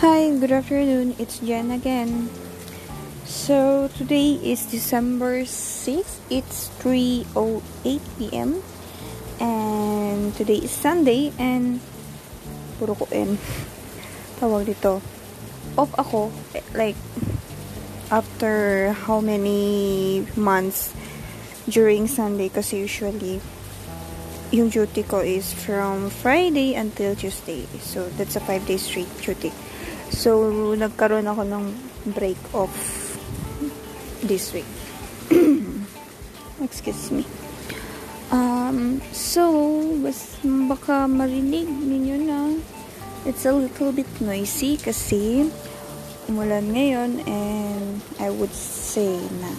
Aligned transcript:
Hi, 0.00 0.32
good 0.32 0.48
afternoon. 0.48 1.12
It's 1.20 1.44
Jen 1.44 1.68
again. 1.68 2.32
So 3.28 3.92
today 4.00 4.40
is 4.40 4.64
December 4.64 5.44
6th. 5.44 6.24
It's 6.32 6.72
3:08 6.80 8.00
p.m. 8.16 8.64
and 9.36 10.32
today 10.40 10.64
is 10.64 10.72
Sunday 10.72 11.36
and 11.36 11.84
puro 12.80 12.96
ko 12.96 13.12
in. 13.12 13.36
Tawag 14.40 14.72
dito. 14.72 15.04
Off 15.76 15.92
ako 16.00 16.32
like 16.72 16.96
after 18.08 18.96
how 19.04 19.20
many 19.20 20.24
months 20.32 20.96
during 21.68 22.08
Sunday 22.08 22.48
kasi 22.48 22.88
usually 22.88 23.44
yung 24.48 24.72
duty 24.72 25.04
ko 25.04 25.20
is 25.20 25.52
from 25.52 26.08
Friday 26.08 26.72
until 26.72 27.12
Tuesday. 27.12 27.68
So, 27.84 28.08
that's 28.16 28.40
a 28.40 28.42
5 28.42 28.64
day 28.64 28.80
straight 28.80 29.12
duty. 29.20 29.52
So, 30.10 30.74
nagkaroon 30.74 31.26
ako 31.30 31.42
ng 31.46 31.64
break 32.12 32.40
off 32.54 32.74
this 34.22 34.52
week. 34.52 34.68
Excuse 36.66 37.14
me. 37.14 37.24
Um, 38.30 39.02
so, 39.10 39.50
bas, 40.02 40.38
baka 40.44 41.10
marinig 41.10 41.66
ninyo 41.66 42.16
na 42.26 42.54
it's 43.26 43.44
a 43.46 43.52
little 43.52 43.90
bit 43.90 44.08
noisy 44.22 44.78
kasi 44.78 45.50
umulan 46.30 46.70
ngayon 46.70 47.26
and 47.26 47.98
I 48.22 48.30
would 48.30 48.54
say 48.54 49.18
na 49.42 49.50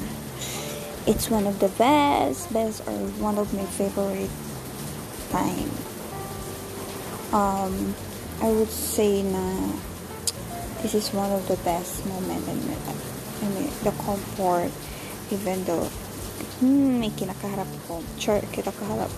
it's 1.04 1.28
one 1.28 1.48
of 1.48 1.60
the 1.60 1.68
best, 1.76 2.48
best 2.54 2.86
or 2.88 2.96
one 3.20 3.36
of 3.36 3.52
my 3.52 3.66
favorite 3.76 4.32
time. 5.34 5.72
Um, 7.36 7.96
I 8.40 8.50
would 8.52 8.72
say 8.72 9.20
na 9.24 9.76
this 10.82 10.94
is 10.94 11.14
one 11.14 11.32
of 11.32 11.48
the 11.48 11.58
best 11.62 12.06
moment 12.06 12.48
in 12.48 12.58
my 12.66 12.78
life. 12.90 13.06
I 13.42 13.48
mean, 13.50 13.70
the 13.84 13.92
comfort, 14.02 14.72
even 15.32 15.64
though 15.66 15.86
hmm, 16.62 17.00
may 17.02 17.10
kinakaharap 17.10 17.70
ko. 17.88 18.02
Sure, 18.18 18.42
kinakaharap. 18.54 19.10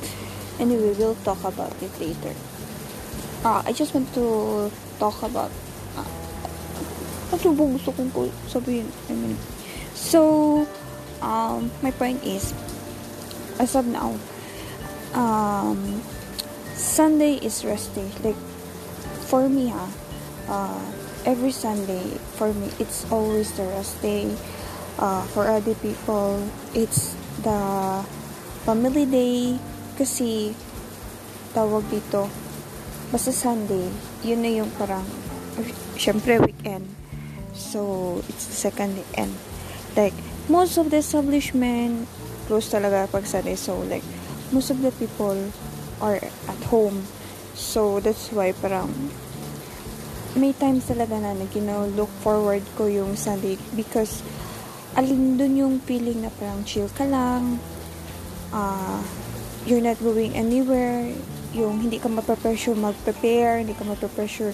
Anyway, 0.60 0.96
we'll 0.96 1.20
talk 1.28 1.44
about 1.44 1.74
it 1.82 1.92
later. 2.00 2.36
Uh, 3.44 3.64
I 3.66 3.72
just 3.76 3.94
want 3.94 4.08
to 4.16 4.72
talk 5.00 5.20
about 5.24 5.52
uh, 6.00 6.08
ano 7.36 7.52
ba 7.52 7.64
gusto 7.76 7.92
kong 7.92 8.32
sabihin? 8.48 8.88
I 9.10 9.14
mean, 9.18 9.36
so, 9.92 10.64
um, 11.20 11.68
my 11.84 11.92
point 11.92 12.24
is, 12.24 12.56
as 13.60 13.76
of 13.76 13.84
now, 13.84 14.16
um, 15.12 16.02
Sunday 16.76 17.40
is 17.44 17.66
rest 17.68 17.92
day. 17.96 18.08
Like, 18.24 18.40
for 19.28 19.50
me, 19.50 19.70
ha, 19.74 19.86
uh, 20.48 21.03
every 21.26 21.52
Sunday, 21.52 22.20
for 22.36 22.54
me, 22.54 22.70
it's 22.80 23.10
always 23.12 23.52
the 23.56 23.64
rest 23.64 24.02
day. 24.02 24.36
Uh, 25.00 25.24
for 25.34 25.50
other 25.50 25.74
people, 25.76 26.40
it's 26.74 27.16
the 27.42 28.04
family 28.64 29.06
day. 29.06 29.58
Kasi, 29.98 30.54
tawag 31.54 31.86
dito, 31.90 32.30
basta 33.14 33.30
Sunday, 33.30 33.90
yun 34.26 34.42
na 34.42 34.52
yung 34.64 34.72
parang, 34.78 35.06
syempre, 35.98 36.42
weekend. 36.42 36.90
So, 37.54 38.22
it's 38.30 38.50
the 38.50 38.58
second 38.58 38.98
weekend. 38.98 39.38
Like, 39.94 40.18
most 40.50 40.78
of 40.82 40.90
the 40.90 40.98
establishment, 40.98 42.10
close 42.50 42.70
talaga 42.74 43.06
pag 43.10 43.30
Sunday. 43.30 43.56
So, 43.56 43.78
like, 43.86 44.04
most 44.50 44.74
of 44.74 44.82
the 44.82 44.90
people 44.98 45.38
are 46.02 46.18
at 46.18 46.62
home. 46.74 47.06
So, 47.54 48.02
that's 48.02 48.34
why 48.34 48.52
parang 48.58 49.14
may 50.34 50.54
times 50.58 50.90
talaga 50.90 51.18
na 51.22 51.38
na 51.38 51.76
look 51.94 52.10
forward 52.26 52.64
ko 52.74 52.90
yung 52.90 53.14
Sunday 53.14 53.58
because 53.78 54.26
alin 54.98 55.38
dun 55.38 55.58
yung 55.58 55.76
feeling 55.84 56.22
na 56.26 56.32
parang 56.38 56.62
chill 56.66 56.90
ka 56.94 57.06
lang 57.06 57.58
uh, 58.54 59.02
you're 59.66 59.84
not 59.84 59.98
going 60.02 60.34
anywhere 60.34 61.06
yung 61.54 61.86
hindi 61.86 62.02
ka 62.02 62.10
mapapressure 62.10 62.74
mag-prepare 62.74 63.62
hindi 63.62 63.78
ka 63.78 63.86
mapapressure 63.86 64.54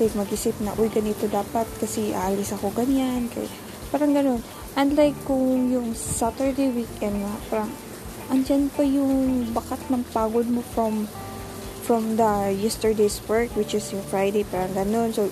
like 0.00 0.16
mag-isip 0.16 0.56
na 0.64 0.72
uy 0.80 0.88
ganito 0.88 1.28
dapat 1.28 1.68
kasi 1.76 2.16
aalis 2.16 2.56
ako 2.56 2.72
ganyan 2.72 3.28
kaya, 3.28 3.46
parang 3.92 4.16
ganun. 4.16 4.40
Unlike 4.78 5.28
kung 5.28 5.68
yung 5.68 5.92
Saturday 5.92 6.72
weekend 6.72 7.20
na 7.20 7.34
parang 7.52 7.68
andyan 8.32 8.70
pa 8.72 8.86
yung 8.86 9.44
bakat 9.50 9.82
ng 9.90 10.06
pagod 10.14 10.46
mo 10.48 10.62
from 10.72 11.04
from 11.90 12.14
the 12.14 12.54
yesterday's 12.54 13.18
work 13.26 13.50
which 13.58 13.74
is 13.74 13.90
yung 13.90 14.06
Friday 14.06 14.46
parang 14.46 14.78
ganun. 14.78 15.10
So 15.10 15.26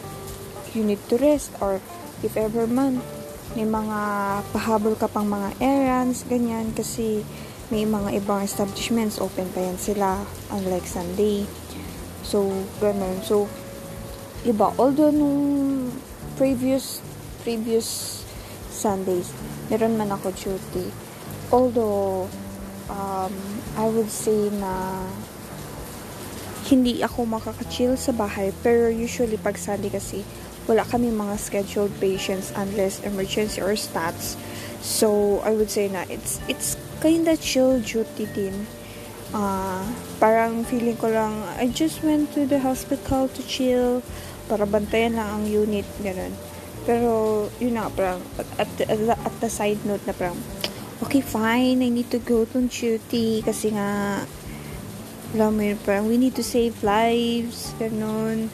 you 0.74 0.82
need 0.82 0.98
to 1.06 1.14
rest 1.14 1.54
or 1.62 1.78
if 2.26 2.34
ever 2.34 2.66
man 2.66 2.98
may 3.54 3.62
mga 3.62 4.00
pahabol 4.50 4.98
ka 4.98 5.06
pang 5.06 5.30
mga 5.30 5.54
errands 5.62 6.26
ganyan. 6.26 6.74
Kasi 6.74 7.22
may 7.70 7.86
mga 7.86 8.18
ibang 8.18 8.42
establishments 8.42 9.22
open 9.22 9.46
pa 9.54 9.70
yan 9.70 9.78
sila 9.78 10.18
unlike 10.50 10.82
Sunday. 10.82 11.46
So 12.26 12.50
ganun. 12.82 13.22
So 13.22 13.46
iba. 14.42 14.74
Although 14.82 15.14
nung 15.14 15.94
previous 16.34 16.98
previous 17.46 17.86
Sundays 18.74 19.30
meron 19.70 19.94
man 19.94 20.10
ako 20.10 20.34
duty. 20.34 20.90
Although 21.54 22.26
um, 22.90 23.34
I 23.78 23.86
would 23.86 24.10
say 24.10 24.50
na 24.58 25.06
hindi 26.68 27.00
ako 27.00 27.24
makaka-chill 27.24 27.96
sa 27.96 28.12
bahay 28.12 28.52
pero 28.60 28.92
usually 28.92 29.40
pag 29.40 29.56
Sunday 29.56 29.88
kasi 29.88 30.20
wala 30.68 30.84
kami 30.84 31.08
mga 31.08 31.40
scheduled 31.40 31.92
patients 31.96 32.52
unless 32.52 33.00
emergency 33.00 33.64
or 33.64 33.72
stats. 33.72 34.36
So 34.84 35.40
I 35.40 35.56
would 35.56 35.72
say 35.72 35.88
na 35.88 36.04
it's 36.12 36.44
it's 36.44 36.76
kinda 37.00 37.40
chill 37.40 37.80
duty 37.80 38.28
din. 38.36 38.68
Uh, 39.32 39.84
parang 40.20 40.64
feeling 40.68 40.96
ko 41.00 41.08
lang 41.08 41.40
I 41.56 41.72
just 41.72 42.04
went 42.04 42.32
to 42.36 42.44
the 42.44 42.60
hospital 42.60 43.32
to 43.32 43.40
chill 43.48 44.04
para 44.48 44.68
bantayan 44.68 45.16
lang 45.16 45.28
ang 45.40 45.44
unit 45.48 45.88
ganun. 46.04 46.36
Pero 46.84 47.10
yun 47.60 47.80
na 47.80 47.88
parang 47.88 48.20
at, 48.36 48.68
at, 48.76 49.00
at 49.00 49.34
the 49.40 49.48
side 49.48 49.80
note 49.88 50.04
na 50.04 50.12
parang 50.12 50.36
okay, 51.02 51.20
fine, 51.22 51.82
I 51.82 51.88
need 51.88 52.10
to 52.10 52.18
go 52.18 52.44
to 52.44 52.58
duty 52.66 53.42
kasi 53.46 53.70
nga, 53.70 54.22
alam 55.36 55.60
mo 55.60 55.62
yun, 55.64 55.78
parang 55.84 56.08
we 56.08 56.16
need 56.16 56.32
to 56.32 56.44
save 56.44 56.80
lives, 56.80 57.76
ganun. 57.76 58.48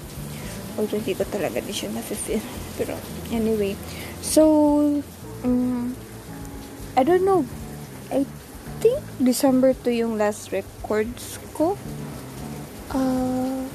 Although, 0.75 0.99
hindi 0.99 1.15
ko 1.15 1.23
talaga 1.31 1.63
di 1.63 1.71
siya 1.71 1.95
na-feel. 1.95 2.43
Pero, 2.79 2.99
anyway. 3.31 3.79
So, 4.19 4.43
um, 5.47 5.95
I 6.99 7.07
don't 7.07 7.23
know. 7.23 7.47
I 8.11 8.27
think 8.83 8.99
December 9.23 9.71
to 9.87 9.95
yung 9.95 10.19
last 10.19 10.51
records 10.51 11.39
ko. 11.55 11.79
Uh, 12.91 13.71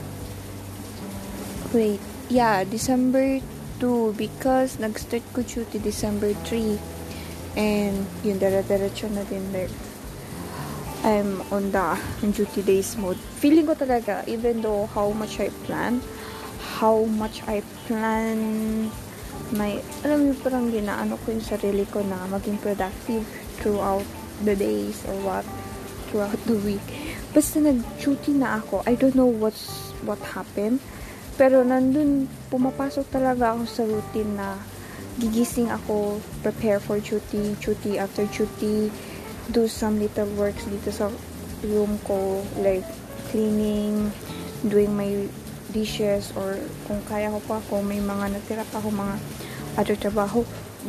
wait. 1.72 2.04
Yeah, 2.28 2.68
December 2.68 3.40
2 3.80 4.20
because 4.20 4.76
nag-start 4.76 5.24
ko 5.32 5.48
duty 5.48 5.80
December 5.80 6.36
3. 6.44 6.76
And, 7.56 8.04
yun, 8.28 8.44
dara-diretso 8.44 9.08
na 9.08 9.24
din 9.24 9.48
like, 9.56 9.72
I'm 11.10 11.42
on 11.50 11.74
the 11.74 11.98
duty 12.22 12.62
days 12.62 12.94
mode. 12.94 13.18
Feeling 13.42 13.66
ko 13.66 13.74
talaga, 13.74 14.22
even 14.30 14.62
though 14.62 14.86
how 14.94 15.10
much 15.10 15.42
I 15.42 15.50
plan, 15.66 16.06
how 16.78 17.10
much 17.18 17.42
I 17.50 17.66
plan 17.90 18.38
my, 19.50 19.82
alam 20.06 20.30
mo 20.30 20.38
parang 20.38 20.70
ginaano 20.70 21.18
ko 21.26 21.34
yung 21.34 21.42
sarili 21.42 21.90
ko 21.90 22.06
na 22.06 22.30
maging 22.30 22.62
productive 22.62 23.26
throughout 23.58 24.06
the 24.46 24.54
days 24.54 25.02
or 25.10 25.18
what, 25.26 25.46
throughout 26.14 26.38
the 26.46 26.62
week. 26.62 26.86
Basta 27.34 27.58
nag-duty 27.58 28.38
na 28.38 28.62
ako, 28.62 28.86
I 28.86 28.94
don't 28.94 29.18
know 29.18 29.34
what's, 29.34 29.90
what 30.06 30.22
happened, 30.22 30.78
pero 31.42 31.66
nandun, 31.66 32.30
pumapasok 32.54 33.10
talaga 33.10 33.58
ako 33.58 33.66
sa 33.66 33.82
routine 33.82 34.38
na 34.38 34.62
gigising 35.18 35.74
ako, 35.74 36.22
prepare 36.46 36.78
for 36.78 37.02
duty, 37.02 37.58
duty 37.58 37.98
after 37.98 38.30
duty, 38.30 38.94
do 39.52 39.68
some 39.68 39.98
little 39.98 40.30
works 40.38 40.66
dito 40.70 40.90
sa 40.94 41.10
room 41.66 41.98
ko, 42.06 42.42
like 42.62 42.86
cleaning, 43.34 44.10
doing 44.66 44.94
my 44.96 45.28
dishes, 45.70 46.34
or 46.34 46.58
kung 46.90 47.02
kaya 47.06 47.30
ko 47.30 47.40
pa, 47.46 47.58
kung 47.70 47.86
may 47.86 48.02
mga 48.02 48.34
natira 48.34 48.66
pa 48.70 48.82
ako 48.82 48.90
mga 48.94 49.16
other 49.78 49.98
trabaho, 49.98 50.42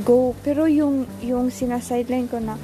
go. 0.07 0.33
Pero 0.41 0.65
yung, 0.71 1.05
yung 1.21 1.53
sinasideline 1.53 2.31
ko 2.31 2.41
na, 2.41 2.57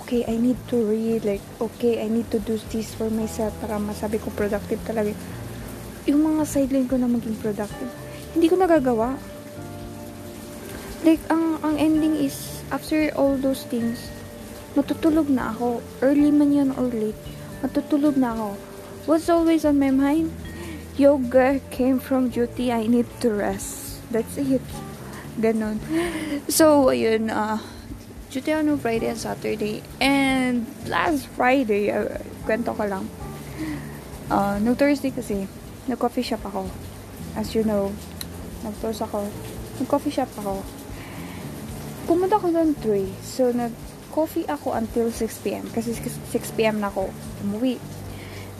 okay, 0.00 0.24
I 0.24 0.40
need 0.40 0.56
to 0.72 0.80
read, 0.80 1.26
like, 1.26 1.44
okay, 1.60 2.00
I 2.00 2.08
need 2.08 2.30
to 2.32 2.40
do 2.40 2.56
this 2.72 2.94
for 2.96 3.12
myself 3.12 3.52
para 3.60 3.76
masabi 3.76 4.16
ko 4.22 4.32
productive 4.32 4.80
talaga. 4.86 5.12
Yung 6.08 6.24
mga 6.24 6.42
sideline 6.48 6.88
ko 6.88 6.96
na 6.96 7.10
maging 7.10 7.36
productive, 7.42 7.90
hindi 8.32 8.46
ko 8.46 8.56
nagagawa 8.56 9.18
like 11.04 11.20
ang 11.32 11.56
ang 11.64 11.80
ending 11.80 12.12
is 12.20 12.60
after 12.68 13.08
all 13.16 13.32
those 13.40 13.64
things 13.72 14.12
matutulog 14.78 15.26
na 15.26 15.50
ako 15.54 15.82
early 16.02 16.30
man 16.30 16.54
yan 16.54 16.70
or 16.78 16.90
late 16.90 17.18
matutulog 17.64 18.14
na 18.14 18.34
ako 18.34 18.48
what's 19.10 19.26
always 19.26 19.66
on 19.66 19.78
my 19.78 19.90
mind 19.90 20.30
yoga 21.00 21.58
came 21.72 21.98
from 21.98 22.30
duty 22.30 22.70
I 22.70 22.86
need 22.86 23.08
to 23.24 23.32
rest 23.32 23.90
That's 24.10 24.34
it. 24.42 24.62
Ganon. 25.38 25.78
So, 26.50 26.90
ayun, 26.90 27.30
uh, 27.30 27.62
duty 28.34 28.50
no 28.66 28.74
Friday 28.74 29.06
and 29.06 29.18
Saturday. 29.18 29.86
And 30.02 30.66
last 30.90 31.30
Friday, 31.38 31.94
uh, 31.94 32.18
kwento 32.42 32.74
ko 32.74 32.84
lang. 32.90 33.06
Uh, 34.26 34.58
no 34.58 34.74
Thursday 34.74 35.14
kasi, 35.14 35.46
nag-coffee 35.86 36.26
shop 36.26 36.42
ako. 36.42 36.66
As 37.38 37.54
you 37.54 37.62
know, 37.62 37.94
nag-toast 38.66 39.06
ako. 39.06 39.30
Nag-coffee 39.78 40.10
shop 40.10 40.30
ako. 40.34 40.66
Pumunta 42.10 42.42
ko 42.42 42.50
doon 42.50 42.74
3. 42.82 43.06
So, 43.22 43.54
nag-coffee 44.10 44.50
ako 44.50 44.74
until 44.74 45.06
6pm. 45.14 45.70
Kasi 45.70 45.94
6pm 46.34 46.82
na 46.82 46.90
ako 46.90 47.14
umuwi. 47.46 47.78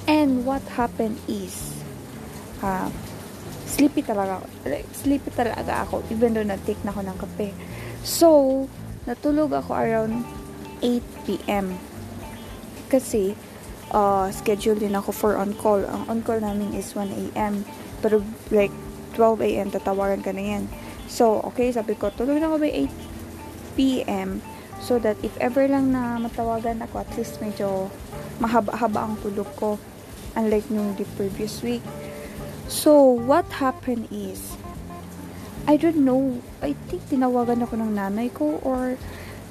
And 0.06 0.46
what 0.46 0.62
happened 0.78 1.18
is, 1.26 1.74
uh, 2.62 2.86
sleepy 3.66 4.06
talaga 4.06 4.38
ako. 4.38 4.46
Like, 4.70 4.86
sleepy 4.94 5.30
talaga 5.34 5.82
ako 5.82 6.06
even 6.14 6.38
though 6.38 6.46
nag-take 6.46 6.78
na 6.86 6.94
ako 6.94 7.02
ng 7.02 7.16
kape. 7.18 7.50
So, 8.06 8.28
natulog 9.10 9.50
ako 9.50 9.74
around 9.74 10.22
8 10.78 11.02
p.m. 11.26 11.74
Kasi, 12.86 13.34
uh, 13.90 14.30
schedule 14.30 14.78
din 14.78 14.94
ako 14.94 15.10
for 15.10 15.32
on-call. 15.34 15.82
Ang 15.82 16.22
on-call 16.22 16.38
namin 16.38 16.78
is 16.78 16.94
1 16.94 17.10
a.m. 17.10 17.66
Pero, 17.98 18.22
like, 18.54 18.72
12 19.18 19.42
a.m. 19.50 19.68
tatawagan 19.74 20.22
ka 20.22 20.30
na 20.30 20.56
yan. 20.56 20.64
So, 21.10 21.42
okay, 21.42 21.74
sabi 21.74 21.98
ko, 21.98 22.14
tulog 22.14 22.38
na 22.38 22.46
ako 22.46 22.62
by 22.62 22.70
8 22.86 23.74
p.m. 23.74 24.38
So 24.80 24.98
that 25.00 25.20
if 25.20 25.36
ever 25.38 25.68
lang 25.68 25.92
na 25.92 26.16
matawagan 26.16 26.80
ako, 26.84 27.04
at 27.04 27.10
least 27.14 27.38
medyo 27.38 27.92
mahaba-haba 28.40 29.12
ang 29.12 29.14
tulog 29.20 29.48
ko. 29.56 29.76
Unlike 30.34 30.72
nung 30.72 30.96
the 30.96 31.04
previous 31.18 31.60
week. 31.60 31.82
So, 32.70 33.02
what 33.02 33.50
happened 33.58 34.06
is, 34.14 34.54
I 35.66 35.74
don't 35.74 36.06
know, 36.06 36.38
I 36.62 36.78
think 36.86 37.02
tinawagan 37.10 37.66
ako 37.66 37.82
ng 37.82 37.98
nanay 37.98 38.30
ko 38.30 38.62
or 38.62 38.94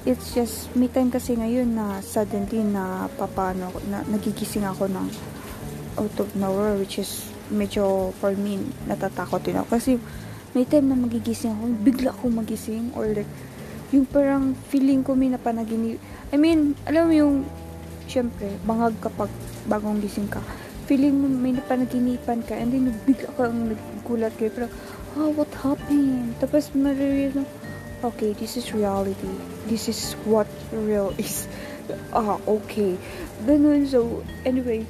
it's 0.08 0.32
just, 0.32 0.72
may 0.72 0.88
time 0.88 1.12
kasi 1.12 1.36
ngayon 1.36 1.76
na 1.76 2.00
suddenly 2.00 2.64
na 2.64 3.12
papano, 3.20 3.68
na 3.92 4.00
nagigising 4.08 4.64
ako 4.64 4.88
ng 4.88 5.06
out 6.00 6.16
of 6.16 6.32
nowhere 6.32 6.80
which 6.80 6.96
is 6.96 7.28
medyo 7.52 8.14
for 8.22 8.32
me 8.32 8.62
natatakot 8.88 9.42
din 9.44 9.58
ako 9.60 9.68
kasi 9.76 10.00
may 10.56 10.64
time 10.64 10.88
na 10.88 10.96
magigising 10.96 11.52
ako, 11.52 11.64
bigla 11.84 12.10
ako 12.16 12.24
magising 12.32 12.88
or 12.96 13.06
like 13.12 13.28
yung 13.90 14.06
parang 14.06 14.54
feeling 14.70 15.02
ko 15.02 15.18
may 15.18 15.30
napanaginip. 15.30 15.98
I 16.30 16.36
mean, 16.38 16.78
alam 16.86 17.10
mo 17.10 17.14
yung 17.14 17.36
syempre, 18.06 18.50
bangag 18.66 18.98
kapag 19.02 19.30
bagong 19.66 20.02
gising 20.02 20.30
ka. 20.30 20.42
Feeling 20.90 21.14
mo 21.14 21.26
may 21.30 21.54
napanaginipan 21.54 22.42
ka 22.42 22.58
and 22.58 22.74
then 22.74 22.90
bigla 23.06 23.30
kang 23.38 23.70
naggulat 23.70 24.34
kayo 24.34 24.50
pero 24.50 24.66
oh 25.14 25.30
what 25.34 25.50
happened? 25.62 26.34
Tapos 26.42 26.74
marirealize 26.74 27.38
mo 27.38 27.46
okay 28.02 28.34
this 28.34 28.58
is 28.58 28.74
reality. 28.74 29.30
This 29.70 29.86
is 29.86 30.18
what 30.26 30.50
real 30.74 31.14
is. 31.22 31.46
Ah 32.10 32.42
okay. 32.46 32.98
Ganun. 33.46 33.86
So 33.86 34.26
anyway 34.42 34.82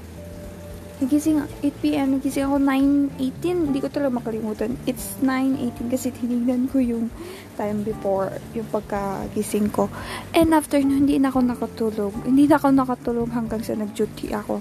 Nagising 1.00 1.40
8pm, 1.64 2.20
nagising 2.20 2.44
ako 2.44 2.60
9.18. 2.60 3.72
Hindi 3.72 3.80
ko 3.80 3.88
talaga 3.88 4.20
makalimutan. 4.20 4.76
It's 4.84 5.16
9.18 5.24 5.88
kasi 5.88 6.12
tinignan 6.12 6.68
ko 6.68 6.76
yung 6.76 7.08
time 7.56 7.80
before, 7.88 8.36
yung 8.52 8.68
pagkagising 8.68 9.72
ko. 9.72 9.88
And 10.36 10.52
after 10.52 10.76
no, 10.84 11.00
hindi 11.00 11.16
na 11.16 11.32
ako 11.32 11.40
nakatulog. 11.40 12.12
Hindi 12.28 12.44
na 12.44 12.60
ako 12.60 12.76
nakatulog 12.76 13.32
hanggang 13.32 13.64
sa 13.64 13.80
nag-duty 13.80 14.36
ako. 14.36 14.60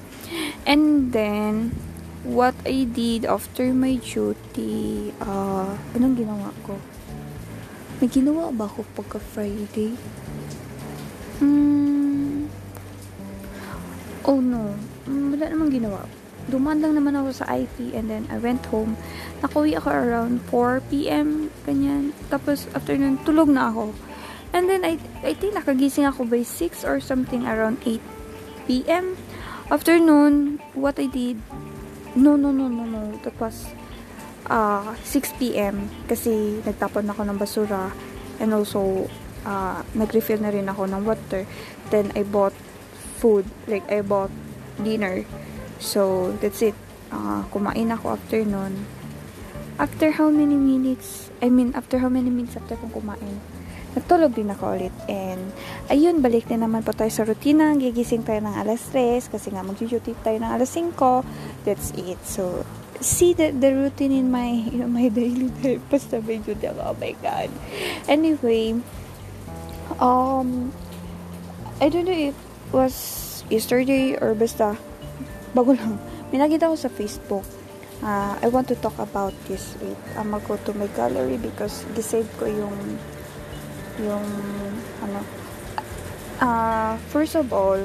And 0.63 1.11
then, 1.11 1.75
what 2.23 2.55
I 2.63 2.87
did 2.87 3.27
after 3.27 3.75
my 3.75 3.99
duty, 3.99 5.11
uh, 5.19 5.75
anong 5.91 6.23
ginawa 6.23 6.55
ko? 6.63 6.79
May 7.99 8.07
ginawa 8.07 8.55
ba 8.55 8.71
ako 8.71 8.87
pagka 8.95 9.19
Friday? 9.19 9.91
Hmm. 11.43 12.47
Oh 14.23 14.39
no. 14.39 14.71
Hmm, 15.03 15.35
wala 15.35 15.51
namang 15.51 15.75
ginawa 15.75 16.07
dumaan 16.49 16.81
lang 16.81 16.97
naman 16.97 17.15
ako 17.15 17.29
sa 17.31 17.45
IP 17.53 17.93
and 17.93 18.09
then 18.09 18.25
I 18.27 18.41
went 18.41 18.65
home. 18.73 18.97
Nakuwi 19.39 19.77
ako 19.77 19.89
around 19.93 20.41
4 20.49 20.81
p.m. 20.89 21.53
ganyan. 21.63 22.11
Tapos 22.27 22.65
after 22.73 22.97
nun, 22.97 23.21
tulog 23.23 23.47
na 23.47 23.69
ako. 23.69 23.93
And 24.49 24.65
then 24.65 24.81
I, 24.81 24.97
I 25.21 25.37
think 25.37 25.53
nakagising 25.53 26.09
ako 26.09 26.25
by 26.25 26.41
6 26.41 26.81
or 26.81 26.97
something 26.97 27.45
around 27.45 27.77
8 27.85 28.01
p.m. 28.65 29.13
After 29.69 30.01
nun, 30.01 30.57
what 30.73 30.97
I 30.97 31.05
did, 31.05 31.37
no, 32.17 32.33
no, 32.33 32.49
no, 32.49 32.65
no, 32.65 32.83
no. 32.89 33.13
That 33.21 33.37
was 33.37 33.69
uh, 34.49 34.97
6 35.05 35.37
p.m. 35.37 35.93
Kasi 36.09 36.65
nagtapon 36.65 37.05
ako 37.13 37.21
ng 37.29 37.37
basura 37.37 37.93
and 38.41 38.49
also 38.57 39.05
uh, 39.45 39.85
nag-refill 39.93 40.41
na 40.41 40.49
rin 40.49 40.65
ako 40.65 40.89
ng 40.89 41.05
water. 41.05 41.45
Then 41.93 42.09
I 42.17 42.25
bought 42.25 42.57
food. 43.21 43.45
Like 43.69 43.85
I 43.91 44.01
bought 44.01 44.33
dinner. 44.81 45.23
So, 45.79 46.31
that's 46.43 46.61
it. 46.61 46.75
Uh, 47.09 47.47
kumain 47.49 47.89
ako 47.89 48.19
after 48.19 48.43
nun. 48.45 48.85
After 49.79 50.11
how 50.11 50.27
many 50.27 50.59
minutes, 50.59 51.31
I 51.39 51.47
mean, 51.47 51.71
after 51.71 52.03
how 52.03 52.11
many 52.11 52.27
minutes 52.27 52.59
after 52.59 52.75
kong 52.75 52.91
kumain, 52.91 53.39
nagtulog 53.95 54.35
din 54.35 54.51
ako 54.51 54.75
ulit. 54.75 54.95
And, 55.07 55.55
ayun, 55.87 56.19
balik 56.19 56.51
na 56.51 56.67
naman 56.67 56.83
po 56.83 56.91
tayo 56.91 57.09
sa 57.09 57.23
rutina. 57.23 57.73
Gigising 57.79 58.27
tayo 58.27 58.43
ng 58.43 58.55
alas 58.59 58.91
3 58.91 59.31
kasi 59.31 59.55
nga 59.55 59.63
mag-duty 59.63 60.13
tayo 60.19 60.37
ng 60.37 60.51
alas 60.51 60.75
5. 60.75 60.93
That's 61.63 61.95
it. 61.95 62.19
So, 62.27 62.67
see 62.99 63.33
the, 63.33 63.51
the 63.51 63.71
routine 63.71 64.11
in 64.11 64.27
my 64.31 64.67
in 64.69 64.83
my 64.91 65.07
daily 65.15 65.47
life. 65.63 65.83
Basta 65.87 66.19
may 66.19 66.43
duty 66.43 66.67
ako. 66.67 66.93
Oh 66.93 66.95
my 66.99 67.15
God. 67.23 67.49
Anyway, 68.07 68.75
um, 69.99 70.75
I 71.79 71.87
don't 71.87 72.05
know 72.05 72.15
if 72.15 72.35
was 72.69 73.41
yesterday 73.49 74.13
or 74.19 74.35
basta 74.35 74.77
bago 75.53 75.73
lang. 75.73 75.97
May 76.29 76.39
nakita 76.41 76.69
ko 76.69 76.75
sa 76.77 76.89
Facebook. 76.89 77.45
Uh, 77.99 78.31
I 78.39 78.47
want 78.47 78.71
to 78.71 78.77
talk 78.79 78.95
about 78.95 79.35
this. 79.51 79.75
Wait, 79.83 79.97
I'm 80.15 80.31
go 80.31 80.55
to 80.55 80.71
my 80.71 80.87
gallery 80.95 81.35
because 81.35 81.83
gisave 81.97 82.29
ko 82.39 82.47
yung 82.47 82.77
yung 83.99 84.23
ano 85.03 85.19
uh, 86.39 86.95
first 87.11 87.35
of 87.35 87.51
all 87.51 87.79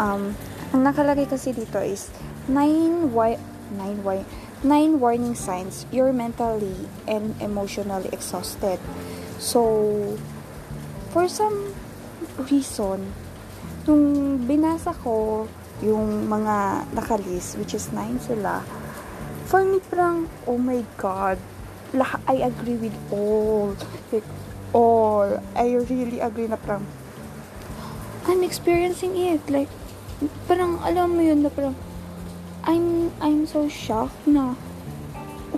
um 0.00 0.32
ang 0.72 0.82
nakalagay 0.82 1.28
kasi 1.28 1.52
dito 1.52 1.80
is 1.80 2.08
9 2.48 3.12
why 3.12 3.36
9 3.76 4.00
why 4.00 4.24
9 4.64 4.96
warning 4.96 5.36
signs 5.36 5.84
you're 5.92 6.16
mentally 6.16 6.88
and 7.04 7.36
emotionally 7.44 8.08
exhausted. 8.08 8.80
So 9.36 10.16
for 11.12 11.28
some 11.28 11.76
reason 12.48 13.12
nung 13.86 14.38
binasa 14.44 14.90
ko 15.00 15.46
yung 15.80 16.26
mga 16.26 16.86
nakalis, 16.92 17.54
which 17.56 17.72
is 17.72 17.88
9 17.94 18.18
sila, 18.18 18.66
for 19.46 19.62
me 19.62 19.78
parang, 19.86 20.26
oh 20.46 20.58
my 20.58 20.82
God, 20.98 21.38
lahat, 21.94 22.20
I 22.26 22.46
agree 22.50 22.76
with 22.76 22.96
all. 23.14 23.78
Like, 24.10 24.26
all. 24.74 25.38
I 25.54 25.78
really 25.86 26.18
agree 26.18 26.50
na 26.50 26.58
parang, 26.58 26.84
I'm 28.26 28.42
experiencing 28.42 29.14
it. 29.14 29.46
Like, 29.46 29.70
parang, 30.50 30.82
alam 30.82 31.14
mo 31.14 31.22
yun 31.22 31.46
na 31.46 31.50
parang, 31.52 31.78
I'm, 32.66 33.14
I'm 33.22 33.46
so 33.46 33.70
shocked 33.70 34.26
na, 34.26 34.58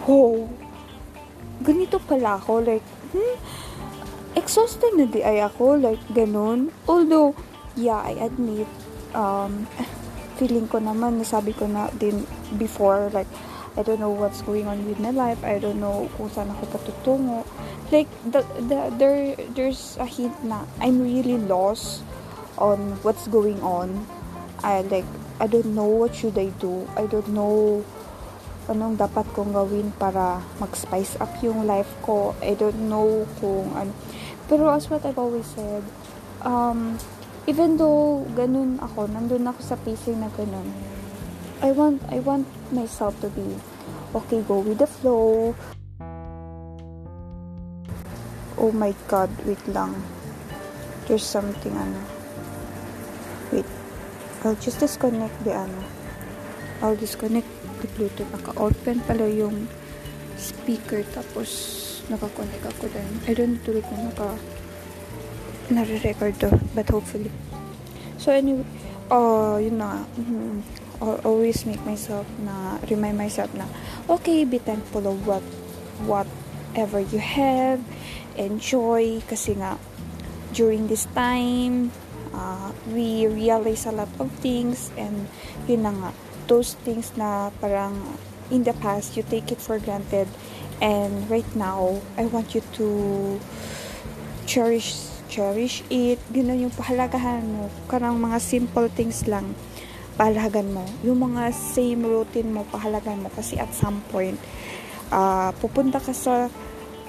wow, 0.05 0.45
ganito 1.65 1.97
pala 2.05 2.37
ako. 2.37 2.61
Like, 2.61 2.85
hmm, 3.17 3.37
exhausted 4.37 4.93
na 5.01 5.09
di 5.09 5.25
ay 5.25 5.41
ako. 5.41 5.81
Like, 5.81 6.03
ganun. 6.13 6.69
Although, 6.85 7.33
yeah, 7.79 8.03
I 8.03 8.19
admit, 8.19 8.67
um, 9.15 9.71
feeling 10.37 10.67
ko 10.67 10.83
naman, 10.83 11.23
nasabi 11.23 11.55
ko 11.55 11.71
na 11.71 11.89
din 11.95 12.27
before, 12.59 13.09
like, 13.15 13.31
I 13.79 13.87
don't 13.87 14.03
know 14.03 14.11
what's 14.11 14.43
going 14.43 14.67
on 14.67 14.83
with 14.91 14.99
my 14.99 15.15
life. 15.15 15.39
I 15.47 15.63
don't 15.63 15.79
know 15.79 16.11
kung 16.19 16.27
saan 16.35 16.51
ako 16.51 16.67
patutungo. 16.75 17.47
Like, 17.95 18.11
the, 18.27 18.43
the, 18.59 18.91
there, 18.99 19.39
there's 19.55 19.95
a 20.03 20.07
hint 20.07 20.35
na 20.43 20.67
I'm 20.83 20.99
really 20.99 21.39
lost 21.39 22.03
on 22.59 22.99
what's 23.07 23.31
going 23.31 23.63
on. 23.63 24.03
I, 24.67 24.83
like, 24.83 25.07
I 25.39 25.47
don't 25.47 25.79
know 25.79 25.87
what 25.87 26.19
should 26.19 26.35
I 26.35 26.51
do. 26.59 26.91
I 26.99 27.07
don't 27.07 27.31
know 27.31 27.87
anong 28.69 29.01
dapat 29.01 29.25
kong 29.33 29.57
gawin 29.57 29.95
para 29.97 30.45
mag-spice 30.61 31.17
up 31.23 31.31
yung 31.41 31.65
life 31.65 31.89
ko. 32.03 32.35
I 32.43 32.59
don't 32.59 32.91
know 32.91 33.25
kung 33.39 33.71
ano. 33.79 33.95
Pero 34.51 34.69
as 34.69 34.91
what 34.91 35.07
I've 35.07 35.17
always 35.17 35.47
said, 35.47 35.87
um, 36.43 36.99
even 37.49 37.81
though 37.81 38.29
ganun 38.37 38.77
ako, 38.85 39.09
nandun 39.09 39.49
ako 39.49 39.61
sa 39.65 39.77
pacing 39.81 40.21
na 40.21 40.29
ganun, 40.37 40.69
I 41.65 41.73
want, 41.73 42.05
I 42.13 42.21
want 42.21 42.45
myself 42.69 43.17
to 43.25 43.33
be, 43.33 43.57
okay, 44.13 44.45
go 44.45 44.61
with 44.61 44.77
the 44.77 44.87
flow. 44.87 45.57
Oh 48.61 48.71
my 48.71 48.93
God, 49.09 49.33
wait 49.49 49.65
lang. 49.73 49.97
There's 51.09 51.25
something, 51.25 51.73
ano. 51.73 52.01
Wait. 53.49 53.67
I'll 54.45 54.61
just 54.61 54.79
disconnect 54.79 55.35
the, 55.43 55.57
ano. 55.57 55.81
I'll 56.85 57.01
disconnect 57.01 57.49
the 57.81 57.89
Bluetooth. 57.97 58.29
Naka-open 58.29 59.01
pala 59.09 59.25
yung 59.25 59.67
speaker 60.37 61.01
tapos 61.17 61.49
nakakonect 62.13 62.65
ako 62.77 62.93
dun. 62.93 63.11
I 63.27 63.33
don't 63.33 63.57
know 63.57 63.65
tuloy 63.67 63.83
kung 63.83 64.05
naka 64.05 64.37
nare-record 65.71 66.41
to 66.41 66.49
but 66.75 66.89
hopefully. 66.89 67.31
So 68.19 68.33
anyway, 68.33 68.65
uh, 69.11 69.57
yun 69.61 69.79
na 69.79 70.05
mm, 70.17 70.63
I'll 71.01 71.23
always 71.23 71.63
make 71.67 71.83
myself 71.87 72.27
na 72.43 72.79
remind 72.91 73.17
myself 73.17 73.53
na 73.55 73.71
okay 74.11 74.43
be 74.45 74.59
thankful 74.59 75.07
of 75.07 75.23
what 75.27 75.45
whatever 76.05 76.99
you 76.99 77.19
have 77.23 77.79
enjoy 78.39 79.23
kasi 79.27 79.55
nga 79.59 79.79
during 80.55 80.87
this 80.87 81.07
time 81.15 81.91
uh, 82.35 82.71
we 82.91 83.27
realize 83.27 83.87
a 83.87 83.95
lot 83.95 84.11
of 84.19 84.31
things 84.43 84.91
and 84.99 85.27
yun 85.71 85.87
na 85.87 85.93
nga 85.95 86.11
those 86.51 86.75
things 86.83 87.15
na 87.15 87.51
parang 87.63 87.95
in 88.51 88.65
the 88.65 88.75
past 88.83 89.15
you 89.15 89.23
take 89.27 89.53
it 89.53 89.61
for 89.61 89.79
granted 89.79 90.27
and 90.83 91.27
right 91.31 91.49
now 91.55 91.99
I 92.17 92.27
want 92.27 92.55
you 92.55 92.63
to 92.79 92.87
cherish 94.47 95.08
cherish 95.29 95.85
it 95.93 96.19
ganoon 96.33 96.67
yung 96.67 96.75
pahalagahan 96.75 97.45
mo 97.45 97.69
karang 97.87 98.17
mga 98.17 98.41
simple 98.41 98.89
things 98.89 99.29
lang 99.29 99.53
pahalagan 100.19 100.75
mo. 100.75 100.83
Yung 101.07 101.23
mga 101.23 101.55
same 101.55 102.03
routine 102.03 102.51
mo, 102.51 102.67
pahalagan 102.67 103.23
mo. 103.23 103.31
Kasi 103.31 103.55
at 103.55 103.71
some 103.71 104.03
point, 104.11 104.35
uh, 105.15 105.55
pupunta 105.63 106.03
ka 106.03 106.11
sa 106.11 106.51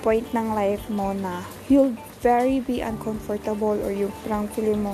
point 0.05 0.29
ng 0.31 0.53
life 0.53 0.85
mo 0.93 1.11
na 1.17 1.43
you'll 1.67 1.97
very 2.21 2.61
be 2.61 2.79
uncomfortable 2.85 3.75
or 3.81 3.89
yung 3.89 4.13
parang 4.23 4.45
feeling 4.53 4.85
mo, 4.85 4.93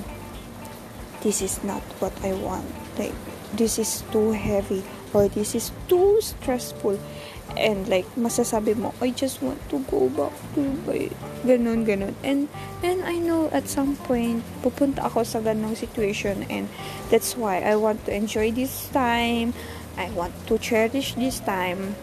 this 1.22 1.44
is 1.44 1.60
not 1.67 1.84
what 2.00 2.15
I 2.24 2.32
want. 2.39 2.65
Like, 2.96 3.13
this 3.51 3.75
is 3.75 4.08
too 4.15 4.32
heavy 4.32 4.82
or 5.12 5.27
this 5.27 5.51
is 5.53 5.75
too 5.91 6.24
stressful 6.24 6.96
and 7.56 7.88
like 7.88 8.08
masasabi 8.16 8.76
mo 8.76 8.92
I 9.00 9.12
just 9.12 9.42
want 9.42 9.60
to 9.72 9.80
go 9.92 10.08
back 10.12 10.36
to 10.56 10.62
my 10.88 11.10
ganun 11.44 11.88
ganun. 11.88 12.16
And 12.24 12.48
and 12.84 13.04
I 13.04 13.20
know 13.20 13.52
at 13.52 13.68
some 13.68 13.96
point 14.06 14.44
pupunta 14.62 15.04
ako 15.08 15.24
sa 15.24 15.40
ganung 15.42 15.76
situation 15.76 16.46
and 16.52 16.68
that's 17.10 17.36
why 17.36 17.64
I 17.64 17.76
want 17.80 18.06
to 18.08 18.12
enjoy 18.16 18.52
this 18.52 18.92
time. 18.92 19.56
I 19.96 20.12
want 20.12 20.36
to 20.52 20.60
cherish 20.60 21.16
this 21.16 21.40
time. 21.40 21.96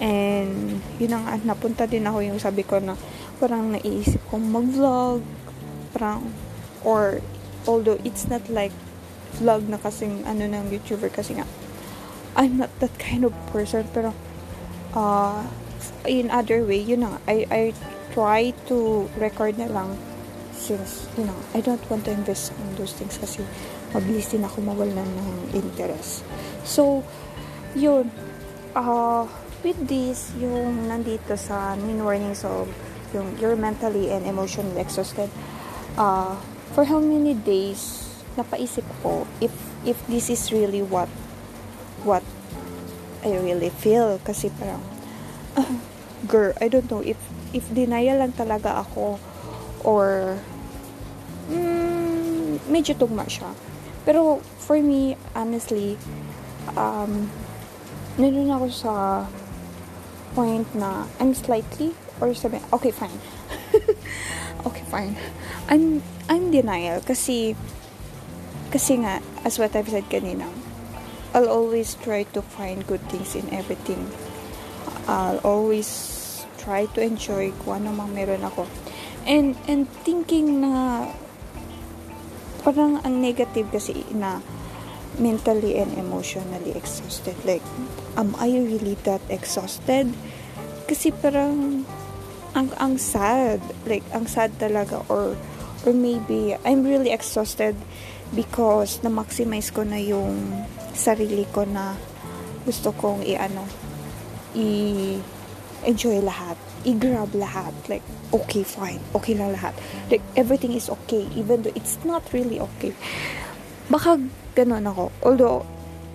And 0.00 0.80
yun 1.00 1.16
ang 1.16 1.44
napunta 1.44 1.88
din 1.88 2.04
ako 2.04 2.20
yung 2.24 2.40
sabi 2.40 2.64
ko 2.64 2.80
na 2.80 2.96
parang 3.36 3.72
naiisip 3.76 4.20
kong 4.32 4.48
mag-vlog 4.48 5.20
parang 5.92 6.32
or 6.84 7.20
although 7.64 7.96
it's 8.04 8.28
not 8.28 8.44
like 8.52 8.72
vlog 9.36 9.68
na 9.68 9.76
kasing 9.80 10.24
ano 10.24 10.48
ng 10.48 10.72
YouTuber 10.72 11.12
kasi 11.12 11.36
nga 11.36 11.48
I'm 12.36 12.60
not 12.60 12.72
that 12.84 12.92
kind 13.00 13.24
of 13.24 13.32
person 13.52 13.88
pero 13.92 14.12
uh, 14.96 15.44
in 16.08 16.32
other 16.32 16.64
way, 16.64 16.80
yun 16.80 17.04
na, 17.04 17.20
I, 17.28 17.44
I 17.52 17.62
try 18.16 18.56
to 18.72 19.06
record 19.20 19.60
na 19.60 19.68
lang 19.68 20.00
since, 20.56 21.04
you 21.20 21.28
know, 21.28 21.36
I 21.52 21.60
don't 21.60 21.82
want 21.92 22.08
to 22.08 22.12
invest 22.16 22.56
in 22.56 22.74
those 22.80 22.96
things 22.96 23.20
kasi 23.20 23.44
mabilis 23.92 24.32
din 24.32 24.42
ako 24.42 24.64
mawalan 24.64 25.04
ng 25.04 25.30
interest. 25.52 26.24
So, 26.64 27.04
yun, 27.76 28.08
uh, 28.72 29.28
with 29.60 29.78
this, 29.84 30.32
yung 30.40 30.88
nandito 30.88 31.36
sa 31.36 31.76
main 31.76 32.00
warnings 32.00 32.42
of 32.42 32.66
yung 33.14 33.38
you're 33.38 33.54
mentally 33.54 34.10
and 34.10 34.26
emotionally 34.26 34.80
exhausted, 34.80 35.30
uh, 36.00 36.34
for 36.74 36.88
how 36.88 36.98
many 36.98 37.36
days, 37.36 38.02
napaisip 38.36 38.84
ko 39.00 39.24
if 39.40 39.52
if 39.88 39.96
this 40.12 40.28
is 40.28 40.52
really 40.52 40.84
what 40.84 41.08
what 42.04 42.20
I 43.26 43.34
really 43.42 43.74
feel 43.74 44.22
kasi 44.22 44.54
parang 44.54 44.82
uh, 45.58 45.74
girl, 46.30 46.54
I 46.62 46.70
don't 46.70 46.86
know 46.86 47.02
if 47.02 47.18
if 47.50 47.66
denial 47.74 48.22
lang 48.22 48.38
talaga 48.38 48.86
ako 48.86 49.18
or 49.82 50.38
mm, 51.50 52.62
medyo 52.70 52.94
tugma 52.94 53.26
siya. 53.26 53.50
Pero 54.06 54.38
for 54.62 54.78
me, 54.78 55.18
honestly, 55.34 55.98
um, 56.78 57.26
nandun 58.14 58.54
ako 58.54 58.66
sa 58.70 58.92
point 60.38 60.68
na 60.78 61.10
I'm 61.18 61.34
slightly 61.34 61.98
or 62.22 62.30
sabi, 62.30 62.62
okay, 62.70 62.94
fine. 62.94 63.18
okay, 64.68 64.84
fine. 64.86 65.18
I'm 65.66 66.02
I'm 66.30 66.54
denial 66.54 67.02
kasi 67.02 67.58
kasi 68.70 69.02
nga 69.02 69.22
as 69.46 69.58
what 69.58 69.74
I've 69.74 69.90
said 69.90 70.06
kanina 70.10 70.46
I'll 71.34 71.50
always 71.50 71.94
try 72.00 72.24
to 72.34 72.40
find 72.42 72.86
good 72.86 73.02
things 73.10 73.34
in 73.34 73.48
everything. 73.52 74.10
I'll 75.06 75.42
always 75.42 76.46
try 76.58 76.86
to 76.94 77.00
enjoy 77.02 77.54
kung 77.62 77.86
ano 77.86 77.94
mang 77.94 78.14
meron 78.14 78.42
ako. 78.42 78.66
And, 79.26 79.58
and 79.66 79.86
thinking 80.06 80.62
na 80.62 81.06
parang 82.66 82.98
ang 83.06 83.22
negative 83.22 83.70
kasi 83.70 84.02
na 84.10 84.42
mentally 85.22 85.78
and 85.78 85.94
emotionally 85.94 86.74
exhausted. 86.74 87.38
Like, 87.46 87.62
am 88.18 88.34
I 88.42 88.50
really 88.50 88.98
that 89.06 89.22
exhausted? 89.30 90.10
Kasi 90.90 91.14
parang 91.14 91.86
ang 92.54 92.68
ang 92.80 92.98
sad. 92.98 93.62
Like, 93.86 94.04
ang 94.10 94.26
sad 94.26 94.58
talaga 94.58 95.02
or 95.06 95.38
or 95.86 95.92
maybe 95.94 96.58
I'm 96.66 96.82
really 96.82 97.14
exhausted 97.14 97.78
because 98.34 98.98
na-maximize 99.06 99.70
ko 99.70 99.86
na 99.86 100.02
yung 100.02 100.66
sarili 100.96 101.44
ko 101.52 101.68
na 101.68 101.94
gusto 102.64 102.90
kong 102.96 103.22
i-ano, 103.22 103.62
i-enjoy 104.56 106.18
lahat, 106.24 106.58
i-grab 106.82 107.30
lahat. 107.36 107.70
Like, 107.86 108.02
okay, 108.32 108.66
fine, 108.66 108.98
okay 109.14 109.38
lang 109.38 109.54
lahat. 109.54 109.76
Like, 110.10 110.24
everything 110.34 110.74
is 110.74 110.88
okay, 110.88 111.28
even 111.36 111.62
though 111.62 111.76
it's 111.76 112.00
not 112.02 112.26
really 112.32 112.58
okay. 112.58 112.96
Baka 113.86 114.18
ganun 114.58 114.88
ako. 114.88 115.14
Although, 115.22 115.62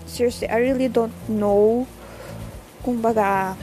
seriously, 0.10 0.50
I 0.52 0.60
really 0.60 0.92
don't 0.92 1.16
know 1.30 1.88
kung 2.82 3.00
baga, 3.00 3.56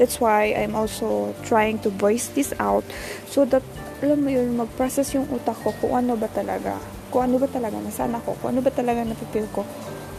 that's 0.00 0.18
why 0.18 0.56
I'm 0.56 0.74
also 0.74 1.36
trying 1.44 1.78
to 1.84 1.92
voice 1.92 2.32
this 2.32 2.56
out 2.56 2.82
so 3.28 3.44
that, 3.52 3.62
alam 4.02 4.24
mo 4.24 4.34
yun, 4.34 4.58
mag-process 4.58 5.14
yung 5.14 5.30
utak 5.30 5.54
ko 5.62 5.70
kung 5.78 5.94
ano 5.94 6.18
ba 6.18 6.26
talaga, 6.32 6.80
kung 7.12 7.30
ano 7.30 7.38
ba 7.38 7.46
talaga 7.46 7.78
nasaan 7.78 8.18
ako, 8.18 8.34
kung 8.42 8.56
ano 8.56 8.64
ba 8.64 8.72
talaga 8.72 9.04
napipil 9.06 9.46
ko 9.54 9.62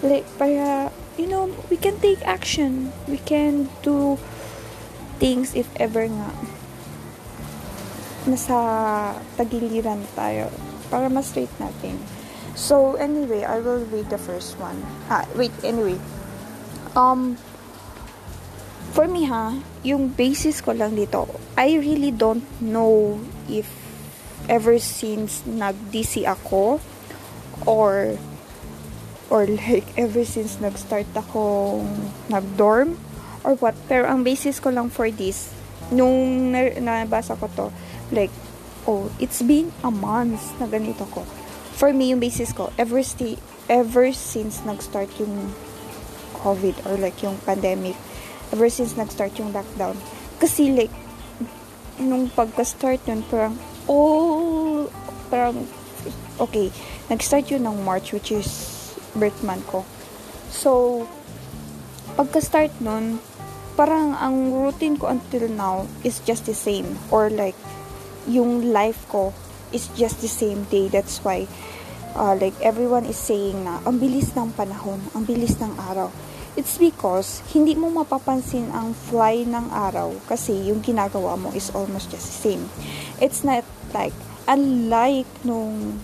like 0.03 0.27
para 0.35 0.91
you 1.15 1.25
know 1.25 1.49
we 1.71 1.79
can 1.79 1.97
take 2.03 2.19
action. 2.27 2.91
We 3.07 3.17
can 3.23 3.71
do 3.81 4.19
things 5.17 5.55
if 5.55 5.71
ever 5.79 6.05
nga 6.05 6.29
nasa 8.27 8.57
tagiliran 9.39 10.03
tayo 10.15 10.51
para 10.91 11.07
mas 11.07 11.31
straight 11.31 11.51
natin. 11.57 11.95
So 12.53 12.99
anyway 12.99 13.47
I 13.47 13.63
will 13.63 13.87
read 13.89 14.11
the 14.11 14.19
first 14.19 14.59
one. 14.59 14.77
Ah 15.07 15.25
wait 15.33 15.55
anyway. 15.63 15.97
Um 16.93 17.39
for 18.93 19.09
me 19.09 19.25
ha 19.25 19.57
yung 19.81 20.13
basis 20.13 20.61
ko 20.61 20.75
lang 20.77 20.93
dito 20.93 21.25
I 21.57 21.81
really 21.81 22.13
don't 22.13 22.45
know 22.61 23.17
if 23.49 23.65
ever 24.45 24.77
since 24.77 25.41
nag-DC 25.49 26.27
ako 26.27 26.77
or 27.65 28.19
or 29.33 29.49
like 29.49 29.89
ever 29.97 30.21
since 30.21 30.61
nag-start 30.61 31.09
akong 31.17 31.89
nag-dorm 32.29 33.01
or 33.41 33.57
what. 33.57 33.73
Pero 33.89 34.05
ang 34.05 34.21
basis 34.21 34.61
ko 34.61 34.69
lang 34.69 34.93
for 34.93 35.09
this, 35.09 35.49
nung 35.89 36.53
nabasa 36.53 37.33
ko 37.41 37.49
to, 37.57 37.67
like, 38.13 38.29
oh, 38.85 39.09
it's 39.17 39.41
been 39.41 39.73
a 39.81 39.89
month 39.89 40.53
na 40.61 40.69
ganito 40.69 41.09
ko. 41.09 41.25
For 41.73 41.89
me, 41.89 42.13
yung 42.13 42.21
basis 42.21 42.53
ko, 42.53 42.69
ever, 42.77 43.01
stay, 43.01 43.41
ever 43.65 44.13
since 44.13 44.61
nag-start 44.69 45.09
yung 45.17 45.49
COVID 46.45 46.85
or 46.85 47.01
like 47.01 47.17
yung 47.25 47.41
pandemic, 47.41 47.97
ever 48.53 48.69
since 48.69 48.93
nag-start 48.93 49.33
yung 49.41 49.49
lockdown. 49.49 49.97
Kasi 50.37 50.69
like, 50.69 50.93
nung 51.97 52.29
pagka-start 52.29 53.01
yun, 53.09 53.25
parang, 53.33 53.57
oh, 53.89 54.85
parang, 55.33 55.65
okay, 56.37 56.69
nag-start 57.09 57.49
yun 57.49 57.65
ng 57.65 57.81
March, 57.81 58.13
which 58.13 58.29
is 58.29 58.72
birth 59.15 59.41
month 59.45 59.65
ko. 59.69 59.85
So, 60.53 61.03
pagka-start 62.13 62.77
nun, 62.81 63.17
parang 63.73 64.13
ang 64.13 64.53
routine 64.53 65.01
ko 65.01 65.09
until 65.09 65.49
now 65.49 65.89
is 66.05 66.21
just 66.21 66.45
the 66.45 66.53
same. 66.53 67.01
Or 67.09 67.29
like, 67.29 67.57
yung 68.29 68.69
life 68.73 69.09
ko 69.09 69.33
is 69.73 69.89
just 69.97 70.21
the 70.21 70.29
same 70.29 70.69
day. 70.69 70.87
That's 70.87 71.19
why, 71.25 71.49
uh, 72.13 72.37
like, 72.37 72.53
everyone 72.61 73.09
is 73.09 73.17
saying 73.17 73.65
na, 73.65 73.81
ang 73.83 73.97
bilis 73.97 74.37
ng 74.37 74.53
panahon, 74.53 75.01
ang 75.17 75.25
bilis 75.25 75.57
ng 75.57 75.73
araw. 75.89 76.13
It's 76.53 76.77
because, 76.77 77.41
hindi 77.49 77.73
mo 77.73 77.89
mapapansin 77.89 78.69
ang 78.69 78.93
fly 78.93 79.41
ng 79.49 79.73
araw 79.73 80.13
kasi 80.29 80.69
yung 80.69 80.85
ginagawa 80.85 81.33
mo 81.33 81.49
is 81.57 81.73
almost 81.73 82.13
just 82.13 82.29
the 82.29 82.37
same. 82.53 82.63
It's 83.17 83.41
not 83.41 83.65
like, 83.89 84.13
unlike 84.45 85.25
nung, 85.41 85.97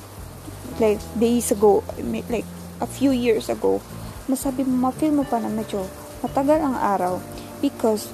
like, 0.82 0.98
days 1.22 1.54
ago, 1.54 1.86
like, 2.34 2.50
a 2.80 2.88
few 2.88 3.12
years 3.12 3.48
ago, 3.48 3.84
masabi 4.28 4.64
mo, 4.64 4.90
ma-feel 4.90 5.12
mo 5.12 5.24
pa 5.28 5.40
na 5.40 5.52
medyo 5.52 5.84
matagal 6.24 6.60
ang 6.60 6.76
araw 6.76 7.20
because 7.64 8.12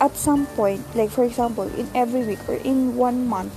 at 0.00 0.14
some 0.16 0.46
point, 0.54 0.80
like 0.94 1.10
for 1.10 1.24
example, 1.24 1.66
in 1.76 1.88
every 1.94 2.24
week 2.24 2.40
or 2.48 2.56
in 2.62 2.94
one 2.96 3.26
month, 3.26 3.52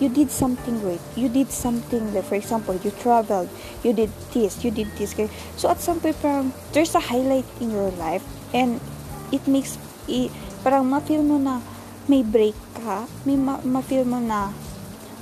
you 0.00 0.08
did 0.08 0.30
something 0.30 0.78
great. 0.80 1.00
You 1.16 1.28
did 1.28 1.48
something 1.50 2.12
like, 2.12 2.24
for 2.24 2.36
example, 2.36 2.76
you 2.84 2.92
traveled, 3.00 3.48
you 3.82 3.92
did 3.92 4.12
this, 4.32 4.62
you 4.64 4.70
did 4.70 4.92
this. 4.96 5.16
So 5.56 5.70
at 5.70 5.80
some 5.80 6.00
point, 6.00 6.20
parang, 6.20 6.52
there's 6.72 6.94
a 6.94 7.00
highlight 7.00 7.48
in 7.60 7.70
your 7.70 7.90
life 7.96 8.24
and 8.52 8.80
it 9.32 9.46
makes, 9.48 9.78
it, 10.08 10.30
parang 10.62 10.90
ma-feel 10.90 11.22
mo 11.22 11.38
na 11.38 11.60
may 12.08 12.22
break 12.22 12.54
ka, 12.76 13.08
may 13.24 13.36
ma- 13.36 13.64
ma-feel 13.64 14.04
mo 14.04 14.20
na, 14.20 14.52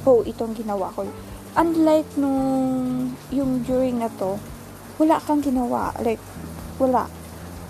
oh, 0.05 0.27
itong 0.27 0.59
ginawa 0.59 0.91
ko. 0.93 1.07
Unlike 1.55 2.19
nung, 2.19 3.15
yung 3.31 3.63
during 3.63 4.03
na 4.03 4.11
to, 4.19 4.39
wala 4.99 5.23
kang 5.23 5.43
ginawa. 5.43 5.95
Like, 6.03 6.23
wala. 6.83 7.07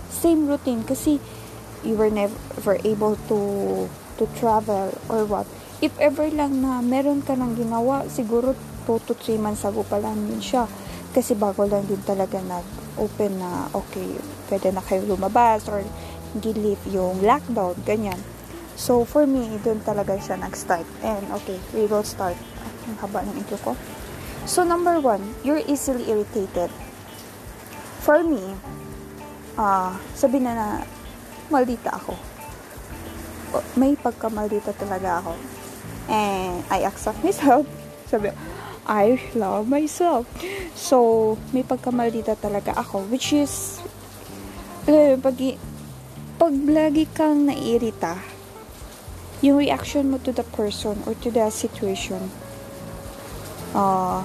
Same 0.09 0.49
routine 0.49 0.85
kasi 0.85 1.21
you 1.85 1.97
were 1.97 2.09
never 2.09 2.81
able 2.81 3.21
to 3.29 3.39
to 4.17 4.25
travel 4.39 4.95
or 5.11 5.27
what 5.29 5.45
if 5.85 5.93
ever 6.01 6.33
lang 6.33 6.65
na 6.65 6.81
meron 6.81 7.21
ka 7.21 7.37
nang 7.37 7.53
ginawa, 7.53 8.09
siguro 8.09 8.57
2 8.89 9.05
to 9.05 9.13
3 9.13 9.37
months 9.37 9.69
ago 9.69 9.85
pa 9.85 10.01
lang 10.01 10.17
yun 10.17 10.41
siya. 10.41 10.65
Kasi 11.13 11.37
bago 11.37 11.69
lang 11.69 11.85
din 11.85 12.01
talaga 12.03 12.41
nag-open 12.41 13.37
na, 13.37 13.69
okay, 13.77 14.17
pwede 14.49 14.73
na 14.73 14.81
kayo 14.81 15.05
lumabas 15.05 15.69
or 15.71 15.85
gilip 16.41 16.81
yung 16.91 17.23
lockdown, 17.23 17.77
ganyan. 17.87 18.19
So, 18.75 19.07
for 19.07 19.23
me, 19.23 19.61
doon 19.63 19.85
talaga 19.87 20.19
siya 20.19 20.41
nag-start. 20.41 20.89
And, 21.07 21.31
okay, 21.39 21.61
we 21.71 21.87
will 21.87 22.03
start. 22.03 22.35
Ang 22.89 22.97
haba 23.01 23.25
ng 23.25 23.37
intro 23.39 23.57
ko. 23.61 23.73
So, 24.45 24.61
number 24.61 25.01
one, 25.01 25.25
you're 25.41 25.65
easily 25.65 26.05
irritated. 26.09 26.69
For 28.05 28.21
me, 28.21 28.57
uh, 29.57 29.97
sabi 30.13 30.45
na 30.45 30.53
na, 30.53 30.67
maldita 31.49 31.97
ako. 31.97 32.13
May 33.79 33.97
pagkamaldita 33.97 34.77
talaga 34.77 35.25
ako 35.25 35.33
and 36.09 36.65
I 36.71 36.85
accept 36.85 37.23
myself. 37.25 37.67
Sabi, 38.11 38.31
I 38.87 39.17
love 39.35 39.69
myself. 39.69 40.29
So, 40.77 41.39
may 41.53 41.65
pagkamaldita 41.65 42.37
talaga 42.37 42.77
ako, 42.77 43.09
which 43.09 43.33
is, 43.33 43.81
uh, 44.85 45.17
pag, 45.17 45.39
pag 46.37 46.55
lagi 46.69 47.09
kang 47.17 47.49
naiirita, 47.49 48.21
yung 49.41 49.61
reaction 49.61 50.13
mo 50.13 50.21
to 50.21 50.33
the 50.33 50.45
person 50.45 51.01
or 51.09 51.17
to 51.25 51.33
the 51.33 51.49
situation, 51.49 52.33
uh, 53.75 54.23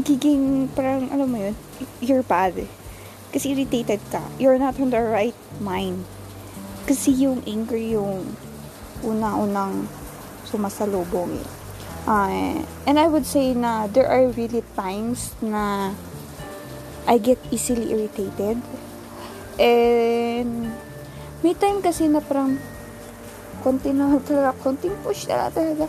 giging 0.00 0.70
parang, 0.72 1.10
alam 1.12 1.28
mo 1.28 1.36
yun, 1.36 1.54
you're 2.00 2.24
bad. 2.24 2.56
Kasi 3.34 3.52
irritated 3.52 4.00
ka. 4.08 4.22
You're 4.38 4.56
not 4.56 4.78
on 4.80 4.88
the 4.88 5.02
right 5.02 5.36
mind. 5.60 6.06
Kasi 6.88 7.12
yung 7.12 7.44
anger, 7.44 7.76
yung 7.76 8.36
una-unang 9.02 9.90
sumasalubong 10.48 11.36
eh. 11.36 11.48
Uh, 12.02 12.58
and 12.82 12.98
I 12.98 13.06
would 13.06 13.22
say 13.22 13.54
na 13.54 13.86
there 13.86 14.10
are 14.10 14.26
really 14.34 14.66
times 14.74 15.38
na 15.38 15.94
I 17.06 17.18
get 17.22 17.38
easily 17.54 17.94
irritated. 17.94 18.58
And 19.58 20.74
may 21.46 21.54
time 21.54 21.78
kasi 21.78 22.10
na 22.10 22.18
parang 22.18 22.58
konti 23.62 23.94
na 23.94 24.18
talaga, 24.26 24.58
konting 24.62 24.94
push 25.06 25.30
talaga. 25.30 25.86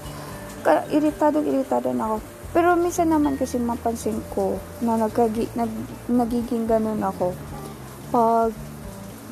Kaya 0.62 0.86
iritado, 0.94 1.42
iritado 1.42 1.90
na 1.92 2.14
ako. 2.14 2.33
Pero 2.54 2.78
minsan 2.78 3.10
naman 3.10 3.34
kasi 3.36 3.58
mapansin 3.58 4.22
ko 4.30 4.62
na 4.86 4.94
nagkagi, 4.96 5.50
nag, 5.58 5.74
nagiging 6.06 6.70
ganun 6.70 7.02
ako 7.02 7.34
pag 8.14 8.54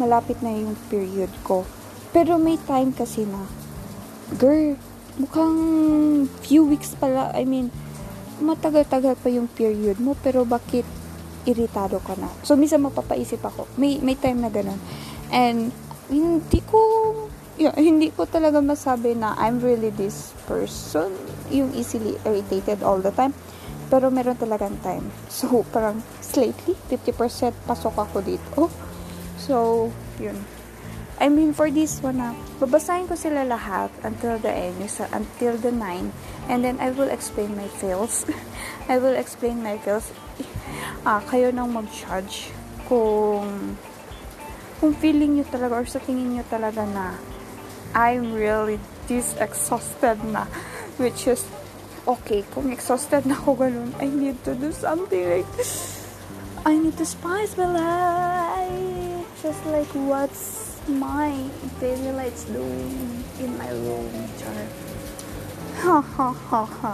malapit 0.02 0.42
na 0.42 0.50
yung 0.50 0.74
period 0.90 1.30
ko. 1.46 1.62
Pero 2.10 2.42
may 2.42 2.58
time 2.66 2.90
kasi 2.92 3.30
na, 3.30 3.46
girl, 4.42 4.74
mukhang 5.22 5.58
few 6.42 6.66
weeks 6.66 6.98
pala, 6.98 7.30
I 7.38 7.46
mean, 7.46 7.70
matagal-tagal 8.42 9.16
pa 9.22 9.30
yung 9.30 9.46
period 9.46 10.02
mo, 10.02 10.18
pero 10.18 10.42
bakit 10.42 10.84
iritado 11.46 12.02
ka 12.02 12.18
na? 12.18 12.30
So, 12.42 12.58
minsan 12.58 12.82
mapapaisip 12.82 13.42
ako. 13.46 13.70
May, 13.78 14.02
may 14.02 14.18
time 14.18 14.42
na 14.42 14.50
ganun. 14.50 14.82
And, 15.30 15.70
hindi 16.12 16.60
ko, 16.68 16.80
yeah, 17.56 17.78
hindi 17.78 18.12
ko 18.12 18.26
talaga 18.28 18.60
masabi 18.60 19.16
na 19.16 19.38
I'm 19.38 19.62
really 19.64 19.94
this 19.94 20.36
person, 20.50 21.14
yung 21.52 21.76
easily 21.76 22.18
irritated 22.24 22.82
all 22.82 23.04
the 23.04 23.12
time. 23.12 23.36
Pero 23.92 24.08
meron 24.08 24.40
talagang 24.40 24.80
time. 24.82 25.12
So, 25.28 25.68
parang 25.76 26.00
slightly, 26.24 26.80
50% 26.88 27.52
pasok 27.68 27.96
ako 28.00 28.24
dito. 28.24 28.72
So, 29.36 29.88
yun. 30.16 30.40
I 31.22 31.30
mean, 31.30 31.54
for 31.54 31.70
this 31.70 32.02
one 32.02 32.18
na, 32.18 32.34
babasahin 32.58 33.06
ko 33.06 33.14
sila 33.14 33.46
lahat 33.46 33.94
until 34.02 34.42
the 34.42 34.50
end, 34.50 34.82
until 35.14 35.54
the 35.54 35.70
9, 35.70 36.10
and 36.50 36.66
then 36.66 36.82
I 36.82 36.90
will 36.90 37.14
explain 37.14 37.54
my 37.54 37.70
feels. 37.70 38.26
I 38.92 38.98
will 38.98 39.14
explain 39.14 39.62
my 39.62 39.78
feels. 39.86 40.10
Ah, 41.06 41.22
kayo 41.22 41.54
nang 41.54 41.78
mag-judge 41.78 42.50
kung 42.90 43.78
kung 44.82 44.98
feeling 44.98 45.38
nyo 45.38 45.46
talaga 45.46 45.78
or 45.78 45.86
sa 45.86 46.02
tingin 46.02 46.34
nyo 46.34 46.46
talaga 46.50 46.90
na 46.90 47.14
I'm 47.94 48.34
really 48.34 48.82
this 49.06 49.38
exhausted 49.38 50.18
na 50.26 50.50
which 51.02 51.28
is 51.28 51.44
okay, 52.06 52.46
kung 52.54 52.70
exhausted 52.70 53.26
na 53.26 53.36
ako 53.36 53.66
I 53.98 54.08
need 54.08 54.38
to 54.46 54.54
do 54.54 54.70
something 54.70 55.26
like 55.26 55.50
I 56.62 56.78
need 56.78 56.94
to 57.02 57.06
spice 57.06 57.58
my 57.58 57.66
life. 57.66 59.26
Just 59.42 59.66
like 59.74 59.90
what's 59.98 60.78
my 60.86 61.34
daily 61.82 62.14
lights 62.14 62.46
doing 62.46 63.26
in 63.42 63.58
my 63.58 63.70
room 63.74 64.14
ha 65.82 65.98
ha 66.02 66.30
ha 66.32 66.64
ha. 66.66 66.94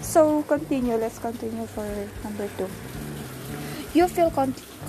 So 0.00 0.42
continue. 0.46 0.94
Let's 0.94 1.18
continue 1.18 1.66
for 1.66 1.86
number 2.22 2.46
two. 2.56 2.70
You 3.94 4.06
feel 4.06 4.30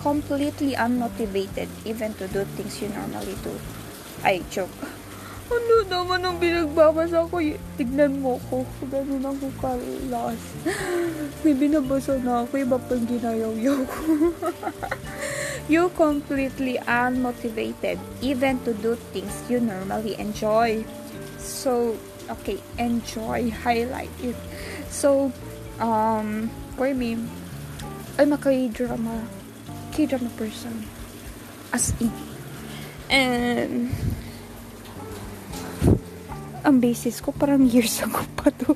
completely 0.02 0.78
unmotivated 0.78 1.68
even 1.86 2.14
to 2.22 2.28
do 2.28 2.46
things 2.54 2.82
you 2.82 2.90
normally 2.90 3.36
do. 3.42 3.54
I 4.24 4.46
joke 4.54 4.70
ano 5.50 5.76
naman 5.90 6.22
ang 6.22 6.38
binagbabasa 6.38 7.26
ko? 7.26 7.42
Tignan 7.74 8.22
mo 8.22 8.38
ko. 8.54 8.62
Ganun 8.86 9.26
ako 9.26 9.50
kalas. 9.58 10.42
May 11.44 11.58
binabasa 11.58 12.22
na 12.22 12.46
ako. 12.46 12.54
Iba 12.62 12.78
pang 12.78 13.06
ginayaw-yaw 13.06 13.80
ko. 13.90 14.02
you 15.74 15.90
completely 15.94 16.78
unmotivated 16.86 17.98
even 18.22 18.58
to 18.66 18.74
do 18.78 18.94
things 19.14 19.34
you 19.50 19.62
normally 19.62 20.18
enjoy. 20.18 20.86
So, 21.38 21.98
okay, 22.30 22.62
enjoy, 22.78 23.50
highlight 23.66 24.14
it. 24.22 24.38
So, 24.90 25.34
um, 25.82 26.50
for 26.78 26.94
me, 26.94 27.18
I'm 28.18 28.34
a 28.34 28.38
K-drama, 28.38 29.26
K-drama 29.94 30.30
person. 30.38 30.86
As 31.74 31.94
in. 32.02 32.12
And, 33.10 33.94
ang 36.64 36.80
basis 36.80 37.24
ko 37.24 37.32
parang 37.32 37.66
years 37.68 38.00
ago 38.06 38.24
pa 38.36 38.52
to. 38.52 38.76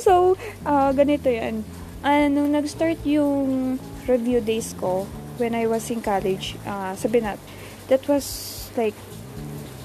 so, 0.00 0.36
uh, 0.66 0.90
ganito 0.92 1.28
yan. 1.28 1.64
Uh, 2.02 2.26
nung 2.26 2.50
nag-start 2.50 2.98
yung 3.06 3.78
review 4.10 4.42
days 4.42 4.74
ko 4.74 5.06
when 5.38 5.54
I 5.54 5.70
was 5.70 5.86
in 5.88 6.02
college, 6.02 6.58
uh, 6.66 6.92
sabi 6.98 7.22
na, 7.22 7.38
that 7.86 8.02
was 8.10 8.68
like, 8.74 8.96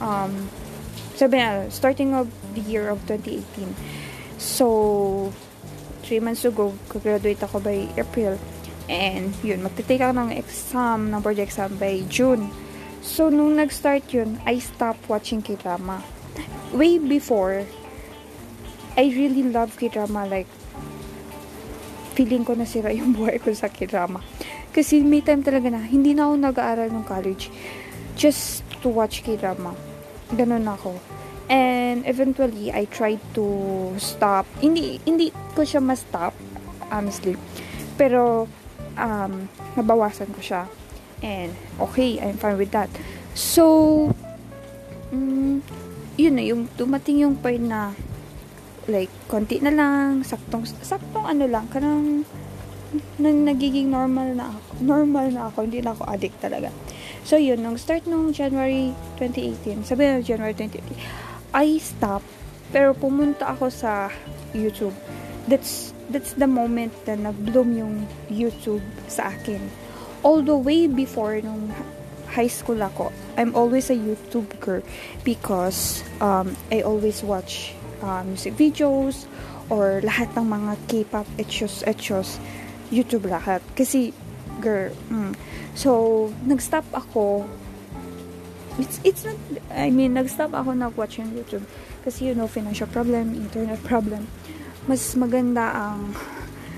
um, 0.02 0.50
sabi 1.14 1.38
na, 1.38 1.70
starting 1.70 2.18
of 2.18 2.28
the 2.58 2.64
year 2.66 2.90
of 2.90 3.00
2018. 3.06 3.70
So, 4.38 5.32
3 6.10 6.20
months 6.24 6.46
ago, 6.46 6.74
graduate 6.90 7.42
ako 7.42 7.62
by 7.62 7.86
April. 7.98 8.40
And, 8.88 9.36
yun, 9.44 9.62
magte-take 9.62 10.02
ako 10.02 10.14
ng 10.16 10.32
exam, 10.34 11.12
ng 11.12 11.20
board 11.22 11.38
exam 11.38 11.76
by 11.78 12.02
June. 12.10 12.50
So, 13.06 13.30
nung 13.30 13.60
nag-start 13.60 14.10
yun, 14.10 14.42
I 14.48 14.58
stopped 14.58 15.06
watching 15.06 15.46
K-drama 15.46 16.17
way 16.74 16.98
before, 16.98 17.66
I 18.98 19.14
really 19.14 19.46
love 19.46 19.78
K-drama. 19.78 20.26
Like, 20.26 20.50
feeling 22.18 22.42
ko 22.42 22.58
na 22.58 22.66
sira 22.66 22.90
yung 22.90 23.14
buhay 23.14 23.38
ko 23.38 23.54
sa 23.54 23.70
K-drama. 23.70 24.26
Kasi 24.74 25.06
may 25.06 25.22
time 25.22 25.46
talaga 25.46 25.70
na, 25.70 25.86
hindi 25.86 26.18
na 26.18 26.30
ako 26.30 26.36
nag-aaral 26.38 26.90
ng 26.90 27.06
college. 27.06 27.54
Just 28.18 28.66
to 28.82 28.90
watch 28.90 29.22
K-drama. 29.22 29.78
Ganun 30.34 30.66
ako. 30.66 30.98
And 31.48 32.04
eventually, 32.04 32.74
I 32.74 32.90
tried 32.90 33.22
to 33.38 33.46
stop. 34.02 34.44
Hindi, 34.60 35.00
hindi 35.08 35.32
ko 35.56 35.64
siya 35.64 35.80
ma-stop, 35.80 36.36
honestly. 36.92 37.40
Pero, 37.96 38.50
um, 38.98 39.48
nabawasan 39.78 40.34
ko 40.34 40.42
siya. 40.42 40.68
And, 41.24 41.56
okay, 41.80 42.20
I'm 42.20 42.36
fine 42.36 42.58
with 42.58 42.74
that. 42.76 42.92
So, 43.38 44.12
mm, 45.14 45.62
yun 46.18 46.34
na, 46.36 46.44
yung 46.44 46.66
dumating 46.76 47.22
yung 47.22 47.38
point 47.38 47.62
na 47.62 47.94
like, 48.90 49.12
konti 49.30 49.62
na 49.62 49.72
lang, 49.72 50.26
saktong, 50.26 50.66
saktong 50.66 51.28
ano 51.28 51.46
lang, 51.46 51.70
kanang 51.70 52.26
na, 53.20 53.30
nagiging 53.30 53.92
normal 53.92 54.32
na 54.34 54.50
ako. 54.50 54.60
Normal 54.80 55.28
na 55.30 55.42
ako, 55.52 55.58
hindi 55.68 55.80
na 55.84 55.92
ako 55.94 56.04
addict 56.08 56.38
talaga. 56.40 56.70
So, 57.28 57.36
yun, 57.36 57.60
nung 57.60 57.76
start 57.76 58.08
nung 58.08 58.32
January 58.32 58.96
2018, 59.20 59.84
sabi 59.84 60.08
na 60.08 60.24
January 60.24 60.56
2018, 60.56 61.52
I 61.52 61.78
stopped, 61.84 62.30
pero 62.72 62.96
pumunta 62.96 63.52
ako 63.52 63.68
sa 63.68 64.08
YouTube. 64.56 64.96
That's, 65.52 65.92
that's 66.08 66.36
the 66.36 66.48
moment 66.48 66.96
na 67.04 67.32
nag-bloom 67.32 67.76
yung 67.76 67.96
YouTube 68.32 68.84
sa 69.12 69.32
akin. 69.36 69.60
Although 70.24 70.60
way 70.60 70.88
before 70.88 71.40
nung 71.44 71.72
high 72.32 72.52
school 72.52 72.80
ako, 72.84 73.12
I'm 73.38 73.56
always 73.56 73.90
a 73.90 73.98
YouTube 73.98 74.48
girl 74.60 74.84
because 75.24 76.04
um, 76.20 76.56
I 76.72 76.82
always 76.82 77.24
watch 77.24 77.74
uh, 78.02 78.24
music 78.24 78.56
videos 78.56 79.26
or 79.70 80.00
lahat 80.04 80.32
ng 80.36 80.48
mga 80.48 80.72
K-pop 80.88 81.28
etchos 81.38 81.84
etchos 81.84 82.40
YouTube 82.88 83.28
lahat. 83.28 83.60
Kasi, 83.76 84.16
girl, 84.64 84.92
mm. 85.12 85.36
So, 85.78 86.34
nag-stop 86.42 86.90
ako. 86.90 87.46
It's, 88.82 88.98
it's 89.06 89.22
not, 89.26 89.38
I 89.70 89.94
mean, 89.94 90.18
nag-stop 90.18 90.54
ako 90.54 90.74
nag-watch 90.74 91.22
yung 91.22 91.38
YouTube. 91.38 91.66
Kasi, 92.02 92.32
you 92.32 92.34
know, 92.34 92.50
financial 92.50 92.90
problem, 92.90 93.38
internet 93.38 93.78
problem. 93.86 94.26
Mas 94.90 95.14
maganda 95.14 95.70
ang, 95.76 96.18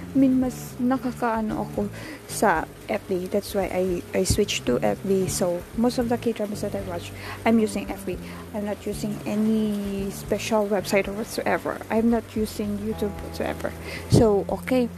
I 0.09 0.17
mean, 0.17 0.41
mas 0.41 0.73
nakakaano 0.81 1.69
ako 1.69 1.85
sa 2.25 2.65
FB. 2.89 3.29
That's 3.29 3.53
why 3.53 3.69
I, 3.69 4.01
I 4.17 4.25
switched 4.25 4.65
to 4.65 4.81
FB. 4.81 5.29
So, 5.29 5.61
most 5.77 6.01
of 6.01 6.09
the 6.09 6.17
K-dramas 6.17 6.65
that 6.65 6.73
I 6.73 6.81
watch, 6.89 7.13
I'm 7.45 7.61
using 7.61 7.85
FB. 7.85 8.17
I'm 8.57 8.65
not 8.65 8.81
using 8.89 9.13
any 9.29 10.09
special 10.09 10.65
website 10.65 11.05
whatsoever. 11.05 11.77
I'm 11.93 12.09
not 12.09 12.25
using 12.33 12.81
YouTube 12.81 13.13
whatsoever. 13.21 13.69
So, 14.09 14.49
okay. 14.49 14.89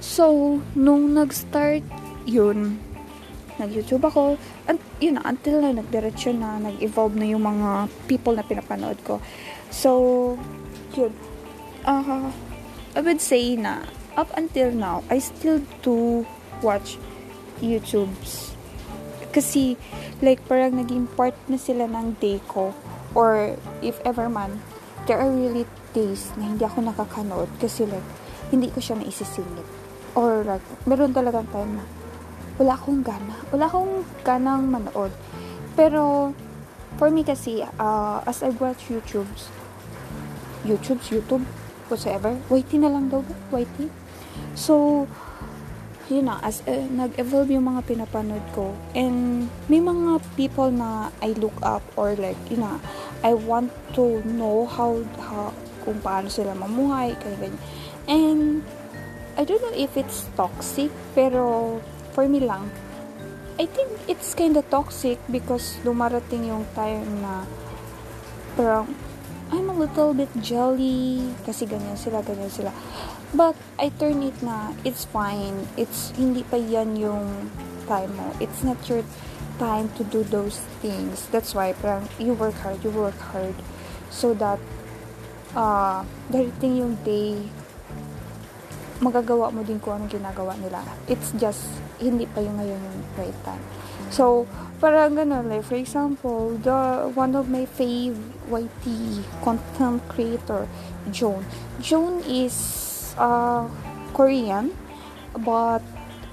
So, 0.00 0.60
nung 0.72 1.12
nag-start 1.12 1.84
yun, 2.24 2.80
nag-YouTube 3.60 4.08
ako, 4.08 4.40
and, 4.68 4.80
yun 5.00 5.20
na, 5.20 5.22
until 5.28 5.60
na 5.60 5.76
nagdiretso 5.76 6.32
na, 6.32 6.56
nag-evolve 6.56 7.12
na 7.12 7.28
yung 7.28 7.44
mga 7.44 7.92
people 8.08 8.32
na 8.32 8.44
pinapanood 8.44 8.96
ko. 9.04 9.20
So, 9.68 10.40
yun. 10.96 11.12
Uh, 11.84 12.32
I 12.96 13.00
would 13.04 13.20
say 13.20 13.56
na, 13.60 13.84
up 14.16 14.32
until 14.34 14.72
now, 14.72 15.04
I 15.12 15.20
still 15.20 15.60
do 15.84 16.26
watch 16.64 16.98
YouTubes. 17.60 18.56
Kasi, 19.30 19.76
like, 20.24 20.40
parang 20.48 20.80
naging 20.80 21.12
part 21.12 21.36
na 21.46 21.60
sila 21.60 21.84
ng 21.86 22.16
day 22.18 22.40
ko. 22.48 22.72
Or, 23.12 23.56
if 23.84 24.00
ever 24.04 24.28
man, 24.32 24.64
there 25.06 25.20
are 25.20 25.30
really 25.30 25.68
days 25.94 26.28
na 26.36 26.52
hindi 26.52 26.64
ako 26.66 26.84
nakakanood 26.84 27.48
kasi 27.56 27.88
like, 27.88 28.04
hindi 28.52 28.68
ko 28.68 28.84
siya 28.84 29.00
naisisingit 29.00 29.64
or 30.12 30.44
like, 30.44 30.64
meron 30.84 31.16
talagang 31.16 31.48
time 31.48 31.80
na 31.80 31.84
wala 32.56 32.72
akong 32.72 33.04
gana. 33.04 33.36
Wala 33.52 33.68
akong 33.68 34.04
ganang 34.24 34.72
manood. 34.72 35.12
Pero, 35.76 36.32
for 36.96 37.12
me 37.12 37.20
kasi, 37.20 37.60
uh, 37.76 38.24
as 38.24 38.40
I 38.40 38.48
watch 38.56 38.88
YouTubes, 38.88 39.52
YouTube's 40.64 41.12
YouTube, 41.12 41.44
whatsoever, 41.92 42.32
YT 42.48 42.80
na 42.80 42.88
lang 42.88 43.12
daw 43.12 43.20
ba? 43.20 43.60
YT? 43.60 43.92
So, 44.56 45.04
yun 46.08 46.32
na, 46.32 46.40
as 46.40 46.64
uh, 46.64 46.88
nag-evolve 46.88 47.52
yung 47.52 47.68
mga 47.68 47.84
pinapanood 47.84 48.42
ko, 48.56 48.72
and 48.96 49.46
may 49.68 49.84
mga 49.84 50.24
people 50.32 50.72
na 50.72 51.12
I 51.20 51.36
look 51.36 51.56
up 51.60 51.84
or 51.94 52.16
like, 52.16 52.40
yun 52.48 52.64
na, 52.64 52.80
I 53.20 53.36
want 53.36 53.70
to 54.00 54.24
know 54.24 54.64
how, 54.64 55.04
how 55.20 55.52
kung 55.84 56.00
paano 56.00 56.32
sila 56.32 56.56
mamuhay, 56.56 57.14
kaya 57.20 57.36
ganyan. 57.36 57.62
And, 58.08 58.42
I 59.36 59.44
don't 59.44 59.60
know 59.60 59.76
if 59.76 60.00
it's 60.00 60.24
toxic, 60.32 60.88
pero 61.12 61.76
for 62.16 62.24
me 62.24 62.40
lang, 62.40 62.72
I 63.60 63.68
think 63.68 63.92
it's 64.08 64.32
kind 64.32 64.56
of 64.56 64.64
toxic 64.72 65.20
because 65.28 65.76
dumarating 65.84 66.48
yung 66.48 66.64
time 66.72 67.04
na 67.20 67.44
parang 68.56 68.88
I'm 69.52 69.68
a 69.68 69.76
little 69.76 70.16
bit 70.16 70.32
jelly 70.40 71.22
kasi 71.44 71.68
ganyan 71.68 72.00
sila, 72.00 72.24
ganyan 72.24 72.50
sila. 72.50 72.72
But 73.34 73.56
I 73.78 73.90
turn 73.96 74.22
it 74.22 74.38
na 74.42 74.74
it's 74.84 75.04
fine. 75.08 75.66
It's 75.74 76.14
hindi 76.14 76.46
pa 76.46 76.56
yan 76.60 76.94
yung 77.00 77.50
time 77.90 78.14
mo. 78.14 78.30
It's 78.38 78.62
not 78.62 78.78
your 78.86 79.02
time 79.58 79.90
to 79.96 80.04
do 80.04 80.22
those 80.28 80.60
things. 80.84 81.26
That's 81.32 81.54
why 81.54 81.72
parang 81.74 82.06
you 82.20 82.36
work 82.36 82.60
hard, 82.60 82.84
you 82.84 82.92
work 82.92 83.18
hard 83.32 83.56
so 84.12 84.32
that 84.38 84.60
uh, 85.56 86.04
darating 86.30 86.78
yung 86.78 86.94
day 87.02 87.48
magagawa 89.00 89.52
mo 89.52 89.60
din 89.60 89.76
kung 89.76 90.00
anong 90.00 90.12
ginagawa 90.12 90.56
nila. 90.56 90.80
It's 91.04 91.32
just, 91.36 91.68
hindi 92.00 92.24
pa 92.24 92.40
yung 92.40 92.56
ngayon 92.56 92.80
yung 92.80 92.98
right 93.20 93.38
time. 93.44 93.60
So, 94.08 94.48
parang 94.80 95.18
gano'n, 95.18 95.52
like, 95.52 95.64
for 95.68 95.76
example, 95.76 96.56
the, 96.64 97.10
one 97.12 97.36
of 97.36 97.52
my 97.52 97.68
fave 97.68 98.16
YT 98.48 98.84
content 99.44 100.00
creator, 100.08 100.64
Joan. 101.12 101.44
Joan 101.82 102.24
is, 102.24 102.56
uh, 103.18 103.68
Korean, 104.14 104.72
but, 105.44 105.82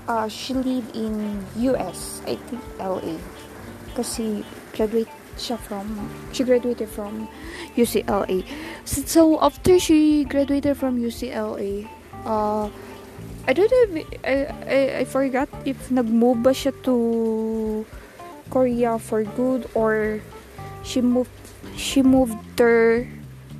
uh, 0.08 0.28
she 0.28 0.54
live 0.54 0.86
in 0.93 1.46
US, 1.74 2.22
I 2.28 2.36
think 2.36 2.62
LA. 2.80 3.19
Kasi, 3.96 4.43
graduate 4.76 5.12
siya 5.38 5.58
from, 5.58 6.10
she 6.32 6.43
graduated 6.43 6.89
from 6.89 7.28
UCLA. 7.76 8.46
So, 8.86 9.02
so 9.06 9.22
after 9.41 9.80
she 9.80 10.26
graduated 10.26 10.78
from 10.78 11.02
UCLA, 11.02 11.89
uh, 12.26 12.69
I 13.46 13.52
don't 13.52 13.67
know 13.67 14.04
I, 14.24 14.36
I, 14.63 14.80
I 15.00 15.06
forgot 15.06 15.50
if 15.65 15.91
nag-move 15.91 16.43
ba 16.43 16.56
siya 16.56 16.72
to 16.88 17.86
Korea 18.48 18.96
for 19.00 19.28
good 19.28 19.67
or 19.76 20.24
she 20.88 21.04
moved 21.04 21.34
she 21.76 22.00
moved 22.00 22.39
there 22.56 23.12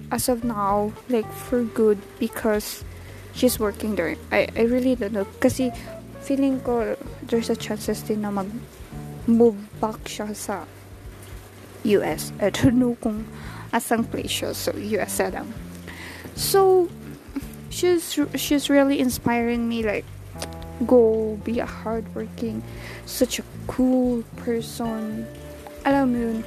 as 0.08 0.32
of 0.32 0.48
now 0.48 0.96
like 1.12 1.28
for 1.28 1.68
good 1.68 2.00
because 2.16 2.88
she's 3.34 3.60
working 3.60 3.96
there. 3.96 4.16
I, 4.32 4.48
I 4.56 4.64
really 4.70 4.96
don't 4.96 5.14
know 5.14 5.26
kasi 5.42 5.74
feeling 6.22 6.62
ko 6.62 6.96
there's 7.26 7.50
a 7.50 7.58
chances 7.58 8.02
din 8.02 8.22
na 8.22 8.32
mag 8.32 8.48
move 9.28 9.58
back 9.82 10.00
siya 10.06 10.32
sa 10.32 10.64
US. 11.84 12.32
I 12.40 12.50
don't 12.50 12.80
know 12.80 12.96
kung 13.02 13.28
asang 13.76 14.08
place 14.08 14.32
siya. 14.32 14.56
So, 14.56 14.72
US 15.02 15.20
na 15.20 15.42
lang. 15.42 15.48
So, 16.38 16.88
she's 17.74 18.16
she's 18.38 18.70
really 18.70 19.02
inspiring 19.02 19.68
me 19.68 19.82
like 19.82 20.06
go 20.86 21.36
be 21.44 21.60
a 21.60 21.66
hardworking 21.66 22.62
such 23.06 23.40
a 23.40 23.44
cool 23.66 24.22
person 24.38 25.26
alam 25.82 26.14
mo 26.14 26.18
yun 26.22 26.40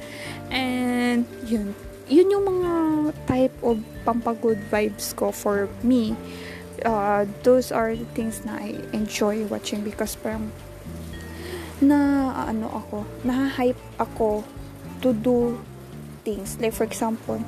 and 0.51 1.21
yun 1.45 1.75
yun 2.07 2.27
yung 2.31 2.45
mga 2.47 2.71
type 3.27 3.55
of 3.59 3.75
pampagod 4.07 4.55
vibes 4.71 5.11
ko 5.11 5.35
for 5.35 5.67
me 5.83 6.15
uh, 6.85 7.25
those 7.43 7.71
are 7.71 7.95
things 8.13 8.43
na 8.45 8.57
I 8.59 8.77
enjoy 8.93 9.45
watching 9.47 9.81
because 9.81 10.15
parang 10.17 10.51
na 11.81 12.33
ano 12.49 12.69
ako 12.73 13.05
na-hype 13.21 13.77
ako 14.01 14.41
to 15.05 15.13
do 15.13 15.61
things. 16.25 16.57
Like 16.57 16.73
for 16.73 16.83
example 16.83 17.41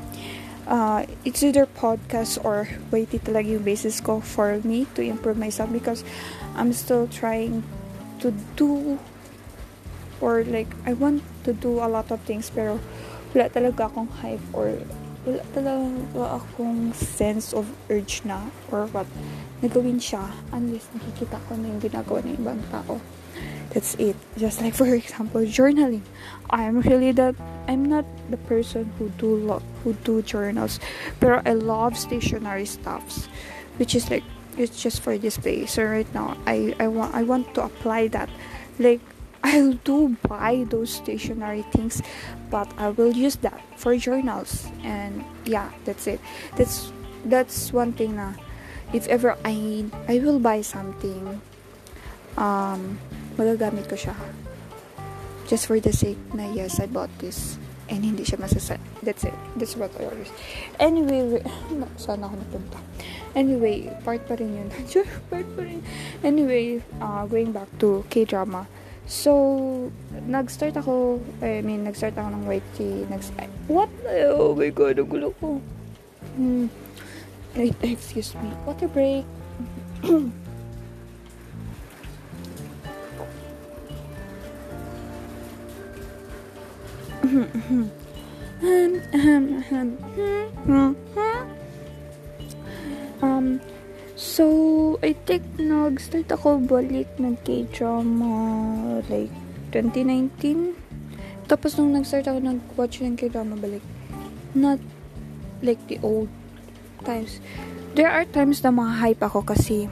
uh, 0.69 1.03
it's 1.25 1.41
either 1.41 1.65
podcast 1.65 2.37
or 2.45 2.69
wait 2.93 3.09
talaga 3.09 3.57
yung 3.57 3.65
basis 3.65 3.99
ko 3.99 4.21
for 4.21 4.61
me 4.61 4.85
to 4.93 5.01
improve 5.01 5.35
myself 5.35 5.73
because 5.73 6.05
I'm 6.55 6.71
still 6.71 7.09
trying 7.09 7.65
to 8.21 8.31
do 8.55 9.01
or 10.21 10.45
like 10.45 10.69
I 10.85 10.93
want 10.93 11.25
to 11.43 11.51
do 11.51 11.81
a 11.81 11.89
lot 11.89 12.13
of 12.13 12.21
things 12.23 12.53
pero 12.53 12.77
wala 13.33 13.49
talaga 13.49 13.89
akong 13.89 14.07
hype 14.21 14.43
or 14.53 14.77
wala 15.29 15.45
talaga 15.53 16.41
akong 16.41 16.89
sense 16.97 17.53
of 17.53 17.69
urge 17.93 18.25
na 18.25 18.49
or 18.73 18.89
what 18.89 19.05
nagawin 19.61 20.01
siya 20.01 20.25
unless 20.49 20.89
nakikita 20.97 21.37
ko 21.45 21.53
na 21.53 21.69
yung 21.69 21.81
ginagawa 21.81 22.25
ng 22.25 22.41
ibang 22.41 22.61
tao. 22.73 22.97
That's 23.69 23.93
it. 24.01 24.17
Just 24.33 24.65
like 24.65 24.73
for 24.73 24.89
example 24.89 25.45
journaling. 25.45 26.01
I'm 26.49 26.81
really 26.81 27.13
that 27.21 27.37
i'm 27.69 27.85
not 27.85 28.09
the 28.33 28.41
person 28.49 28.89
who 28.97 29.13
do 29.21 29.29
lo- 29.37 29.61
who 29.85 29.93
do 30.01 30.25
journals 30.25 30.81
but 31.21 31.45
i 31.45 31.53
love 31.53 31.93
stationary 31.93 32.65
stuffs 32.65 33.29
which 33.77 33.93
is 33.93 34.09
like 34.09 34.25
it's 34.57 34.81
just 34.81 35.05
for 35.05 35.13
display. 35.13 35.69
So 35.69 35.85
right 35.85 36.09
now 36.17 36.33
i 36.49 36.73
i 36.81 36.89
want 36.89 37.13
i 37.13 37.21
want 37.21 37.53
to 37.53 37.69
apply 37.69 38.09
that. 38.17 38.33
Like 38.81 38.99
i'll 39.43 39.73
do 39.87 40.15
buy 40.27 40.65
those 40.69 40.89
stationary 40.89 41.63
things 41.71 42.01
but 42.49 42.67
i 42.77 42.89
will 42.89 43.11
use 43.11 43.35
that 43.37 43.61
for 43.75 43.95
journals 43.95 44.67
and 44.83 45.23
yeah 45.45 45.69
that's 45.85 46.07
it 46.07 46.19
that's 46.55 46.91
that's 47.25 47.71
one 47.71 47.93
thing 47.93 48.15
na 48.15 48.33
if 48.91 49.07
ever 49.07 49.37
i 49.45 49.53
need 49.53 49.91
i 50.07 50.19
will 50.19 50.39
buy 50.39 50.61
something 50.61 51.39
um 52.37 52.99
magagamit 53.39 53.87
ko 53.87 53.95
siya. 53.95 54.15
Just 55.47 55.65
for 55.65 55.79
the 55.79 55.95
sake 55.95 56.19
na 56.35 56.51
yes, 56.51 56.83
I 56.83 56.91
bought 56.91 57.09
this. 57.23 57.55
And 57.89 58.05
hindi 58.05 58.21
siya 58.21 58.37
masasa... 58.37 58.77
That's 59.01 59.25
it. 59.25 59.33
That's 59.57 59.73
what 59.73 59.89
I 59.97 60.05
always... 60.05 60.29
Anyway, 60.77 61.41
saan 62.03 62.21
ako 62.21 62.37
napunta? 62.37 62.77
Anyway, 63.33 63.89
part 64.05 64.29
pa 64.29 64.37
rin 64.37 64.61
yun. 64.61 64.69
part 65.33 65.47
pa 65.57 65.61
rin. 65.65 65.81
Anyway, 66.21 66.85
uh, 67.01 67.25
going 67.25 67.49
back 67.49 67.65
to 67.81 68.05
K-drama. 68.13 68.69
So, 69.09 69.89
nag-start 70.29 70.77
ako, 70.77 71.17
I 71.41 71.65
mean, 71.65 71.81
nag-start 71.81 72.13
ako 72.13 72.29
ng 72.29 72.45
YT. 72.45 73.09
Nag 73.09 73.25
What? 73.65 73.89
Oh 74.37 74.53
my 74.53 74.69
God, 74.69 75.01
ang 75.01 75.09
gulo 75.09 75.33
ko. 75.41 75.57
Hmm. 76.37 76.69
Excuse 77.81 78.37
me. 78.37 78.53
Water 78.69 78.85
break. 78.85 79.25
um, 93.25 93.59
So, 94.19 94.99
I 94.99 95.15
think 95.15 95.47
nag-start 95.55 96.27
ako 96.27 96.59
balik 96.59 97.07
ng 97.23 97.39
K-drama 97.39 98.99
like 99.07 99.31
2019. 99.71 100.75
Tapos 101.47 101.79
nung 101.79 101.95
nag-start 101.95 102.27
ako 102.27 102.43
nag-watch 102.43 102.99
ng 102.99 103.15
K-drama 103.15 103.55
balik, 103.55 103.79
not 104.51 104.83
like 105.63 105.79
the 105.87 106.03
old 106.03 106.27
times. 107.07 107.39
There 107.95 108.11
are 108.11 108.27
times 108.27 108.59
na 108.59 108.75
mga 108.75 108.93
hype 108.99 109.23
ako 109.23 109.39
kasi 109.47 109.87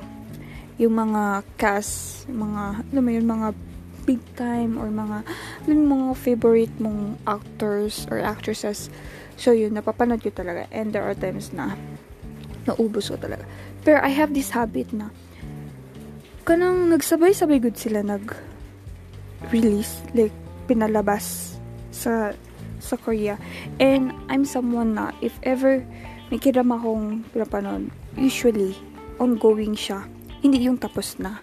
yung 0.75 0.99
mga 0.99 1.47
cast, 1.55 2.27
mga, 2.27 2.83
alam 2.83 3.03
mo 3.07 3.11
yun, 3.15 3.31
mga 3.31 3.55
big 4.03 4.19
time 4.35 4.75
or 4.75 4.91
mga, 4.91 5.23
yung 5.71 5.87
mga 5.87 6.19
favorite 6.19 6.75
mong 6.83 7.15
actors 7.23 8.03
or 8.11 8.19
actresses. 8.19 8.91
So 9.39 9.55
yun, 9.55 9.79
napapanood 9.79 10.19
ko 10.19 10.35
talaga. 10.35 10.67
And 10.75 10.91
there 10.91 11.07
are 11.07 11.15
times 11.15 11.55
na 11.55 11.79
naubos 12.67 13.07
ko 13.07 13.15
talaga. 13.15 13.47
Pero 13.87 14.03
I 14.03 14.11
have 14.11 14.35
this 14.35 14.51
habit 14.51 14.91
na 14.91 15.15
kanang 16.43 16.91
nagsabay-sabay 16.91 17.63
good 17.63 17.79
sila 17.79 18.03
nag 18.03 18.35
release 19.47 20.03
like 20.11 20.35
pinalabas 20.67 21.55
sa 21.95 22.35
sa 22.83 22.95
Korea. 22.99 23.39
And 23.79 24.11
I'm 24.27 24.43
someone 24.43 24.99
na 24.99 25.15
if 25.23 25.39
ever 25.39 25.87
may 26.27 26.35
kiram 26.35 26.75
akong 26.75 27.23
pinapanood 27.31 27.87
usually 28.19 28.75
ongoing 29.23 29.79
siya. 29.79 30.03
Hindi 30.43 30.67
yung 30.67 30.83
tapos 30.83 31.15
na. 31.15 31.39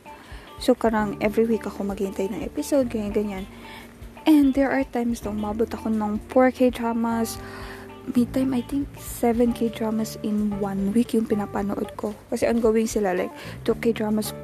So 0.61 0.77
karang 0.77 1.17
every 1.25 1.49
week 1.49 1.65
ako 1.65 1.89
maghintay 1.89 2.29
ng 2.29 2.45
episode 2.45 2.93
ganyan 2.93 3.17
ganyan. 3.17 3.45
And 4.29 4.53
there 4.53 4.69
are 4.69 4.85
times 4.85 5.25
na 5.25 5.33
umabot 5.33 5.73
ako 5.73 5.89
ng 5.89 6.21
4K 6.29 6.77
dramas 6.77 7.41
me 8.13 8.29
time, 8.29 8.53
I 8.53 8.63
think, 8.63 8.89
7 9.01 9.57
K-dramas 9.57 10.21
in 10.21 10.53
one 10.61 10.93
week 10.93 11.17
yung 11.17 11.25
pinapanood 11.25 11.97
ko. 11.97 12.13
Kasi 12.29 12.45
ongoing 12.45 12.91
sila, 12.91 13.17
like, 13.17 13.33
2 13.65 13.81
K-dramas 13.81 14.37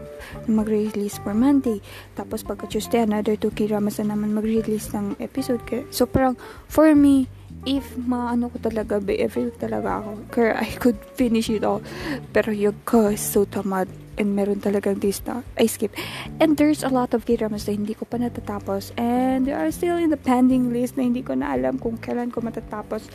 na 0.46 0.64
mag-release 0.64 1.20
for 1.20 1.36
Monday. 1.36 1.84
Tapos 2.16 2.40
pagka 2.40 2.70
Tuesday, 2.70 3.04
another 3.04 3.36
2 3.36 3.52
K-dramas 3.52 4.00
na 4.00 4.16
naman 4.16 4.32
mag-release 4.32 4.92
ng 4.96 5.20
episode. 5.20 5.60
So, 5.92 6.08
parang, 6.08 6.40
for 6.70 6.92
me, 6.96 7.28
if 7.68 7.84
maano 8.00 8.48
ko 8.48 8.56
talaga, 8.62 9.02
be, 9.02 9.20
every 9.20 9.52
week 9.52 9.60
talaga 9.60 10.00
ako, 10.00 10.10
kaya 10.32 10.56
I 10.56 10.70
could 10.80 10.96
finish 11.16 11.52
it 11.52 11.64
all. 11.64 11.84
Pero 12.32 12.52
yung 12.56 12.78
ko, 12.88 13.12
so 13.16 13.44
tamad 13.44 13.88
and 14.20 14.36
meron 14.36 14.60
talagang 14.60 15.00
na 15.24 15.40
I 15.56 15.64
skip. 15.64 15.96
And 16.36 16.60
there's 16.60 16.84
a 16.84 16.92
lot 16.92 17.16
of 17.16 17.24
K-dramas 17.24 17.64
na 17.64 17.72
hindi 17.72 17.96
ko 17.96 18.04
pa 18.04 18.20
natatapos 18.20 18.92
and 19.00 19.48
they 19.48 19.56
are 19.56 19.72
still 19.72 19.96
in 19.96 20.12
the 20.12 20.20
pending 20.20 20.68
list 20.68 21.00
na 21.00 21.08
hindi 21.08 21.24
ko 21.24 21.32
na 21.32 21.56
alam 21.56 21.80
kung 21.80 21.96
kailan 21.96 22.28
ko 22.28 22.44
matatapos. 22.44 23.08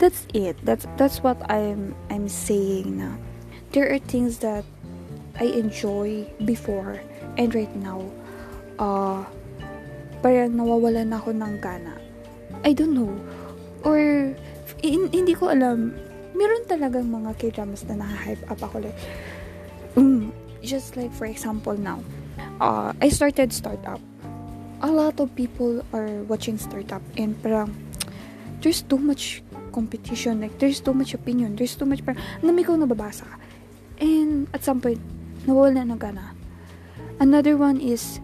That's 0.00 0.24
it. 0.32 0.56
That's 0.64 0.88
that's 0.96 1.20
what 1.20 1.36
I'm 1.52 1.92
I'm 2.08 2.32
saying 2.32 2.96
na. 2.96 3.20
There 3.76 3.92
are 3.92 4.00
things 4.00 4.40
that 4.40 4.64
I 5.36 5.52
enjoy 5.52 6.24
before 6.48 7.04
and 7.36 7.52
right 7.52 7.74
now 7.76 8.00
uh 8.80 9.28
parang 10.24 10.56
nawawalan 10.56 11.12
ako 11.12 11.36
ng 11.36 11.60
gana. 11.60 12.00
I 12.64 12.72
don't 12.72 12.96
know. 12.96 13.12
Or 13.84 14.00
in, 14.80 15.12
hindi 15.12 15.36
ko 15.36 15.52
alam 15.52 15.92
meron 16.32 16.64
talagang 16.64 17.12
mga 17.12 17.36
K-dramas 17.36 17.84
na 17.88 18.00
na-hype 18.00 18.44
up 18.48 18.60
ako 18.60 18.84
like 18.84 18.96
mm, 19.96 20.28
just 20.62 20.96
like 20.96 21.12
for 21.12 21.26
example 21.26 21.76
now 21.76 22.00
uh, 22.60 22.92
I 23.00 23.08
started 23.08 23.52
startup. 23.52 24.00
A 24.82 24.90
lot 24.90 25.20
of 25.20 25.34
people 25.34 25.84
are 25.92 26.22
watching 26.28 26.58
startup 26.58 27.02
and 27.16 27.32
parang 27.42 27.72
there's 28.60 28.82
too 28.82 28.98
much 28.98 29.42
competition 29.72 30.40
like 30.40 30.58
there's 30.58 30.80
too 30.80 30.94
much 30.96 31.12
opinion 31.12 31.56
there's 31.56 31.76
too 31.76 31.84
much 31.84 32.04
parang 32.04 32.20
nami 32.42 32.64
ko 32.64 32.76
nababasa. 32.76 33.28
And 33.96 34.48
at 34.52 34.64
some 34.64 34.80
point 34.80 35.00
nawala 35.48 35.80
na 35.84 35.96
gana. 35.96 36.36
Another 37.20 37.56
one 37.56 37.80
is 37.80 38.20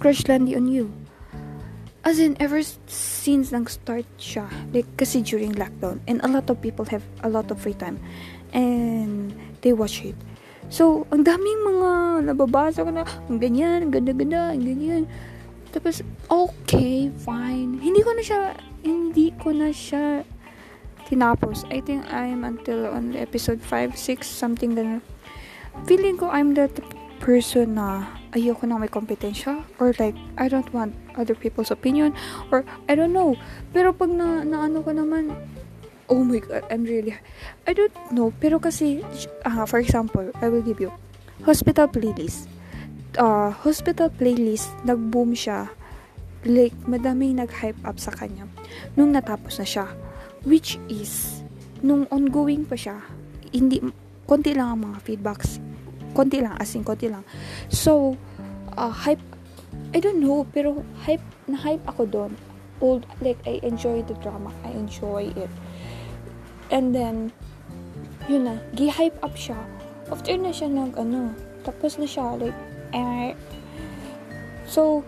Crush 0.00 0.24
landing 0.28 0.56
on 0.56 0.68
You. 0.70 0.88
As 2.06 2.16
in 2.22 2.38
ever 2.40 2.62
since 2.88 3.52
nang 3.52 3.68
start 3.68 4.08
siya 4.16 4.48
like 4.72 4.88
kasi 4.96 5.20
during 5.20 5.52
lockdown 5.52 6.00
and 6.08 6.24
a 6.24 6.28
lot 6.30 6.48
of 6.48 6.56
people 6.64 6.88
have 6.88 7.04
a 7.20 7.28
lot 7.28 7.52
of 7.52 7.60
free 7.60 7.76
time 7.76 8.00
and 8.56 9.36
they 9.60 9.76
watch 9.76 10.00
it 10.00 10.16
So, 10.68 11.08
ang 11.08 11.24
daming 11.24 11.64
mga 11.64 11.90
nababasa 12.28 12.84
ko 12.84 12.92
na, 12.92 13.08
ang 13.08 13.40
ganyan, 13.40 13.88
ang 13.88 13.92
ganda-ganda, 13.92 14.52
ang 14.52 14.64
ganyan. 14.64 15.02
Tapos, 15.72 16.04
okay, 16.28 17.08
fine. 17.24 17.80
Hindi 17.80 18.04
ko 18.04 18.12
na 18.12 18.22
siya, 18.24 18.40
hindi 18.84 19.32
ko 19.40 19.52
na 19.56 19.72
siya 19.72 20.28
tinapos. 21.08 21.64
I 21.72 21.80
think 21.80 22.04
I'm 22.12 22.44
until 22.44 22.92
on 22.92 23.16
episode 23.16 23.64
5, 23.64 23.96
6, 23.96 24.28
something 24.28 24.76
ganun. 24.76 25.00
Feeling 25.88 26.20
ko 26.20 26.28
I'm 26.28 26.52
that 26.60 26.74
person 27.18 27.80
na 27.80 28.04
ayoko 28.36 28.68
na 28.68 28.76
may 28.76 28.92
kompetensya 28.92 29.64
or 29.80 29.96
like 29.96 30.14
I 30.36 30.52
don't 30.52 30.68
want 30.72 30.92
other 31.16 31.34
people's 31.34 31.72
opinion 31.72 32.12
or 32.52 32.64
I 32.88 32.94
don't 32.94 33.16
know. 33.16 33.40
Pero 33.72 33.96
pag 33.96 34.12
na, 34.12 34.44
na 34.44 34.68
ko 34.68 34.92
naman, 34.92 35.32
oh 36.08 36.24
my 36.24 36.40
god, 36.40 36.64
I'm 36.72 36.84
really, 36.84 37.14
I 37.68 37.72
don't 37.76 37.92
know, 38.10 38.32
pero 38.40 38.58
kasi, 38.58 39.04
uh, 39.44 39.64
for 39.68 39.78
example, 39.78 40.32
I 40.40 40.48
will 40.48 40.64
give 40.64 40.80
you, 40.80 40.92
hospital 41.44 41.86
playlist. 41.88 42.48
Uh, 43.16 43.52
hospital 43.52 44.08
playlist, 44.08 44.72
nag-boom 44.84 45.36
siya. 45.36 45.68
Like, 46.48 46.74
madaming 46.88 47.40
nag-hype 47.40 47.78
up 47.84 48.00
sa 48.00 48.12
kanya. 48.12 48.48
Nung 48.96 49.12
natapos 49.12 49.60
na 49.60 49.66
siya. 49.68 49.86
Which 50.48 50.80
is, 50.88 51.44
nung 51.84 52.08
ongoing 52.08 52.64
pa 52.64 52.78
siya, 52.78 53.04
hindi, 53.52 53.84
konti 54.24 54.56
lang 54.56 54.68
ang 54.72 54.80
mga 54.92 54.98
feedbacks. 55.04 55.60
Konti 56.16 56.40
lang, 56.40 56.56
as 56.56 56.72
in, 56.72 56.84
konti 56.84 57.12
lang. 57.12 57.24
So, 57.68 58.16
uh, 58.80 58.92
hype, 58.92 59.22
I 59.92 60.00
don't 60.00 60.24
know, 60.24 60.48
pero 60.48 60.80
hype, 61.04 61.24
na-hype 61.44 61.84
ako 61.84 62.02
doon. 62.08 62.32
Old, 62.78 63.04
like, 63.20 63.42
I 63.44 63.58
enjoy 63.66 64.06
the 64.06 64.14
drama. 64.22 64.54
I 64.62 64.70
enjoy 64.72 65.34
it 65.34 65.50
And 66.68 66.92
then, 66.92 67.32
yun 68.28 68.44
na, 68.44 68.60
gi-hype 68.76 69.16
up 69.24 69.32
siya. 69.32 69.56
After 70.12 70.36
na 70.36 70.52
siya 70.52 70.68
nag, 70.68 70.96
ano, 71.00 71.32
tapos 71.64 71.96
na 71.96 72.04
siya, 72.04 72.36
like, 72.36 72.56
eh. 72.92 73.32
So, 74.68 75.04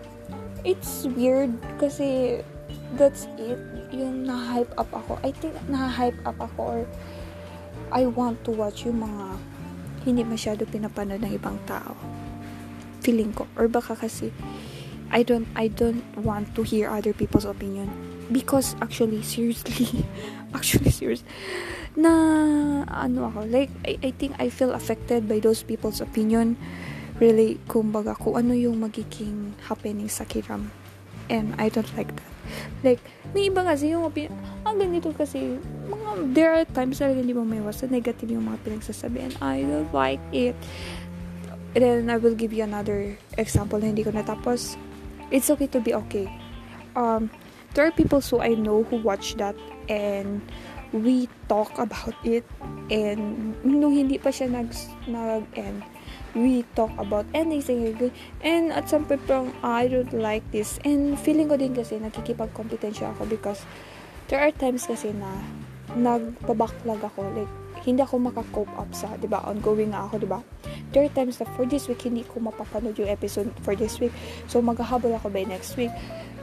it's 0.65 1.05
weird 1.17 1.53
kasi 1.77 2.41
that's 2.97 3.29
it. 3.37 3.61
Yung 3.93 4.25
na-hype 4.25 4.73
up 4.77 4.89
ako. 4.89 5.21
I 5.21 5.33
think 5.33 5.53
na-hype 5.69 6.17
up 6.25 6.37
ako 6.41 6.59
or 6.61 6.81
I 7.91 8.07
want 8.07 8.41
to 8.47 8.51
watch 8.55 8.87
yung 8.87 9.03
mga 9.03 9.25
hindi 10.07 10.23
masyado 10.25 10.65
pinapanood 10.65 11.21
ng 11.21 11.33
ibang 11.37 11.61
tao. 11.69 11.93
Feeling 13.05 13.33
ko. 13.33 13.45
Or 13.53 13.69
baka 13.69 13.93
kasi 13.93 14.33
I 15.11 15.21
don't 15.27 15.45
I 15.59 15.67
don't 15.67 16.01
want 16.15 16.55
to 16.55 16.63
hear 16.63 16.87
other 16.87 17.11
people's 17.11 17.43
opinion 17.43 18.10
because 18.31 18.75
actually 18.79 19.21
seriously 19.21 20.07
actually 20.57 20.89
serious 20.89 21.23
na 21.95 22.11
ano 22.87 23.27
ako 23.27 23.43
like 23.51 23.71
I, 23.83 23.99
I 23.99 24.11
think 24.15 24.39
I 24.39 24.47
feel 24.47 24.71
affected 24.71 25.27
by 25.27 25.43
those 25.43 25.63
people's 25.63 25.99
opinion. 25.99 26.55
Really 27.21 27.61
kumbaga 27.69 28.17
kung 28.17 28.33
ano 28.33 28.57
yung 28.57 28.81
magiging 28.81 29.53
happening 29.69 30.09
sa 30.09 30.25
kiram. 30.25 30.73
And 31.29 31.53
I 31.61 31.69
don't 31.69 31.87
like 31.93 32.09
that. 32.09 32.31
Like 32.81 33.01
may 33.35 33.51
iba 33.51 33.61
kasi 33.61 33.93
yung 33.93 34.07
opinion 34.07 34.33
ang 34.65 34.79
ganito 34.79 35.13
kasi 35.13 35.59
mga 35.87 36.09
there 36.33 36.51
are 36.55 36.65
times 36.65 36.99
na 37.03 37.13
hindi 37.13 37.35
mo 37.35 37.45
may 37.45 37.61
sa 37.75 37.85
negative 37.87 38.31
yung 38.31 38.49
mga 38.49 38.59
pinagsasabi 38.65 39.19
and 39.21 39.35
I 39.43 39.61
don't 39.67 39.91
like 39.91 40.23
it. 40.33 40.57
And 41.71 41.83
then 41.83 42.09
I 42.11 42.19
will 42.19 42.35
give 42.35 42.51
you 42.51 42.67
another 42.67 43.15
example 43.39 43.79
na 43.79 43.91
hindi 43.91 44.03
ko 44.03 44.11
natapos. 44.11 44.75
It's 45.31 45.47
okay 45.47 45.71
to 45.71 45.79
be 45.79 45.95
okay. 45.95 46.27
Um 46.97 47.31
there 47.73 47.85
are 47.85 47.91
people 47.91 48.21
who 48.21 48.39
I 48.39 48.55
know 48.55 48.83
who 48.83 48.97
watch 48.97 49.35
that 49.37 49.55
and 49.87 50.41
we 50.91 51.29
talk 51.47 51.71
about 51.79 52.15
it 52.23 52.43
and 52.91 53.55
nung 53.63 53.95
hindi 53.95 54.19
pa 54.19 54.27
siya 54.27 54.51
nag 54.51 54.75
nag-end 55.07 55.87
we 56.35 56.63
talk 56.75 56.91
about 56.99 57.23
anything 57.31 58.11
and 58.43 58.71
at 58.71 58.87
some 58.91 59.07
point 59.07 59.23
oh, 59.31 59.47
I 59.63 59.87
don't 59.87 60.11
like 60.15 60.43
this 60.51 60.79
and 60.83 61.15
feeling 61.15 61.47
ko 61.47 61.55
din 61.55 61.75
kasi 61.75 61.99
nakikipag-competensya 61.99 63.15
ako 63.15 63.27
because 63.27 63.63
there 64.27 64.43
are 64.43 64.51
times 64.51 64.87
kasi 64.87 65.15
na 65.15 65.31
nagpabacklog 65.95 67.03
ako 67.03 67.23
like 67.35 67.51
hindi 67.81 68.05
ako 68.05 68.21
makakope 68.21 68.69
up 68.77 68.93
sa, 68.93 69.17
di 69.17 69.25
ba, 69.25 69.41
ongoing 69.41 69.89
ako, 69.89 70.21
di 70.21 70.29
ba? 70.29 70.45
There 70.93 71.01
are 71.01 71.13
times 71.13 71.41
na 71.41 71.49
for 71.57 71.65
this 71.65 71.89
week, 71.89 72.05
hindi 72.05 72.21
ko 72.21 72.37
mapapanood 72.37 72.93
yung 73.01 73.09
episode 73.09 73.49
for 73.65 73.73
this 73.73 73.97
week. 73.97 74.13
So, 74.45 74.61
maghahabol 74.61 75.17
ako 75.17 75.33
by 75.33 75.49
next 75.49 75.73
week. 75.81 75.89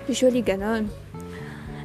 Usually, 0.09 0.41
ganon. 0.41 0.89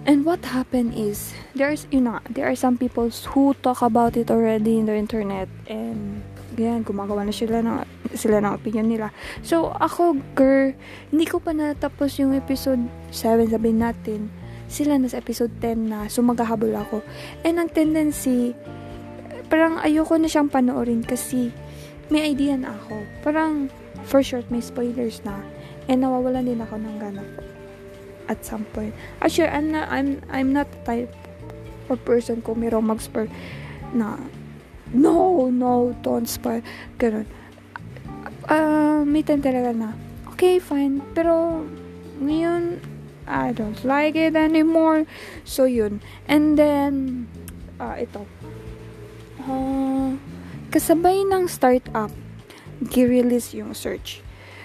And 0.04 0.28
what 0.28 0.44
happened 0.44 0.96
is, 1.00 1.32
there's, 1.56 1.88
you 1.92 2.00
know, 2.00 2.20
there 2.28 2.48
are 2.48 2.60
some 2.60 2.76
people 2.76 3.08
who 3.08 3.56
talk 3.64 3.84
about 3.84 4.20
it 4.20 4.32
already 4.32 4.80
in 4.80 4.88
the 4.88 4.96
internet 4.96 5.48
and 5.68 6.24
ganyan, 6.60 6.84
gumagawa 6.84 7.24
na 7.24 7.32
sila 7.32 7.64
ng, 7.64 7.84
sila 8.12 8.44
ng 8.44 8.52
opinion 8.52 8.88
nila. 8.92 9.16
So, 9.48 9.72
ako, 9.80 10.20
girl, 10.36 10.76
hindi 11.08 11.24
ko 11.24 11.40
pa 11.40 11.56
natapos 11.56 12.20
yung 12.20 12.36
episode 12.36 12.84
7, 13.16 13.48
sabihin 13.52 13.80
natin. 13.80 14.32
Sila 14.68 15.00
na 15.00 15.08
sa 15.08 15.24
episode 15.24 15.56
10 15.60 15.92
na, 15.92 16.08
so 16.12 16.20
maghahabol 16.20 16.76
ako. 16.76 17.00
And 17.48 17.64
ang 17.64 17.72
tendency, 17.72 18.52
parang 19.48 19.80
ayoko 19.80 20.20
na 20.20 20.28
siyang 20.28 20.52
panoorin 20.52 21.04
kasi 21.04 21.52
may 22.12 22.28
idea 22.28 22.60
na 22.60 22.76
ako. 22.76 23.08
Parang, 23.24 23.72
for 24.04 24.20
short, 24.20 24.48
may 24.52 24.60
spoilers 24.60 25.24
na. 25.24 25.40
And 25.88 26.04
nawawalan 26.04 26.48
din 26.48 26.60
ako 26.60 26.76
ng 26.76 26.96
gana 27.00 27.24
at 28.28 28.46
some 28.46 28.66
point. 28.72 28.94
Actually, 29.22 29.50
I'm 29.50 29.72
not, 29.72 29.88
I'm, 29.90 30.22
I'm 30.30 30.50
not 30.54 30.72
the 30.72 30.82
type 30.86 31.16
of 31.90 32.00
person 32.06 32.42
ko 32.42 32.56
mayroong 32.56 32.88
mag-spoil 32.88 33.28
na 33.94 34.18
no, 34.94 35.50
no, 35.50 35.96
don't 36.02 36.30
spoil. 36.30 36.62
Ganun. 36.98 37.26
Uh, 38.46 39.02
may 39.04 39.24
time 39.26 39.42
talaga 39.42 39.74
na, 39.74 39.98
okay, 40.32 40.60
fine. 40.60 41.02
Pero, 41.18 41.66
ngayon, 42.22 42.78
I 43.26 43.52
don't 43.56 43.80
like 43.84 44.16
it 44.16 44.36
anymore. 44.36 45.10
So, 45.44 45.66
yun. 45.66 46.02
And 46.28 46.60
then, 46.60 47.26
uh, 47.80 47.98
ito. 47.98 48.28
Uh, 49.44 50.20
kasabay 50.70 51.26
ng 51.26 51.50
startup, 51.50 52.12
gi-release 52.84 53.56
yung 53.58 53.74
search. 53.74 54.22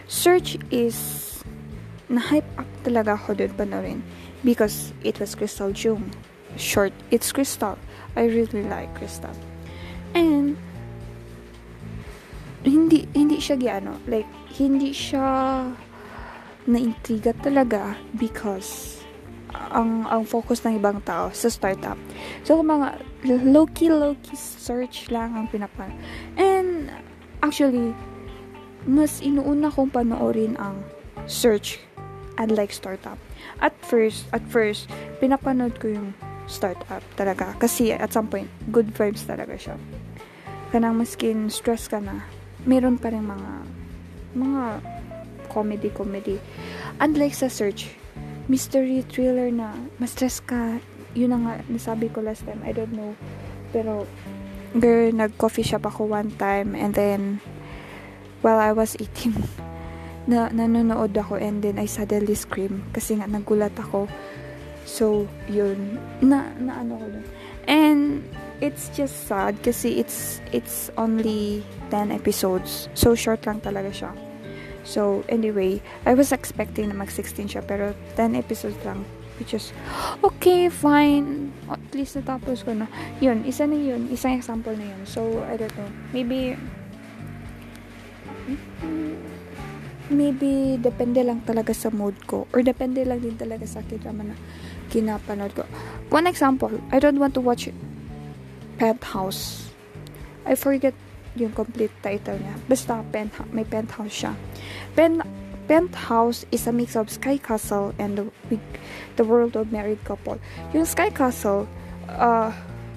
Search 0.08 0.58
is 0.72 1.27
na-hype 2.08 2.48
up 2.56 2.68
talaga 2.84 3.16
ako 3.16 3.36
doon 3.36 3.52
panoorin 3.54 4.00
because 4.42 4.96
it 5.04 5.20
was 5.20 5.36
Crystal 5.36 5.70
Jung. 5.72 6.08
Short, 6.56 6.92
it's 7.12 7.30
Crystal. 7.30 7.76
I 8.16 8.26
really 8.32 8.64
like 8.64 8.88
Crystal. 8.96 9.32
And 10.16 10.56
hindi 12.64 13.06
hindi 13.12 13.38
siya 13.38 13.56
giano, 13.60 14.00
like 14.08 14.28
hindi 14.56 14.90
siya 14.90 15.68
naintriga 16.68 17.32
talaga 17.40 17.96
because 18.16 19.00
ang 19.72 20.04
ang 20.08 20.28
focus 20.28 20.60
ng 20.64 20.80
ibang 20.80 21.00
tao 21.04 21.32
sa 21.32 21.48
startup. 21.48 21.96
So 22.44 22.60
mga 22.60 23.00
low-key 23.24 23.88
low-key 23.92 24.36
search 24.36 25.08
lang 25.08 25.36
ang 25.36 25.48
pinapan. 25.48 25.92
And 26.36 26.92
actually 27.40 27.92
mas 28.88 29.20
inuuna 29.20 29.72
kong 29.72 29.92
panoorin 29.92 30.56
ang 30.60 30.80
search 31.28 31.80
unlike 32.38 32.72
startup. 32.72 33.18
At 33.60 33.74
first, 33.84 34.30
at 34.30 34.42
first, 34.48 34.86
pinapanood 35.18 35.82
ko 35.82 35.92
yung 35.92 36.08
startup 36.46 37.02
talaga. 37.18 37.52
Kasi 37.58 37.92
at 37.92 38.14
some 38.14 38.30
point, 38.30 38.48
good 38.72 38.94
vibes 38.94 39.26
talaga 39.26 39.58
siya. 39.58 39.76
Kanang 40.70 40.96
maskin 40.96 41.50
stress 41.50 41.90
ka 41.90 41.98
na, 42.00 42.24
meron 42.64 42.96
pa 42.96 43.10
rin 43.12 43.26
mga 43.26 43.50
mga 44.38 44.62
comedy 45.50 45.90
comedy. 45.90 46.36
Unlike 47.02 47.34
sa 47.34 47.48
search, 47.50 47.92
mystery 48.46 49.02
thriller 49.04 49.50
na 49.52 49.74
ma-stress 49.98 50.40
ka. 50.40 50.80
Yun 51.16 51.34
na 51.34 51.38
nga 51.42 51.54
nasabi 51.68 52.08
ko 52.12 52.22
last 52.22 52.44
time. 52.46 52.60
I 52.64 52.72
don't 52.72 52.92
know. 52.94 53.16
Pero 53.72 54.08
girl, 54.76 55.12
nag-coffee 55.12 55.64
shop 55.64 55.88
ako 55.88 56.12
one 56.12 56.32
time 56.36 56.76
and 56.76 56.92
then 56.92 57.40
while 58.44 58.60
I 58.60 58.72
was 58.72 58.94
eating 59.00 59.34
na 60.28 60.52
nanonood 60.52 61.16
ako 61.16 61.40
and 61.40 61.64
then 61.64 61.80
I 61.80 61.88
suddenly 61.88 62.36
scream 62.36 62.84
kasi 62.92 63.16
nga 63.16 63.24
nagulat 63.24 63.72
ako. 63.80 64.06
So, 64.84 65.24
yun. 65.48 65.96
Na, 66.20 66.52
na 66.60 66.84
ano 66.84 67.00
ko 67.00 67.06
dun. 67.08 67.26
And, 67.68 68.24
it's 68.60 68.90
just 68.90 69.26
sad 69.26 69.62
kasi 69.62 69.98
it's, 70.00 70.40
it's 70.52 70.90
only 70.98 71.64
10 71.90 72.12
episodes. 72.12 72.88
So, 72.94 73.14
short 73.14 73.46
lang 73.46 73.60
talaga 73.60 73.90
siya. 73.92 74.12
So, 74.84 75.24
anyway, 75.28 75.80
I 76.06 76.14
was 76.14 76.32
expecting 76.32 76.88
na 76.88 76.96
mag-16 76.96 77.56
siya 77.56 77.62
pero 77.64 77.92
10 78.16 78.34
episodes 78.36 78.78
lang. 78.84 79.04
Which 79.38 79.54
is, 79.54 79.70
okay, 80.24 80.66
fine. 80.66 81.54
At 81.70 81.94
least 81.94 82.18
natapos 82.18 82.66
ko 82.66 82.74
na. 82.74 82.90
Yun, 83.22 83.46
isa 83.46 83.70
na 83.70 83.78
yun. 83.78 84.10
Isang 84.10 84.34
example 84.34 84.74
na 84.74 84.90
yun. 84.90 85.02
So, 85.06 85.46
I 85.46 85.54
don't 85.54 85.70
know. 85.78 85.90
Maybe, 86.10 86.58
maybe 90.08 90.80
depende 90.80 91.20
lang 91.20 91.44
talaga 91.44 91.72
sa 91.76 91.92
mood 91.92 92.16
ko 92.24 92.48
or 92.52 92.64
depende 92.64 93.04
lang 93.04 93.20
din 93.20 93.36
talaga 93.36 93.68
sa 93.68 93.84
drama 93.84 94.32
na 94.32 94.36
kinapanood 94.88 95.52
ko. 95.52 95.64
One 96.08 96.26
example, 96.26 96.72
I 96.92 96.98
don't 96.98 97.20
want 97.20 97.36
to 97.36 97.42
watch 97.44 97.68
Penthouse. 98.78 99.68
I 100.48 100.54
forget 100.56 100.94
yung 101.36 101.52
complete 101.52 101.92
title 102.00 102.40
niya. 102.40 102.54
Basta 102.66 103.04
penthouse, 103.12 103.50
may 103.52 103.66
penthouse 103.66 104.14
siya. 104.24 104.32
Pen, 104.96 105.22
penthouse 105.68 106.46
is 106.50 106.66
a 106.66 106.72
mix 106.72 106.96
of 106.96 107.10
Sky 107.10 107.36
Castle 107.36 107.94
and 107.98 108.18
the, 108.18 108.24
the 109.20 109.24
World 109.24 109.54
of 109.54 109.70
Married 109.70 110.02
Couple. 110.06 110.40
Yung 110.72 110.86
Sky 110.86 111.10
Castle, 111.10 111.68
uh, 112.08 112.50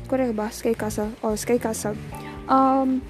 correct 0.07 0.33
ba? 0.37 0.47
Sky 0.49 0.73
Castle? 0.73 1.11
Oh, 1.21 1.35
Sky 1.35 1.57
Castle. 1.57 1.97
Um, 2.47 3.03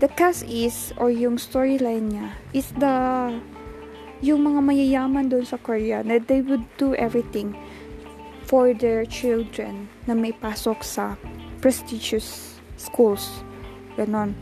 the 0.00 0.08
cast 0.16 0.48
is 0.48 0.96
or 0.96 1.12
yung 1.12 1.36
storyline 1.36 2.16
niya 2.16 2.32
is 2.56 2.72
the 2.80 2.90
yung 4.24 4.40
mga 4.44 4.60
mayayaman 4.64 5.28
doon 5.28 5.44
sa 5.44 5.60
Korea 5.60 6.00
na 6.00 6.16
they 6.20 6.40
would 6.40 6.64
do 6.80 6.96
everything 6.96 7.56
for 8.44 8.72
their 8.72 9.04
children 9.04 9.88
na 10.08 10.12
may 10.12 10.32
pasok 10.32 10.84
sa 10.84 11.16
prestigious 11.60 12.60
schools. 12.76 13.44
Ganon. 13.96 14.36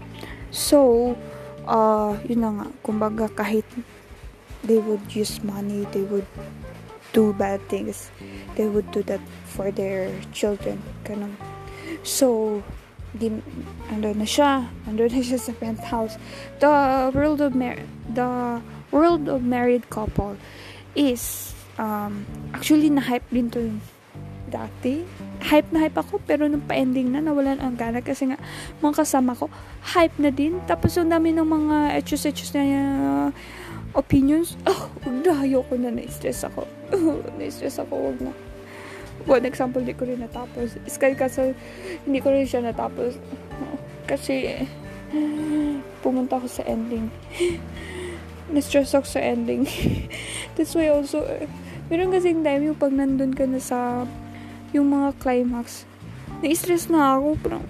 So, 0.51 1.13
uh, 1.67 2.19
yun 2.27 2.41
na 2.43 2.51
nga, 2.55 2.67
kumbaga 2.83 3.27
kahit 3.35 3.67
they 4.67 4.83
would 4.83 5.03
use 5.15 5.43
money, 5.47 5.87
they 5.95 6.03
would 6.07 6.27
do 7.15 7.35
bad 7.35 7.63
things, 7.71 8.11
they 8.59 8.67
would 8.67 8.91
do 8.91 9.03
that 9.07 9.23
for 9.47 9.71
their 9.71 10.11
children. 10.35 10.83
Ganon. 11.07 11.35
So, 12.03 12.59
di, 13.15 13.33
ando 13.89 14.13
na 14.13 14.27
siya. 14.29 14.69
Ando 14.85 15.09
na 15.09 15.21
siya 15.21 15.41
sa 15.41 15.53
penthouse. 15.57 16.21
The 16.61 17.09
world 17.15 17.41
of 17.41 17.55
mar 17.55 17.81
the 18.09 18.61
world 18.91 19.29
of 19.29 19.45
married 19.45 19.89
couple 19.93 20.37
is 20.97 21.53
um, 21.77 22.25
actually 22.53 22.89
na-hype 22.89 23.27
din 23.31 23.53
to 23.53 23.77
dati. 24.49 25.05
Hype 25.45 25.69
na 25.71 25.87
hype 25.87 26.01
ako, 26.01 26.19
pero 26.25 26.49
nung 26.49 26.65
pa-ending 26.65 27.13
na, 27.13 27.21
nawalan 27.21 27.61
ang 27.61 27.77
gana 27.77 28.01
kasi 28.01 28.33
nga, 28.33 28.41
mga 28.81 29.05
kasama 29.05 29.37
ko, 29.37 29.53
hype 29.95 30.17
na 30.17 30.33
din. 30.33 30.57
Tapos 30.65 30.97
yung 30.97 31.13
dami 31.13 31.37
ng 31.37 31.45
mga 31.45 32.01
etus-etus 32.01 32.57
na 32.57 32.65
uh, 32.65 33.29
opinions, 33.93 34.57
oh, 34.65 34.89
huwag 35.05 35.17
na, 35.21 35.45
ayoko 35.45 35.77
na, 35.77 35.93
na-stress 35.93 36.49
ako. 36.49 36.65
Na-stress 37.39 37.77
ako, 37.85 37.95
huwag 38.09 38.19
na 38.25 38.33
one 39.27 39.45
example, 39.49 39.83
di 39.83 39.97
ko 39.97 40.07
rin 40.07 40.23
natapos. 40.23 40.79
Sky 40.87 41.17
Castle, 41.19 41.57
hindi 42.07 42.21
ko 42.23 42.31
rin 42.31 42.47
siya 42.47 42.63
natapos. 42.63 43.19
Kasi, 44.09 44.65
pumunta 46.01 46.39
ako 46.39 46.49
sa 46.49 46.63
ending. 46.69 47.11
Na-stress 48.55 48.97
ako 48.97 49.07
sa 49.09 49.21
ending. 49.21 49.69
That's 50.57 50.73
why 50.73 50.89
also, 50.89 51.27
meron 51.93 52.15
kasing 52.15 52.45
time 52.45 52.65
yung 52.65 52.79
pag 52.79 52.95
nandun 52.95 53.37
ka 53.37 53.45
na 53.45 53.61
sa, 53.61 54.09
yung 54.73 54.93
mga 54.93 55.17
climax, 55.21 55.85
na-stress 56.41 56.89
na 56.89 57.19
ako. 57.19 57.37
Parang, 57.43 57.65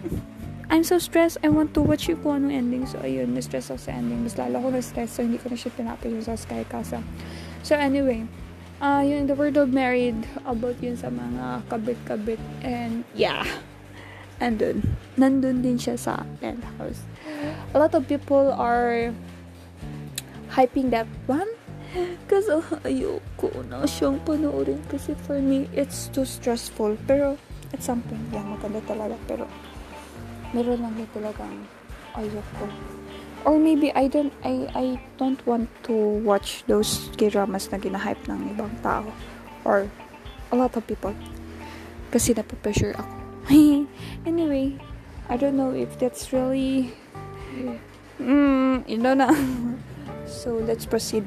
I'm 0.68 0.84
so 0.84 1.00
stressed. 1.00 1.40
I 1.40 1.48
want 1.48 1.72
to 1.74 1.80
watch 1.80 2.12
yung 2.12 2.20
kung 2.20 2.44
anong 2.44 2.52
ending. 2.52 2.84
So, 2.84 3.00
ayun, 3.00 3.32
na-stress 3.32 3.72
ako 3.72 3.80
sa 3.88 3.96
ending. 3.96 4.20
Mas 4.20 4.36
lalo 4.36 4.60
ko 4.60 4.68
na-stress. 4.68 5.16
So, 5.16 5.24
hindi 5.24 5.40
ko 5.40 5.48
na 5.48 5.56
siya 5.56 5.72
tinapos 5.72 6.28
sa 6.28 6.36
Sky 6.36 6.62
Castle. 6.68 7.02
So, 7.64 7.72
anyway, 7.72 8.28
uh, 8.80 9.02
yung 9.04 9.26
The 9.26 9.34
World 9.34 9.58
of 9.58 9.70
Married, 9.70 10.18
about 10.46 10.78
yun 10.82 10.96
sa 10.96 11.10
mga 11.10 11.66
kabit-kabit. 11.70 12.40
And, 12.62 13.04
yeah. 13.14 13.46
Andun. 14.38 14.86
Nandun 15.18 15.66
din 15.66 15.78
siya 15.78 15.98
sa 15.98 16.22
penthouse. 16.38 17.02
A 17.74 17.78
lot 17.78 17.94
of 17.94 18.06
people 18.06 18.54
are 18.54 19.10
hyping 20.54 20.90
that 20.94 21.10
one. 21.26 21.48
Kasi 22.28 22.52
uh, 22.52 22.86
ayoko 22.86 23.50
na 23.66 23.82
siyang 23.88 24.22
panoorin. 24.22 24.78
Kasi 24.86 25.18
for 25.26 25.42
me, 25.42 25.66
it's 25.74 26.06
too 26.12 26.26
stressful. 26.28 26.94
Pero, 27.08 27.34
at 27.74 27.82
some 27.82 28.04
point, 28.06 28.22
yeah, 28.30 28.46
maganda 28.46 28.78
talaga. 28.86 29.16
Pero, 29.26 29.44
meron 30.54 30.86
lang 30.86 30.94
talagang 31.10 31.66
ayoko 32.14 32.66
or 33.44 33.58
maybe 33.58 33.92
I 33.94 34.08
don't 34.08 34.32
I 34.42 34.70
I 34.74 34.86
don't 35.18 35.40
want 35.46 35.70
to 35.90 35.94
watch 36.22 36.64
those 36.66 37.10
K-dramas 37.16 37.70
na 37.70 37.78
ginahype 37.78 38.20
ng 38.26 38.56
ibang 38.56 38.72
tao 38.82 39.06
or 39.62 39.90
a 40.50 40.56
lot 40.56 40.74
of 40.76 40.86
people. 40.86 41.14
Kasi 42.08 42.32
nape-pressure 42.32 42.96
ako. 42.96 43.14
anyway, 44.30 44.76
I 45.28 45.36
don't 45.36 45.56
know 45.56 45.76
if 45.76 45.98
that's 46.00 46.32
really 46.32 46.96
mm, 48.18 48.82
you 48.88 48.98
know 48.98 49.14
na. 49.14 49.30
So 50.28 50.60
let's 50.60 50.84
proceed. 50.84 51.24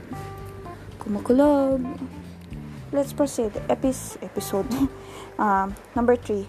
Kumukulog 1.02 1.82
let's 2.92 3.14
proceed. 3.14 3.52
Epis 3.68 4.22
episode. 4.22 4.68
Um, 5.42 5.74
number 5.96 6.14
three. 6.14 6.46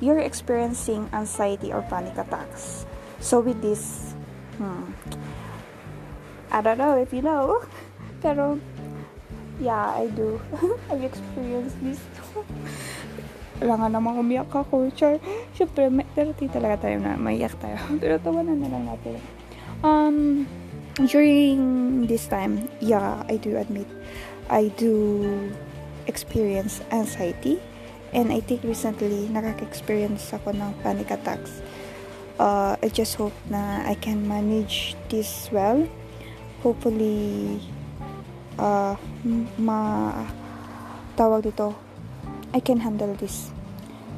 You're 0.00 0.24
experiencing 0.24 1.10
anxiety 1.12 1.74
or 1.74 1.82
panic 1.82 2.16
attacks. 2.16 2.86
So 3.20 3.40
with 3.40 3.60
this 3.60 4.09
hmm, 4.60 4.84
I 6.52 6.60
don't 6.60 6.76
know 6.76 7.00
if 7.00 7.08
you 7.16 7.24
know 7.24 7.64
pero 8.24 8.60
yeah 9.56 9.96
I 9.96 10.12
do. 10.12 10.36
I've 10.92 11.04
experienced 11.04 11.80
this. 11.80 12.00
Kailangan 13.60 13.92
naman 13.92 14.16
umiyak 14.16 14.48
ako 14.48 14.88
char 14.96 15.20
syempre 15.52 15.92
may, 15.92 16.08
pero 16.16 16.32
di 16.32 16.48
talaga 16.48 16.88
tayo 16.88 16.96
na 17.00 17.16
maiyak 17.16 17.56
tayo. 17.60 17.76
Pero 18.00 18.16
tawanan 18.20 18.60
na 18.60 18.68
lang 18.68 18.84
natin. 18.88 19.16
Um 19.80 20.44
during 21.08 22.04
this 22.04 22.28
time 22.28 22.68
yeah 22.84 23.24
I 23.24 23.40
do 23.40 23.56
admit 23.56 23.88
I 24.52 24.68
do 24.76 25.28
experience 26.04 26.84
anxiety. 26.92 27.60
And 28.10 28.34
I 28.34 28.42
think 28.42 28.66
recently 28.66 29.30
nakaka-experience 29.30 30.34
ako 30.34 30.50
ng 30.50 30.74
panic 30.82 31.14
attacks 31.14 31.62
uh, 32.40 32.80
I 32.80 32.88
just 32.88 33.20
hope 33.20 33.36
na 33.52 33.84
I 33.84 34.00
can 34.00 34.24
manage 34.24 34.96
this 35.12 35.52
well 35.52 35.84
hopefully 36.64 37.60
uh, 38.56 38.96
ma 39.60 40.10
tawag 41.20 41.44
dito 41.52 41.76
I 42.52 42.58
can 42.58 42.80
handle 42.80 43.14
this. 43.14 43.50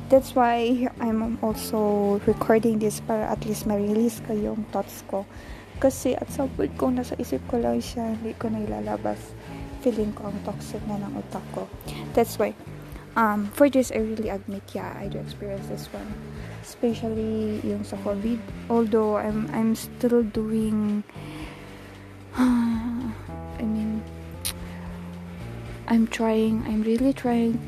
That's 0.09 0.35
why 0.35 0.89
I'm 1.01 1.39
also 1.45 2.21
recording 2.25 2.79
this 2.79 3.01
para 3.01 3.29
at 3.29 3.45
least 3.45 3.69
ma-release 3.69 4.25
ko 4.25 4.33
yung 4.33 4.65
thoughts 4.73 5.05
ko. 5.09 5.29
Kasi 5.81 6.17
at 6.17 6.33
some 6.33 6.49
point 6.57 6.73
kung 6.81 6.97
nasa 6.97 7.13
isip 7.21 7.45
ko 7.49 7.61
lang 7.61 7.81
siya, 7.85 8.17
hindi 8.17 8.33
ko 8.41 8.49
na 8.49 8.65
ilalabas. 8.65 9.21
Feeling 9.85 10.17
ko 10.17 10.33
ang 10.33 10.39
toxic 10.49 10.81
na 10.89 10.97
ng 10.97 11.13
utak 11.17 11.45
ko. 11.53 11.69
That's 12.17 12.41
why, 12.41 12.57
um, 13.21 13.53
for 13.53 13.69
this, 13.69 13.93
I 13.93 14.01
really 14.01 14.33
admit, 14.33 14.65
yeah, 14.73 14.97
I 14.97 15.13
do 15.13 15.21
experience 15.21 15.69
this 15.69 15.93
one. 15.93 16.09
Especially 16.73 17.61
yung 17.61 17.85
sa 17.85 18.01
COVID. 18.01 18.41
Although, 18.73 19.21
I'm, 19.21 19.45
I'm 19.53 19.77
still 19.77 20.25
doing, 20.25 21.05
I 22.41 23.61
mean, 23.61 24.01
I'm 25.85 26.09
trying, 26.09 26.65
I'm 26.65 26.81
really 26.81 27.13
trying 27.13 27.61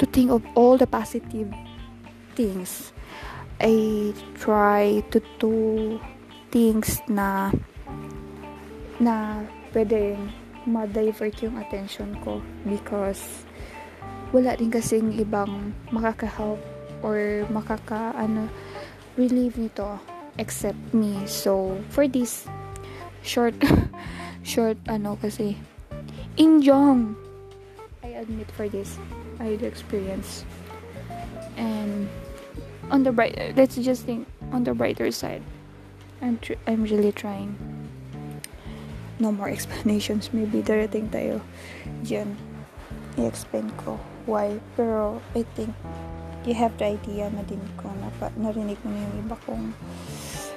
to 0.00 0.04
think 0.08 0.32
of 0.32 0.40
all 0.56 0.80
the 0.80 0.88
positive 0.88 1.52
things. 2.32 2.96
I 3.60 4.16
try 4.40 5.04
to 5.12 5.20
do 5.36 6.00
things 6.48 7.04
na 7.04 7.52
na 8.96 9.44
pwedeng 9.76 10.32
ma-divert 10.64 11.36
yung 11.42 11.58
attention 11.58 12.16
ko 12.22 12.40
because 12.64 13.44
wala 14.32 14.54
din 14.56 14.70
kasing 14.70 15.12
ibang 15.18 15.74
makaka-help 15.90 16.60
or 17.02 17.46
makaka 17.50 18.14
ano 18.16 18.48
relieve 19.18 19.58
nito 19.58 20.00
except 20.38 20.78
me 20.96 21.26
so 21.28 21.76
for 21.92 22.08
this 22.08 22.48
short 23.20 23.54
short 24.42 24.78
ano 24.88 25.18
kasi 25.20 25.58
injong 26.40 27.14
I 28.02 28.16
admit 28.18 28.50
for 28.50 28.66
this 28.66 28.98
I 29.42 29.58
had 29.58 29.62
experience. 29.62 30.44
And 31.56 32.08
on 32.90 33.02
the 33.02 33.12
bright, 33.12 33.54
let's 33.56 33.76
just 33.76 34.04
think 34.04 34.26
on 34.52 34.64
the 34.64 34.74
brighter 34.74 35.10
side. 35.10 35.42
I'm 36.20 36.38
tr- 36.38 36.60
I'm 36.66 36.84
really 36.84 37.10
trying. 37.10 37.58
No 39.18 39.32
more 39.32 39.48
explanations. 39.48 40.30
Maybe 40.32 40.62
darating 40.62 41.10
tayo 41.10 41.42
dyan. 42.06 42.38
I-explain 43.18 43.74
ko 43.82 43.98
why. 44.26 44.62
Pero 44.78 45.20
I 45.34 45.42
think 45.58 45.74
you 46.44 46.54
have 46.54 46.74
the 46.78 46.96
idea 46.98 47.30
na 47.30 47.42
din 47.46 47.62
ko 47.78 47.90
na 48.02 48.08
narinig 48.38 48.78
mo 48.82 48.90
na 48.90 49.00
yung 49.00 49.16
iba 49.26 49.36
kong 49.46 49.64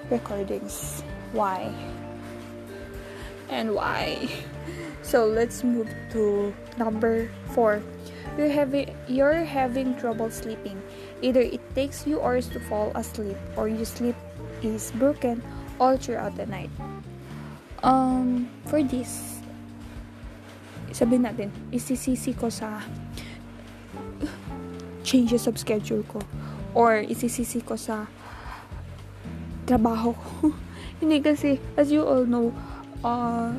recordings. 0.09 1.05
Why? 1.33 1.69
And 3.49 3.77
why? 3.77 4.29
So 5.05 5.29
let's 5.29 5.61
move 5.61 5.85
to 6.17 6.49
number 6.81 7.29
four 7.53 7.77
you're 8.37 8.51
having 8.51 8.91
you're 9.07 9.43
having 9.43 9.95
trouble 9.95 10.29
sleeping. 10.29 10.81
Either 11.21 11.41
it 11.41 11.63
takes 11.75 12.05
you 12.07 12.21
hours 12.21 12.47
to 12.51 12.59
fall 12.67 12.91
asleep 12.95 13.37
or 13.55 13.67
your 13.67 13.87
sleep 13.87 14.15
is 14.61 14.91
broken 14.99 15.41
all 15.79 15.97
throughout 15.97 16.35
the 16.35 16.45
night. 16.45 16.69
Um, 17.83 18.49
for 18.65 18.81
this, 18.83 19.39
sabihin 20.91 21.27
natin, 21.27 21.49
isisisi 21.71 22.33
ko 22.33 22.49
sa 22.49 22.81
changes 25.05 25.45
of 25.45 25.61
schedule 25.61 26.01
ko 26.09 26.19
or 26.73 27.05
isisisi 27.05 27.61
ko 27.61 27.77
sa 27.77 28.09
trabaho 29.69 30.17
ko. 30.17 30.51
Hindi 30.99 31.21
kasi, 31.21 31.61
as 31.77 31.93
you 31.93 32.01
all 32.01 32.25
know, 32.25 32.49
uh, 33.05 33.53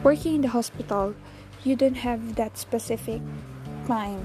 working 0.00 0.40
in 0.40 0.42
the 0.42 0.52
hospital, 0.52 1.12
you 1.62 1.76
don't 1.76 2.00
have 2.00 2.40
that 2.40 2.56
specific 2.56 3.20
time 3.84 4.22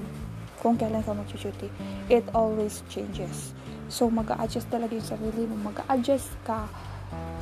kung 0.62 0.78
kailan 0.78 1.02
ka 1.02 1.12
mag-duty. 1.12 1.68
It 2.06 2.22
always 2.32 2.86
changes. 2.86 3.52
So, 3.90 4.08
mag 4.08 4.30
adjust 4.38 4.70
talaga 4.70 4.94
yung 4.94 5.04
sarili 5.04 5.44
mo. 5.44 5.58
mag 5.68 5.82
adjust 5.90 6.32
ka 6.46 6.70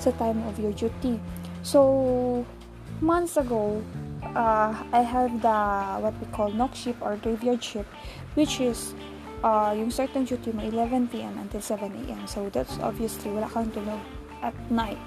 sa 0.00 0.10
time 0.16 0.40
of 0.48 0.56
your 0.56 0.72
duty. 0.72 1.20
So, 1.62 2.42
months 3.04 3.36
ago, 3.36 3.84
uh, 4.34 4.72
I 4.92 5.02
have 5.04 5.42
the 5.44 5.58
what 6.00 6.16
we 6.16 6.26
call 6.32 6.50
knock 6.50 6.74
shift 6.74 7.04
or 7.04 7.16
graveyard 7.20 7.62
shift, 7.62 7.88
which 8.34 8.60
is 8.60 8.94
uh, 9.42 9.74
yung 9.76 9.90
certain 9.90 10.24
duty 10.24 10.52
mo 10.52 10.62
11 10.62 11.08
p.m. 11.08 11.38
until 11.38 11.60
7 11.60 11.90
a.m. 12.06 12.26
So, 12.26 12.48
that's 12.50 12.78
obviously 12.80 13.30
wala 13.30 13.48
kang 13.48 13.70
tulog 13.74 14.00
at 14.42 14.54
night. 14.70 14.98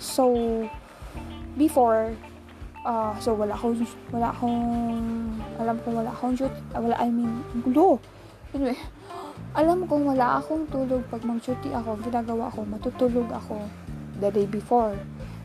So, 0.00 0.66
before, 1.56 2.16
uh, 2.84 3.12
so 3.20 3.34
wala 3.36 3.52
akong 3.54 3.84
wala 4.12 4.32
akong 4.32 4.60
alam 5.60 5.76
kong 5.84 5.94
wala 6.00 6.10
akong 6.12 6.34
shoot 6.36 6.52
uh, 6.72 6.80
wala 6.80 6.96
I 6.96 7.08
mean 7.12 7.44
gulo 7.64 8.00
anyway 8.56 8.78
alam 9.52 9.84
kong 9.84 10.06
wala 10.06 10.40
akong 10.40 10.68
tulog 10.70 11.04
pag 11.10 11.24
mag-duty 11.26 11.74
ako 11.74 11.98
ginagawa 12.00 12.48
ko 12.52 12.64
matutulog 12.64 13.28
ako 13.32 13.66
the 14.22 14.30
day 14.30 14.46
before 14.46 14.94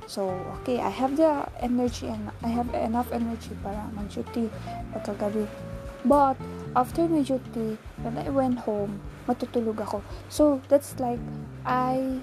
so 0.05 0.29
okay 0.61 0.77
I 0.79 0.91
have 0.93 1.17
the 1.17 1.49
energy 1.59 2.07
and 2.07 2.29
I 2.45 2.53
have 2.53 2.69
enough 2.77 3.09
energy 3.09 3.51
para 3.65 3.89
mag-duty 3.97 4.47
pagkagabi 4.93 5.49
but 6.05 6.37
after 6.75 7.07
my 7.07 7.23
duty 7.23 7.79
when 8.03 8.19
I 8.19 8.29
went 8.29 8.59
home 8.67 8.99
matutulog 9.25 9.81
ako 9.81 10.03
so 10.29 10.61
that's 10.69 10.99
like 11.01 11.19
I 11.65 12.19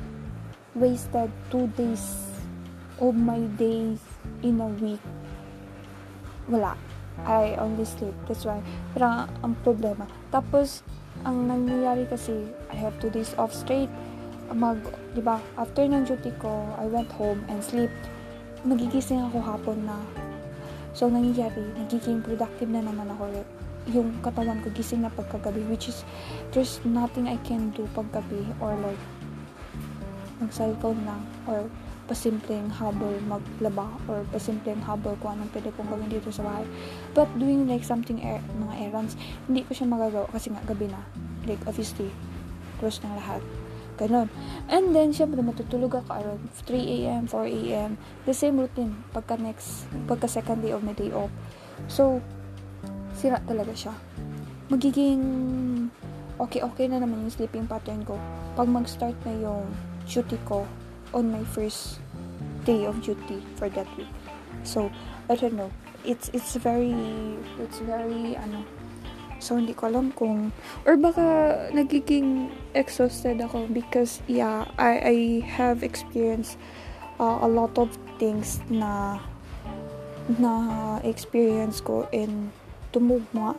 wasted 0.76 1.28
two 1.50 1.68
days 1.76 2.32
of 3.02 3.18
my 3.18 3.40
days 3.58 3.98
in 4.42 4.60
a 4.62 4.70
week, 4.78 5.02
wala. 6.48 6.78
I 7.26 7.60
only 7.60 7.84
sleep. 7.84 8.16
That's 8.24 8.48
why, 8.48 8.64
parang 8.96 9.28
ang 9.44 9.54
problema. 9.60 10.08
Tapos, 10.32 10.80
ang 11.28 11.44
nangyayari 11.44 12.08
kasi, 12.08 12.48
I 12.72 12.76
have 12.80 12.96
two 13.04 13.12
days 13.12 13.36
off 13.36 13.52
straight. 13.52 13.92
Mag, 14.48 14.80
di 15.12 15.20
ba, 15.20 15.42
after 15.60 15.84
ng 15.84 16.08
duty 16.08 16.32
ko, 16.40 16.72
I 16.80 16.88
went 16.88 17.12
home 17.12 17.44
and 17.52 17.60
sleep. 17.60 17.92
Magigising 18.64 19.20
ako 19.28 19.44
hapon 19.44 19.84
na. 19.84 19.98
So, 20.96 21.12
nangyayari, 21.12 21.68
nagiging 21.76 22.24
productive 22.24 22.70
na 22.72 22.80
naman 22.80 23.12
ako. 23.12 23.44
Yung 23.90 24.14
katawan 24.22 24.62
ko 24.62 24.70
gising 24.70 25.02
na 25.02 25.10
pagkagabi, 25.10 25.66
which 25.66 25.90
is, 25.90 26.06
there's 26.54 26.78
nothing 26.86 27.26
I 27.26 27.40
can 27.42 27.74
do 27.74 27.88
paggabi 27.96 28.46
or 28.62 28.78
like, 28.78 29.00
mag-cellphone 30.42 31.06
lang 31.06 31.22
or 31.46 31.70
pasimpleng 32.10 32.66
habol 32.66 33.14
maglaba 33.30 33.86
or 34.10 34.26
pasimpleng 34.34 34.82
habol 34.82 35.14
kung 35.22 35.38
anong 35.38 35.50
pwede 35.54 35.70
kong 35.78 35.86
gawin 35.86 36.10
dito 36.10 36.34
sa 36.34 36.42
bahay. 36.42 36.66
But 37.14 37.30
doing 37.38 37.70
like 37.70 37.86
something, 37.86 38.18
er, 38.26 38.42
mga 38.58 38.90
errands, 38.90 39.14
hindi 39.46 39.62
ko 39.62 39.72
siya 39.72 39.86
magagawa 39.86 40.26
kasi 40.34 40.50
nga 40.50 40.62
gabi 40.66 40.90
na. 40.90 41.02
Like, 41.46 41.62
obviously, 41.66 42.10
close 42.82 42.98
ng 43.06 43.14
lahat. 43.14 43.42
Ganon. 43.98 44.26
And 44.66 44.90
then, 44.90 45.14
syempre, 45.14 45.38
matutulog 45.46 45.94
ako 45.94 46.10
around 46.10 46.42
3 46.66 46.96
a.m., 47.06 47.22
4 47.30 47.46
a.m. 47.46 47.90
The 48.26 48.34
same 48.34 48.58
routine 48.58 48.98
pagka 49.14 49.38
next, 49.38 49.86
pagka 50.10 50.26
second 50.26 50.66
day 50.66 50.74
of 50.74 50.82
my 50.82 50.96
day 50.96 51.14
off. 51.14 51.30
So, 51.86 52.18
sira 53.16 53.38
talaga 53.44 53.72
siya. 53.76 53.94
Magiging 54.72 55.22
okay-okay 56.40 56.88
na 56.88 56.98
naman 56.98 57.24
yung 57.28 57.34
sleeping 57.34 57.66
pattern 57.68 58.02
ko. 58.02 58.16
Pag 58.56 58.68
mag-start 58.68 59.16
na 59.28 59.34
yung 59.36 59.68
duty 60.08 60.40
ko 60.48 60.64
on 61.12 61.28
my 61.28 61.44
first 61.52 62.00
day 62.64 62.88
of 62.88 62.98
duty 63.04 63.40
for 63.60 63.68
that 63.72 63.88
week. 63.94 64.10
So, 64.64 64.90
I 65.28 65.36
don't 65.36 65.54
know. 65.54 65.70
It's 66.02 66.30
it's 66.34 66.58
very 66.58 66.94
it's 67.62 67.78
very 67.78 68.34
ano 68.34 68.66
So, 69.42 69.58
hindi 69.58 69.74
ko 69.74 69.90
alam 69.90 70.14
kung, 70.14 70.54
or 70.86 70.94
baka 70.94 71.26
nagiging 71.74 72.54
exhausted 72.78 73.42
ako 73.42 73.66
because, 73.74 74.22
yeah, 74.30 74.70
I, 74.78 75.02
I 75.02 75.16
have 75.42 75.82
experienced 75.82 76.54
uh, 77.18 77.42
a 77.42 77.50
lot 77.50 77.74
of 77.74 77.90
things 78.22 78.62
na 78.70 79.18
na 80.38 80.54
experience 81.02 81.82
ko 81.82 82.06
in 82.14 82.54
tumugma 82.92 83.56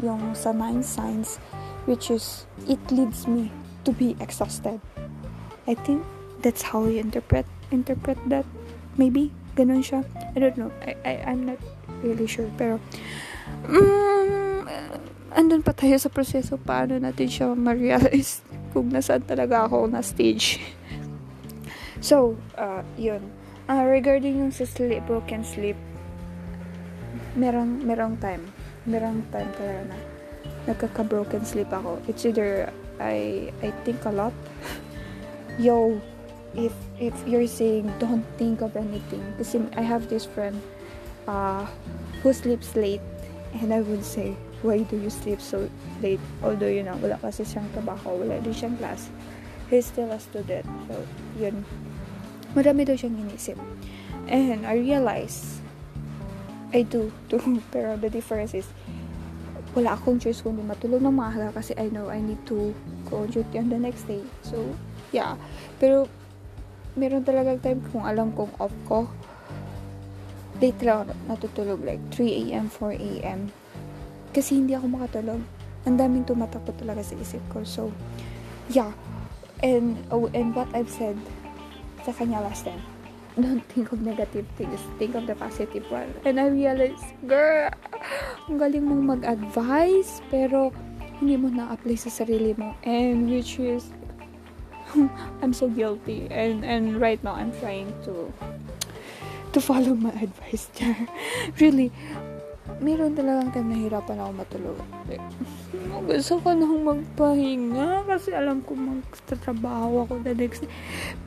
yung 0.00 0.32
sa 0.32 0.54
nine 0.54 0.80
signs 0.80 1.36
which 1.84 2.08
is 2.08 2.46
it 2.70 2.80
leads 2.88 3.26
me 3.26 3.50
to 3.84 3.92
be 3.92 4.16
exhausted. 4.20 4.80
I 5.68 5.74
think 5.74 6.04
that's 6.40 6.62
how 6.62 6.84
you 6.86 7.00
interpret 7.00 7.46
interpret 7.74 8.18
that. 8.30 8.46
Maybe 8.96 9.32
ganun 9.58 9.84
siya. 9.84 10.06
I 10.34 10.38
don't 10.38 10.56
know. 10.56 10.72
I, 10.80 10.96
I 11.04 11.12
I'm 11.28 11.44
not 11.44 11.60
really 12.00 12.26
sure 12.26 12.48
pero 12.56 12.80
mm, 13.68 14.66
andun 15.34 15.62
pa 15.62 15.70
tayo 15.74 15.96
sa 15.96 16.10
proseso 16.10 16.58
paano 16.58 16.98
natin 16.98 17.28
siya 17.30 17.54
ma-realize 17.54 18.42
kung 18.72 18.90
nasaan 18.90 19.24
talaga 19.26 19.66
ako 19.66 19.86
na 19.90 20.02
stage. 20.02 20.58
so, 22.02 22.38
uh, 22.58 22.82
yun. 22.98 23.22
Uh, 23.70 23.86
regarding 23.86 24.42
yung 24.42 24.50
sa 24.50 24.66
sleep, 24.66 25.06
broken 25.06 25.46
sleep, 25.46 25.78
merong, 27.38 27.86
merong 27.86 28.18
time. 28.18 28.42
Merong 28.88 29.24
time 29.32 29.50
talaga 29.56 29.82
na 29.92 29.98
nagkaka-broken 30.68 31.44
sleep 31.44 31.68
ako. 31.72 32.00
It's 32.08 32.24
either 32.24 32.68
I, 33.00 33.48
I 33.64 33.72
think 33.84 34.04
a 34.04 34.12
lot. 34.12 34.36
Yo, 35.58 36.00
if, 36.54 36.72
if 36.98 37.14
you're 37.26 37.48
saying 37.48 37.92
don't 37.98 38.24
think 38.36 38.60
of 38.60 38.76
anything, 38.76 39.24
kasi 39.36 39.60
I 39.76 39.82
have 39.82 40.08
this 40.08 40.24
friend 40.24 40.60
uh, 41.28 41.66
who 42.22 42.32
sleeps 42.32 42.76
late 42.76 43.04
and 43.60 43.72
I 43.74 43.80
would 43.80 44.04
say, 44.04 44.36
why 44.62 44.84
do 44.84 44.96
you 44.96 45.10
sleep 45.10 45.40
so 45.40 45.68
late? 46.02 46.20
Although, 46.42 46.68
you 46.68 46.82
know, 46.82 46.96
wala 47.00 47.16
kasi 47.20 47.44
siyang 47.44 47.68
trabaho, 47.72 48.20
wala 48.20 48.40
din 48.40 48.52
siyang 48.52 48.76
class. 48.76 49.08
He's 49.72 49.86
still 49.86 50.10
a 50.12 50.20
student. 50.20 50.66
So, 50.88 50.94
yun. 51.38 51.64
Marami 52.52 52.84
daw 52.84 52.94
siyang 52.98 53.16
inisip. 53.16 53.56
And 54.28 54.66
I 54.66 54.76
realize, 54.76 55.59
I 56.70 56.86
do 56.86 57.10
too. 57.26 57.62
Pero 57.74 57.98
the 57.98 58.10
difference 58.10 58.54
is, 58.54 58.66
wala 59.74 59.94
akong 59.94 60.18
choice 60.18 60.42
kundi 60.42 60.66
matulog 60.66 60.98
ng 61.02 61.14
maaga 61.14 61.54
kasi 61.54 61.74
I 61.78 61.90
know 61.94 62.10
I 62.10 62.18
need 62.18 62.42
to 62.50 62.74
go 63.06 63.22
on 63.22 63.30
duty 63.30 63.58
on 63.58 63.70
the 63.70 63.78
next 63.78 64.06
day. 64.10 64.22
So, 64.42 64.74
yeah. 65.14 65.38
Pero, 65.78 66.10
meron 66.98 67.22
talagang 67.22 67.62
time 67.62 67.78
kung 67.94 68.02
alam 68.02 68.34
kong 68.34 68.50
off 68.58 68.74
ko, 68.90 69.06
late 70.58 70.78
lang 70.82 71.10
natutulog 71.30 71.80
like 71.86 72.02
3 72.12 72.50
a.m., 72.50 72.66
4 72.66 72.98
a.m. 72.98 73.54
Kasi 74.34 74.58
hindi 74.58 74.74
ako 74.74 74.86
makatulog. 74.90 75.40
Ang 75.86 75.96
daming 75.96 76.26
tumatakot 76.26 76.74
talaga 76.76 77.06
sa 77.06 77.14
isip 77.16 77.40
ko. 77.50 77.62
So, 77.62 77.94
yeah. 78.70 78.90
And, 79.62 80.02
oh, 80.10 80.28
and 80.34 80.50
what 80.52 80.68
I've 80.74 80.90
said 80.90 81.16
sa 82.02 82.12
kanya 82.12 82.42
last 82.42 82.64
time, 82.66 82.80
don't 83.40 83.64
think 83.72 83.92
of 83.92 84.00
negative 84.00 84.46
things. 84.56 84.80
Think 84.98 85.14
of 85.14 85.26
the 85.26 85.34
positive 85.34 85.84
one. 85.90 86.12
And 86.24 86.40
I 86.40 86.48
realized, 86.48 87.04
girl, 87.26 87.70
ang 88.48 88.56
galing 88.60 88.84
mong 88.86 89.02
mag-advise, 89.18 90.22
pero 90.28 90.72
hindi 91.20 91.36
mo 91.36 91.48
na-apply 91.48 91.96
sa 91.96 92.12
sarili 92.12 92.56
mo. 92.56 92.76
And 92.84 93.28
which 93.28 93.60
is, 93.60 93.92
I'm 95.42 95.52
so 95.52 95.68
guilty. 95.68 96.28
And, 96.30 96.64
and 96.64 97.00
right 97.00 97.22
now, 97.24 97.34
I'm 97.34 97.52
trying 97.60 97.92
to 98.08 98.32
to 99.50 99.60
follow 99.60 99.98
my 99.98 100.14
advice 100.26 100.70
niya. 100.78 100.94
really, 101.58 101.90
meron 102.80 103.12
talagang 103.12 103.52
time 103.52 103.76
nahirapan 103.76 104.24
ako 104.24 104.30
matulog. 104.32 104.78
Like, 105.04 105.24
gusto 106.08 106.40
ko 106.40 106.48
nang 106.56 106.80
magpahinga 106.82 108.08
kasi 108.08 108.32
alam 108.32 108.64
ko 108.64 108.72
magtatrabaho 108.72 110.08
ako 110.08 110.24
the 110.24 110.32
next 110.32 110.64
day. 110.64 110.72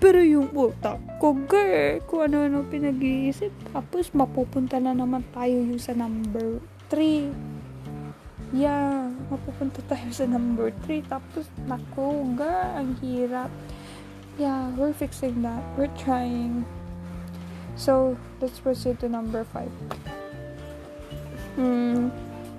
Pero 0.01 0.19
yung 0.19 0.49
utak 0.57 0.97
ko, 1.21 1.37
girl, 1.45 2.01
kung 2.09 2.25
ano-ano 2.25 2.65
pinag-iisip. 2.65 3.53
Tapos, 3.69 4.09
mapupunta 4.17 4.81
na 4.81 4.97
naman 4.97 5.21
tayo 5.31 5.53
yung 5.53 5.79
sa 5.79 5.93
number 5.93 6.57
3. 6.89 7.29
Yeah, 8.53 9.13
mapupunta 9.29 9.85
tayo 9.85 10.09
sa 10.09 10.25
number 10.25 10.73
3. 10.89 11.05
Tapos, 11.05 11.45
nako, 11.69 12.25
girl, 12.33 12.73
ang 12.73 12.97
hirap. 13.05 13.53
Yeah, 14.41 14.73
we're 14.73 14.97
fixing 14.97 15.45
that. 15.45 15.61
We're 15.77 15.93
trying. 16.01 16.65
So, 17.77 18.17
let's 18.41 18.57
proceed 18.57 18.97
to 19.05 19.09
number 19.09 19.45
5. 19.45 20.22
Hmm. 21.55 22.09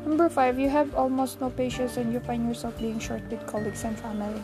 Number 0.04 0.28
5, 0.28 0.58
you 0.58 0.68
have 0.68 0.94
almost 0.94 1.40
no 1.40 1.48
patience 1.48 1.96
and 1.96 2.12
you 2.12 2.20
find 2.20 2.46
yourself 2.46 2.76
being 2.78 3.00
short 3.00 3.24
with 3.30 3.40
colleagues 3.46 3.84
and 3.84 3.98
family. 3.98 4.42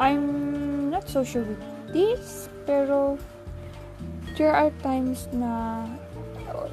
I'm 0.00 0.90
not 0.90 1.08
so 1.08 1.22
sure 1.22 1.46
with 1.46 1.62
this, 1.92 2.48
pero 2.66 3.16
there 4.34 4.50
are 4.50 4.74
times 4.82 5.28
na 5.30 5.86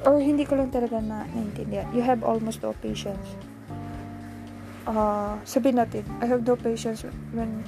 or 0.02 0.18
hindi 0.18 0.42
ko 0.42 0.58
lang 0.58 0.74
talaga 0.74 0.98
na 0.98 1.28
naintindihan. 1.30 1.86
You 1.94 2.02
have 2.02 2.26
almost 2.26 2.64
no 2.64 2.74
patience. 2.82 3.38
Uh, 4.88 5.36
sabihin 5.44 5.78
natin, 5.78 6.02
I 6.18 6.26
have 6.26 6.42
no 6.42 6.56
patience 6.56 7.04
when 7.36 7.62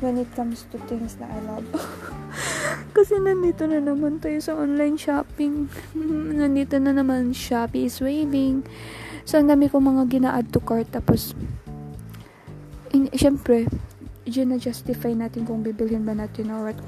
when 0.00 0.18
it 0.18 0.30
comes 0.34 0.62
to 0.70 0.78
things 0.86 1.18
na 1.18 1.26
I 1.26 1.40
love. 1.46 1.66
Kasi 2.96 3.18
nandito 3.18 3.66
na 3.66 3.82
naman 3.82 4.22
tayo 4.22 4.38
sa 4.38 4.54
online 4.54 4.98
shopping. 4.98 5.66
nandito 6.34 6.78
na 6.78 6.94
naman 6.94 7.34
Shopee 7.34 7.86
is 7.86 7.98
waving. 7.98 8.62
So, 9.28 9.38
ang 9.38 9.50
dami 9.50 9.68
ko 9.68 9.82
mga 9.82 10.08
gina-add 10.08 10.50
to 10.54 10.60
cart. 10.62 10.88
Tapos, 10.90 11.34
in, 12.94 13.10
syempre, 13.12 13.68
yun 14.24 14.54
na 14.54 14.58
justify 14.58 15.12
natin 15.12 15.44
kung 15.44 15.60
bibilhin 15.60 16.06
ba 16.06 16.16
natin 16.16 16.50
or 16.50 16.70
what. 16.70 16.78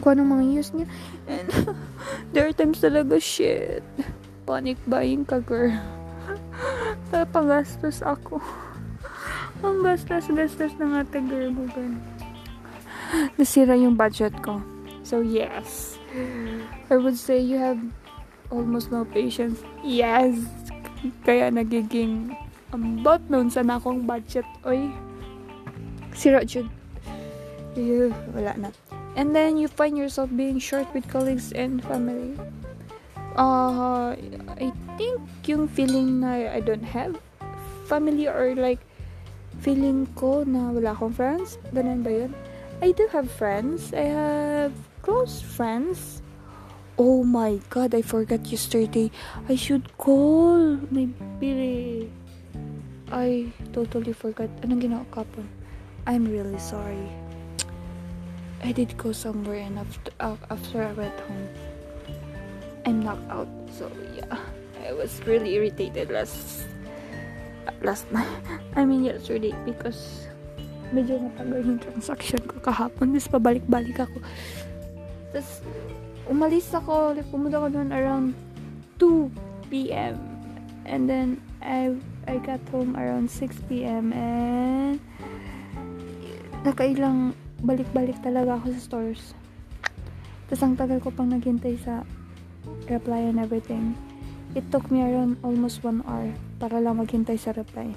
Kung 0.00 0.18
anong 0.18 0.40
mga 0.40 0.44
use 0.50 0.70
niya. 0.72 0.88
And, 1.28 1.48
there 2.32 2.46
are 2.48 2.56
times 2.56 2.80
talaga, 2.80 3.20
shit. 3.20 3.84
Panic 4.46 4.78
buying 4.86 5.26
ka, 5.26 5.42
girl. 5.42 5.74
Papagastos 7.12 8.00
ako. 8.00 8.40
Ang 9.62 9.82
gastos-gastos 9.82 10.74
ng 10.78 10.90
ate 10.96 11.18
girl 11.26 11.50
mo, 11.50 11.66
girl 11.74 12.15
nasira 13.38 13.74
yung 13.78 13.94
budget 13.94 14.34
ko. 14.42 14.62
So, 15.06 15.22
yes. 15.22 15.98
I 16.90 16.96
would 16.96 17.14
say 17.14 17.38
you 17.38 17.58
have 17.58 17.78
almost 18.50 18.90
no 18.90 19.04
patience. 19.06 19.62
Yes! 19.82 20.34
Kaya 21.22 21.50
nagiging 21.52 22.34
ambot 22.74 23.22
nun 23.30 23.46
sa 23.46 23.62
akong 23.62 24.02
budget. 24.06 24.46
Oy, 24.66 24.90
sira 26.10 26.42
jud. 26.42 26.66
Ew, 27.76 28.10
wala 28.34 28.56
na. 28.58 28.70
And 29.16 29.32
then, 29.32 29.56
you 29.56 29.68
find 29.68 29.96
yourself 29.96 30.28
being 30.34 30.60
short 30.60 30.84
with 30.92 31.08
colleagues 31.08 31.52
and 31.52 31.80
family. 31.80 32.36
Uh, 33.36 34.12
I 34.56 34.72
think 34.96 35.20
yung 35.44 35.68
feeling 35.68 36.20
na 36.20 36.52
I 36.52 36.60
don't 36.60 36.84
have 36.84 37.16
family 37.84 38.28
or 38.28 38.56
like 38.56 38.80
feeling 39.60 40.08
ko 40.16 40.44
na 40.44 40.72
wala 40.72 40.92
akong 40.92 41.12
friends. 41.16 41.60
Ganun 41.72 42.00
ba 42.04 42.12
yun? 42.12 42.32
I 42.82 42.92
do 42.92 43.08
have 43.12 43.30
friends. 43.30 43.94
I 43.94 44.12
have 44.12 44.72
close 45.00 45.40
friends. 45.40 46.20
Oh 46.98 47.24
my 47.24 47.60
god, 47.70 47.94
I 47.94 48.02
forgot 48.02 48.44
yesterday. 48.52 49.10
I 49.48 49.56
should 49.56 49.96
call 49.96 50.76
my 50.92 51.08
biri. 51.40 52.10
I 53.08 53.48
totally 53.72 54.12
forgot. 54.12 54.52
Anong 54.60 54.84
ginawa 54.84 55.08
kapon? 55.08 55.48
I'm 56.04 56.28
really 56.28 56.60
sorry. 56.60 57.08
I 58.60 58.72
did 58.72 58.92
go 59.00 59.12
somewhere 59.12 59.64
and 59.64 59.78
after, 59.80 60.12
uh, 60.20 60.36
after 60.52 60.84
I 60.84 60.92
went 60.92 61.16
home, 61.24 61.48
I'm 62.84 63.00
knocked 63.00 63.30
out. 63.32 63.48
So 63.72 63.88
yeah, 64.12 64.36
I 64.84 64.92
was 64.92 65.16
really 65.24 65.56
irritated 65.56 66.12
last 66.12 66.68
last 67.80 68.04
night. 68.16 68.28
I 68.76 68.84
mean 68.84 69.04
yesterday 69.04 69.56
because 69.64 70.25
medyo 70.94 71.18
matagal 71.18 71.62
yung 71.64 71.80
transaction 71.82 72.42
ko 72.46 72.58
kahapon. 72.62 73.14
Tapos 73.14 73.30
pabalik-balik 73.30 73.98
ako. 74.02 74.18
Tapos, 75.34 75.50
umalis 76.30 76.68
ako. 76.74 77.16
Like, 77.16 77.28
pumunta 77.30 77.62
ko 77.62 77.68
doon 77.70 77.90
around 77.90 78.34
2 78.98 79.70
p.m. 79.70 80.16
And 80.86 81.10
then, 81.10 81.42
I, 81.62 81.94
I 82.30 82.38
got 82.38 82.62
home 82.70 82.94
around 82.94 83.30
6 83.30 83.66
p.m. 83.66 84.14
And, 84.14 85.02
nakailang 86.62 87.34
balik-balik 87.62 88.18
talaga 88.22 88.58
ako 88.58 88.66
sa 88.74 88.80
stores. 88.80 89.22
Tapos, 90.46 90.62
ang 90.62 90.74
tagal 90.78 91.02
ko 91.02 91.10
pang 91.10 91.30
naghintay 91.30 91.74
sa 91.82 92.06
reply 92.86 93.26
and 93.26 93.38
everything. 93.42 93.98
It 94.54 94.70
took 94.72 94.88
me 94.88 95.02
around 95.04 95.36
almost 95.42 95.84
1 95.84 96.06
hour 96.06 96.32
para 96.56 96.80
lang 96.80 96.96
maghintay 96.96 97.36
sa 97.36 97.52
reply. 97.52 97.92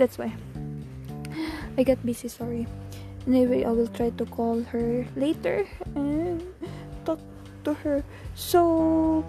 That's 0.00 0.16
why. 0.16 0.32
I 1.76 1.82
got 1.82 1.98
busy, 2.06 2.28
sorry. 2.28 2.66
Anyway, 3.26 3.64
I 3.64 3.70
will 3.70 3.88
try 3.88 4.10
to 4.10 4.24
call 4.26 4.62
her 4.70 5.06
later 5.16 5.66
and 5.94 6.42
talk 7.04 7.18
to 7.64 7.74
her. 7.74 8.04
So, 8.34 9.24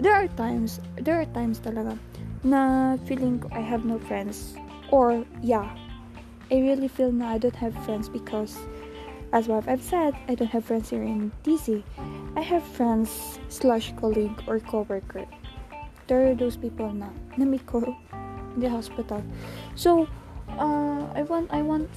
there 0.00 0.14
are 0.14 0.28
times, 0.34 0.80
there 0.96 1.20
are 1.20 1.28
times 1.36 1.60
talaga 1.60 1.98
na 2.42 2.96
feeling 3.06 3.42
I 3.52 3.60
have 3.60 3.84
no 3.84 3.98
friends. 3.98 4.56
Or, 4.90 5.24
yeah, 5.42 5.70
I 6.50 6.56
really 6.58 6.88
feel 6.88 7.12
na 7.12 7.36
I 7.36 7.38
don't 7.38 7.56
have 7.56 7.76
friends 7.84 8.08
because, 8.08 8.58
as 9.32 9.46
what 9.46 9.68
I've 9.68 9.82
said, 9.82 10.16
I 10.26 10.34
don't 10.34 10.50
have 10.50 10.64
friends 10.64 10.90
here 10.90 11.02
in 11.02 11.30
DC. 11.44 11.82
I 12.34 12.42
have 12.42 12.64
friends 12.74 13.38
slash 13.48 13.94
colleague 14.00 14.34
or 14.46 14.58
coworker. 14.58 15.26
There 16.06 16.26
are 16.26 16.34
those 16.34 16.56
people 16.56 16.90
na 16.92 17.08
na-meet 17.38 17.64
ko 17.70 17.80
in 17.86 18.60
the 18.60 18.68
hospital. 18.68 19.22
So, 19.78 20.08
uh, 20.58 21.06
I 21.14 21.22
want, 21.22 21.50
I 21.52 21.62
want, 21.62 21.88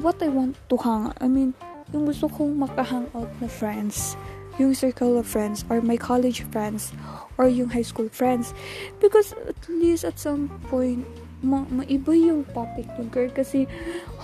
what 0.00 0.20
I 0.22 0.28
want 0.28 0.56
to 0.68 0.76
hang, 0.76 1.12
I 1.20 1.28
mean, 1.28 1.54
yung 1.92 2.06
gusto 2.06 2.28
kong 2.28 2.58
makahang 2.58 3.06
out 3.14 3.30
na 3.40 3.48
friends, 3.48 4.16
yung 4.58 4.74
circle 4.74 5.18
of 5.18 5.26
friends, 5.26 5.64
or 5.68 5.80
my 5.80 5.96
college 5.96 6.42
friends, 6.50 6.92
or 7.38 7.46
yung 7.48 7.68
high 7.68 7.86
school 7.86 8.08
friends. 8.08 8.54
Because 9.00 9.32
at 9.46 9.60
least 9.68 10.04
at 10.04 10.18
some 10.18 10.48
point, 10.72 11.04
ma 11.44 11.68
maiba 11.68 12.16
yung 12.16 12.48
topic 12.56 12.88
ng 12.96 13.12
girl. 13.12 13.28
Kasi 13.30 13.68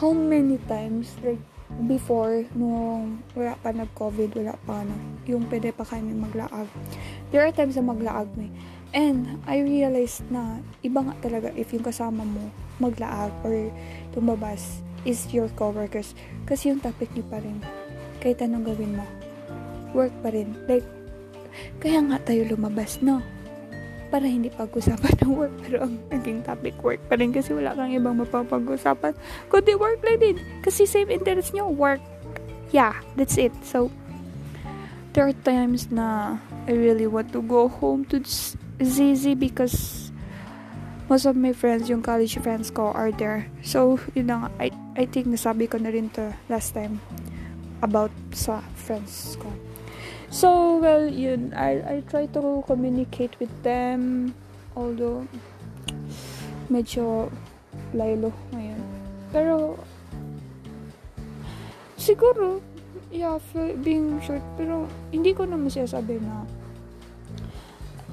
how 0.00 0.10
many 0.16 0.56
times, 0.66 1.12
like, 1.20 1.40
before, 1.88 2.44
nung 2.52 3.24
wala 3.32 3.56
pa 3.60 3.72
nag-COVID, 3.72 4.36
wala 4.36 4.54
pa 4.64 4.84
na, 4.84 4.96
yung 5.24 5.48
pwede 5.48 5.72
pa 5.72 5.84
kami 5.84 6.12
maglaag. 6.12 6.68
There 7.32 7.40
are 7.40 7.52
times 7.52 7.76
na 7.76 7.84
maglaag 7.84 8.28
eh. 8.36 8.52
And 8.92 9.40
I 9.48 9.64
realized 9.64 10.28
na 10.28 10.60
iba 10.84 11.00
nga 11.00 11.16
talaga 11.24 11.48
if 11.56 11.72
yung 11.72 11.80
kasama 11.80 12.28
mo 12.28 12.52
maglaag 12.82 13.30
or 13.46 13.70
tumabas 14.10 14.82
is 15.06 15.26
your 15.30 15.46
coworkers. 15.54 16.14
Kasi 16.46 16.74
yung 16.74 16.82
topic 16.82 17.10
niyo 17.14 17.26
pa 17.30 17.38
rin. 17.38 17.58
Kahit 18.18 18.42
anong 18.42 18.66
gawin 18.74 18.98
mo. 18.98 19.06
Work 19.94 20.14
pa 20.22 20.30
rin. 20.30 20.54
Like, 20.66 20.86
kaya 21.82 22.00
nga 22.02 22.18
tayo 22.22 22.46
lumabas, 22.46 23.02
no? 23.02 23.22
Para 24.12 24.28
hindi 24.28 24.52
pag-usapan 24.52 25.14
ng 25.24 25.32
work. 25.34 25.54
Pero 25.64 25.76
ang 25.88 25.94
naging 26.12 26.44
topic 26.44 26.76
work 26.84 27.00
pa 27.08 27.18
rin 27.18 27.32
kasi 27.32 27.56
wala 27.56 27.74
kang 27.74 27.92
ibang 27.92 28.18
mapapag-usapan. 28.20 29.16
Kundi 29.48 29.72
work 29.74 30.00
lang 30.04 30.20
din. 30.20 30.36
Kasi 30.60 30.84
same 30.86 31.10
interest 31.10 31.56
nyo, 31.56 31.70
work. 31.70 32.02
Yeah, 32.72 32.96
that's 33.16 33.36
it. 33.36 33.52
So, 33.64 33.92
there 35.12 35.28
are 35.28 35.36
times 35.44 35.92
na 35.92 36.38
I 36.64 36.72
really 36.72 37.08
want 37.08 37.32
to 37.36 37.42
go 37.44 37.68
home 37.68 38.06
to 38.14 38.22
ZZ 38.80 39.36
because 39.36 40.11
most 41.12 41.28
of 41.28 41.36
my 41.36 41.52
friends, 41.52 41.92
yung 41.92 42.00
college 42.00 42.40
friends 42.40 42.72
ko, 42.72 42.88
are 42.96 43.12
there. 43.12 43.44
So, 43.60 44.00
yun 44.16 44.32
na 44.32 44.48
nga, 44.48 44.48
I, 44.56 44.68
I 44.96 45.04
think 45.04 45.28
nasabi 45.28 45.68
ko 45.68 45.76
na 45.76 45.92
rin 45.92 46.08
to 46.16 46.32
last 46.48 46.72
time 46.72 47.04
about 47.84 48.08
sa 48.32 48.64
friends 48.72 49.36
ko. 49.36 49.52
So, 50.32 50.80
well, 50.80 51.04
yun, 51.04 51.52
I, 51.52 51.84
I 51.84 51.96
try 52.08 52.32
to 52.32 52.64
communicate 52.64 53.36
with 53.36 53.52
them, 53.60 54.32
although, 54.72 55.28
medyo 56.72 57.28
laylo 57.92 58.32
ngayon. 58.56 58.80
Pero, 59.36 59.76
siguro, 62.00 62.64
yeah, 63.12 63.36
being 63.84 64.16
short, 64.24 64.40
pero 64.56 64.88
hindi 65.12 65.36
ko 65.36 65.44
naman 65.44 65.68
siya 65.68 65.84
sabi 65.84 66.16
na 66.24 66.48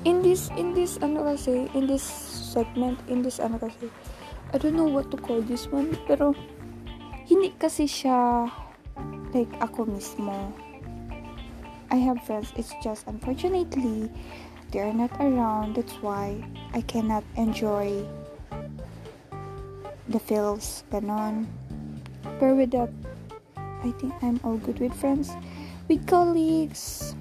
in 0.06 0.22
this 0.24 0.47
in 0.56 0.72
this 0.72 0.95
ano 1.04 1.28
kasi 1.28 1.68
in 1.76 1.88
this 1.88 2.04
segment 2.04 2.95
in 3.12 3.20
this 3.20 3.39
ano 3.39 3.60
kasi 3.60 3.91
I 4.54 4.58
don't 4.58 4.76
know 4.76 4.88
what 4.88 5.12
to 5.12 5.18
call 5.20 5.43
this 5.43 5.68
one 5.68 5.91
pero 6.08 6.32
hindi 7.28 7.52
kasi 7.60 7.86
siya 7.86 8.47
like 9.36 9.52
ako 9.62 9.86
mismo. 9.86 10.52
I 11.89 11.97
have 12.02 12.22
friends 12.24 12.54
it's 12.56 12.74
just 12.86 13.06
unfortunately 13.10 14.10
they're 14.72 14.93
not 14.93 15.12
around 15.20 15.76
that's 15.76 15.97
why 16.02 16.38
I 16.74 16.82
cannot 16.86 17.26
enjoy 17.36 18.06
the 20.10 20.22
feels 20.22 20.86
ganon. 20.89 21.50
Pero 22.39 22.56
with 22.56 22.72
that 22.72 22.93
I 23.58 23.91
think 24.00 24.16
I'm 24.24 24.39
all 24.47 24.58
good 24.58 24.80
with 24.80 24.95
friends 24.95 25.34
with 25.91 26.06
colleagues 26.08 27.14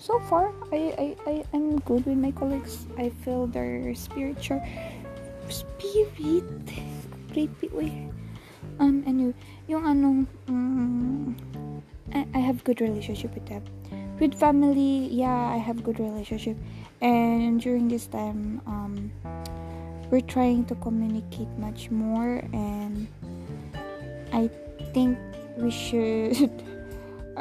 so 0.00 0.18
far 0.32 0.50
I, 0.72 0.96
I, 0.96 1.30
I 1.30 1.44
I'm 1.52 1.78
good 1.80 2.06
with 2.06 2.16
my 2.16 2.32
colleagues. 2.32 2.86
I 2.96 3.10
feel 3.22 3.46
their 3.46 3.94
spiritual 3.94 4.64
spirit 5.52 6.64
creepy 7.30 7.68
way. 7.68 8.08
Um 8.80 9.04
anyway 9.06 9.36
yung 9.68 9.84
anong 9.84 10.26
um, 10.48 11.36
I, 12.16 12.24
I 12.32 12.40
have 12.40 12.64
good 12.64 12.80
relationship 12.80 13.36
with 13.36 13.44
them. 13.44 13.62
With 14.16 14.32
family 14.32 15.12
yeah 15.12 15.52
I 15.52 15.60
have 15.60 15.84
good 15.84 16.00
relationship. 16.00 16.56
And 17.04 17.60
during 17.60 17.88
this 17.92 18.08
time 18.08 18.64
um 18.64 19.12
we're 20.08 20.24
trying 20.24 20.64
to 20.72 20.74
communicate 20.80 21.52
much 21.60 21.92
more. 21.92 22.40
And 22.56 23.04
I 24.32 24.48
think 24.96 25.20
we 25.60 25.70
should 25.70 26.64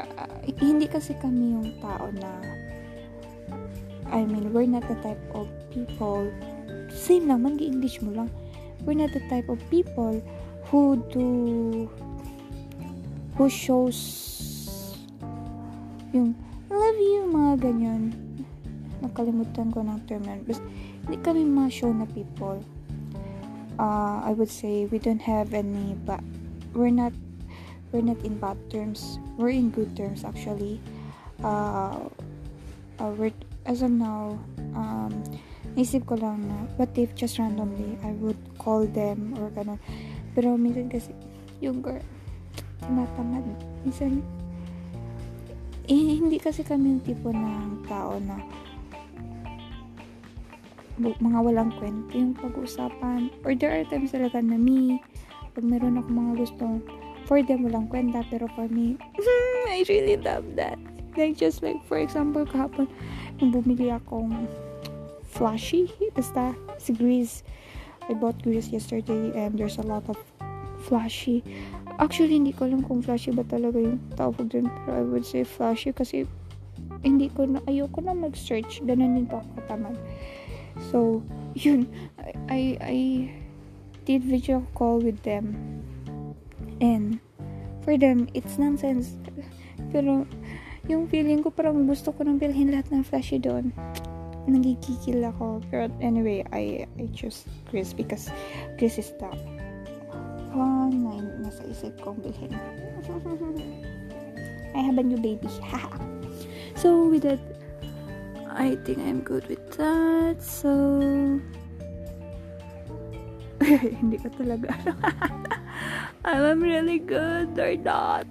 uh, 0.06 0.32
hindi 0.60 0.86
kasi 0.88 1.16
kami 1.18 1.56
yung 1.56 1.70
tao 1.84 2.12
na 2.16 2.32
I 4.10 4.26
mean, 4.26 4.50
we're 4.50 4.66
not 4.66 4.90
the 4.90 4.98
type 5.06 5.22
of 5.38 5.46
people 5.70 6.26
same 6.90 7.30
lang, 7.30 7.46
mag-English 7.46 8.02
mo 8.02 8.12
lang. 8.14 8.30
We're 8.84 8.98
not 8.98 9.14
the 9.14 9.22
type 9.30 9.48
of 9.50 9.62
people 9.70 10.18
who 10.70 10.98
do 11.14 11.28
who 13.38 13.46
shows 13.48 14.00
yung 16.12 16.34
love 16.68 17.00
you, 17.00 17.30
mga 17.30 17.54
ganyan. 17.70 18.14
Nakalimutan 19.00 19.70
ko 19.70 19.86
ng 19.86 20.00
term 20.10 20.26
na 20.26 20.42
basta 20.42 20.66
hindi 21.06 21.18
kami 21.22 21.46
mga 21.46 21.70
show 21.72 21.92
na 21.94 22.10
people. 22.10 22.60
Uh, 23.80 24.20
I 24.26 24.36
would 24.36 24.52
say 24.52 24.90
we 24.92 25.00
don't 25.00 25.24
have 25.24 25.56
any 25.56 25.96
but 26.04 26.20
we're 26.76 26.92
not 26.92 27.16
we're 27.92 28.06
not 28.06 28.20
in 28.22 28.38
bad 28.38 28.58
terms. 28.70 29.20
We're 29.38 29.54
in 29.54 29.70
good 29.72 29.96
terms 29.98 30.24
actually. 30.26 30.82
Uh, 31.44 32.10
uh 33.00 33.12
we're 33.16 33.34
as 33.66 33.82
of 33.82 33.92
now 33.92 34.38
um 34.76 35.24
naisip 35.78 36.04
ko 36.10 36.20
lang 36.20 36.44
na 36.50 36.68
what 36.76 36.92
if 36.98 37.14
just 37.16 37.40
randomly 37.40 37.96
I 38.04 38.12
would 38.20 38.40
call 38.58 38.86
them 38.86 39.38
or 39.38 39.50
ganun. 39.54 39.80
Pero 40.34 40.58
minsan 40.58 40.90
kasi 40.92 41.14
yung 41.62 41.82
girl 41.82 42.02
tinatamad. 42.84 43.46
Minsan 43.86 44.22
eh, 45.90 46.22
hindi 46.22 46.38
kasi 46.38 46.62
kami 46.62 46.98
yung 46.98 47.04
tipo 47.04 47.34
ng 47.34 47.82
tao 47.90 48.22
na 48.22 48.38
mga 51.00 51.40
walang 51.42 51.72
kwento 51.80 52.14
yung 52.14 52.36
pag-uusapan. 52.38 53.34
Or 53.42 53.56
there 53.56 53.74
are 53.74 53.88
times 53.88 54.14
talaga 54.14 54.44
na 54.44 54.60
me 54.60 55.02
pag 55.56 55.66
meron 55.66 55.98
ako 55.98 56.10
mga 56.14 56.34
gusto 56.46 56.64
for 57.30 57.46
them 57.46 57.62
walang 57.62 57.86
kwenta 57.86 58.26
pero 58.26 58.50
for 58.58 58.66
me 58.74 58.98
I 59.70 59.86
really 59.86 60.18
love 60.18 60.58
that. 60.58 60.82
Like 61.14 61.38
just 61.38 61.62
like 61.62 61.78
for 61.86 62.02
example 62.02 62.42
kahapon 62.42 62.90
nung 63.38 63.54
bumili 63.54 63.94
akong 63.94 64.50
flashy 65.22 65.94
basta 66.18 66.58
si 66.82 66.98
Grease. 66.98 67.46
I 68.10 68.18
bought 68.18 68.42
Grease 68.42 68.74
yesterday 68.74 69.30
and 69.38 69.54
there's 69.54 69.78
a 69.78 69.86
lot 69.86 70.10
of 70.10 70.18
flashy. 70.90 71.46
Actually 72.02 72.42
hindi 72.42 72.50
ko 72.50 72.66
alam 72.66 72.82
kung 72.82 73.06
flashy 73.06 73.30
ba 73.30 73.46
talaga 73.46 73.78
yung 73.78 74.02
tawag 74.18 74.50
dun 74.50 74.66
pero 74.66 74.98
I 74.98 75.06
would 75.06 75.22
say 75.22 75.46
flashy 75.46 75.94
kasi 75.94 76.26
hindi 77.06 77.30
ko 77.30 77.46
na 77.46 77.62
ayoko 77.70 78.02
na 78.02 78.18
mag-search. 78.18 78.82
Ganun 78.82 79.22
din 79.22 79.30
po 79.30 79.46
ako 79.46 79.50
katamad. 79.62 79.96
So 80.90 81.22
yun. 81.54 81.86
I, 82.18 82.34
I, 82.50 82.62
I 82.82 82.98
did 84.10 84.26
video 84.26 84.66
call 84.74 84.98
with 84.98 85.22
them 85.22 85.54
And, 86.80 87.20
for 87.84 87.98
them, 87.98 88.28
it's 88.34 88.58
nonsense. 88.58 89.16
Pero, 89.92 90.28
yung 90.90 91.06
feeling 91.06 91.46
ko 91.46 91.54
parang 91.54 91.86
gusto 91.86 92.10
ko 92.10 92.26
nang 92.26 92.42
bilhin 92.42 92.74
lahat 92.74 92.90
ng 92.90 93.06
flashy 93.06 93.38
doon. 93.38 93.70
Nagigigil 94.50 95.22
ako. 95.22 95.62
Pero 95.70 95.92
anyway, 96.02 96.42
I, 96.50 96.90
I 96.98 97.06
choose 97.14 97.46
Chris 97.70 97.94
because 97.94 98.34
Chris 98.82 98.98
is 98.98 99.14
the 99.22 99.30
one 100.50 101.06
na 101.06 101.22
nasa 101.46 101.62
isip 101.70 101.94
kong 102.02 102.18
bilhin. 102.26 102.58
I 104.74 104.82
have 104.82 104.98
a 104.98 105.04
new 105.06 105.22
baby. 105.22 105.50
so, 106.82 107.10
with 107.10 107.24
that, 107.24 107.42
I 108.50 108.78
think 108.82 109.00
I'm 109.06 109.22
good 109.22 109.46
with 109.46 109.62
that. 109.78 110.42
So, 110.42 110.70
hindi 114.02 114.18
ka 114.18 114.30
talaga. 114.34 114.74
I'm 116.30 116.62
really 116.62 117.00
good 117.00 117.58
or 117.58 117.76
not. 117.76 118.28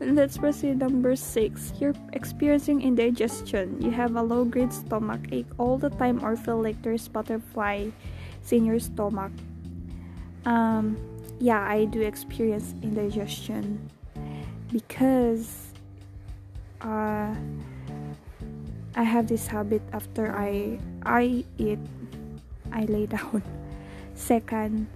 Let's 0.00 0.38
proceed 0.38 0.78
number 0.78 1.14
six. 1.14 1.72
You're 1.78 1.94
experiencing 2.14 2.80
indigestion. 2.80 3.76
You 3.82 3.90
have 3.90 4.16
a 4.16 4.22
low 4.22 4.44
grade 4.44 4.72
stomach 4.72 5.20
ache 5.30 5.52
all 5.58 5.76
the 5.76 5.90
time 5.90 6.24
or 6.24 6.36
feel 6.36 6.62
like 6.62 6.80
there's 6.80 7.06
butterflies 7.08 7.92
in 8.50 8.64
your 8.64 8.80
stomach. 8.80 9.32
Um, 10.46 10.96
yeah, 11.38 11.60
I 11.60 11.84
do 11.84 12.00
experience 12.00 12.74
indigestion 12.82 13.90
because 14.72 15.74
uh, 16.80 17.34
I 18.96 19.02
have 19.02 19.28
this 19.28 19.46
habit 19.46 19.82
after 19.92 20.34
I 20.34 20.80
I 21.04 21.44
eat 21.58 21.78
I 22.72 22.84
lay 22.88 23.04
down. 23.12 23.42
Second, 24.14 24.86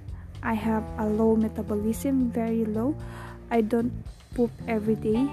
I 0.42 0.54
have 0.54 0.84
a 0.98 1.06
low 1.06 1.36
metabolism, 1.36 2.30
very 2.30 2.64
low. 2.64 2.94
I 3.50 3.60
don't 3.60 3.92
poop 4.34 4.50
every 4.68 4.96
day. 4.96 5.28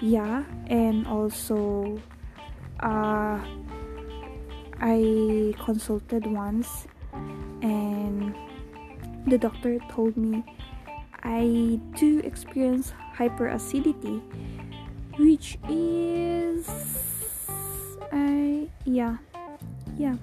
Yeah, 0.00 0.44
and 0.68 1.06
also 1.06 2.00
uh, 2.80 3.40
I 4.80 5.54
consulted 5.58 6.26
once 6.26 6.86
and 7.62 8.34
the 9.26 9.38
doctor 9.38 9.78
told 9.90 10.16
me 10.16 10.44
I 11.24 11.80
do 11.96 12.20
experience 12.20 12.92
hyperacidity 13.16 14.22
which 15.18 15.58
is 15.68 16.68
I 18.12 18.68
yeah 18.84 19.16
yeah 19.98 20.16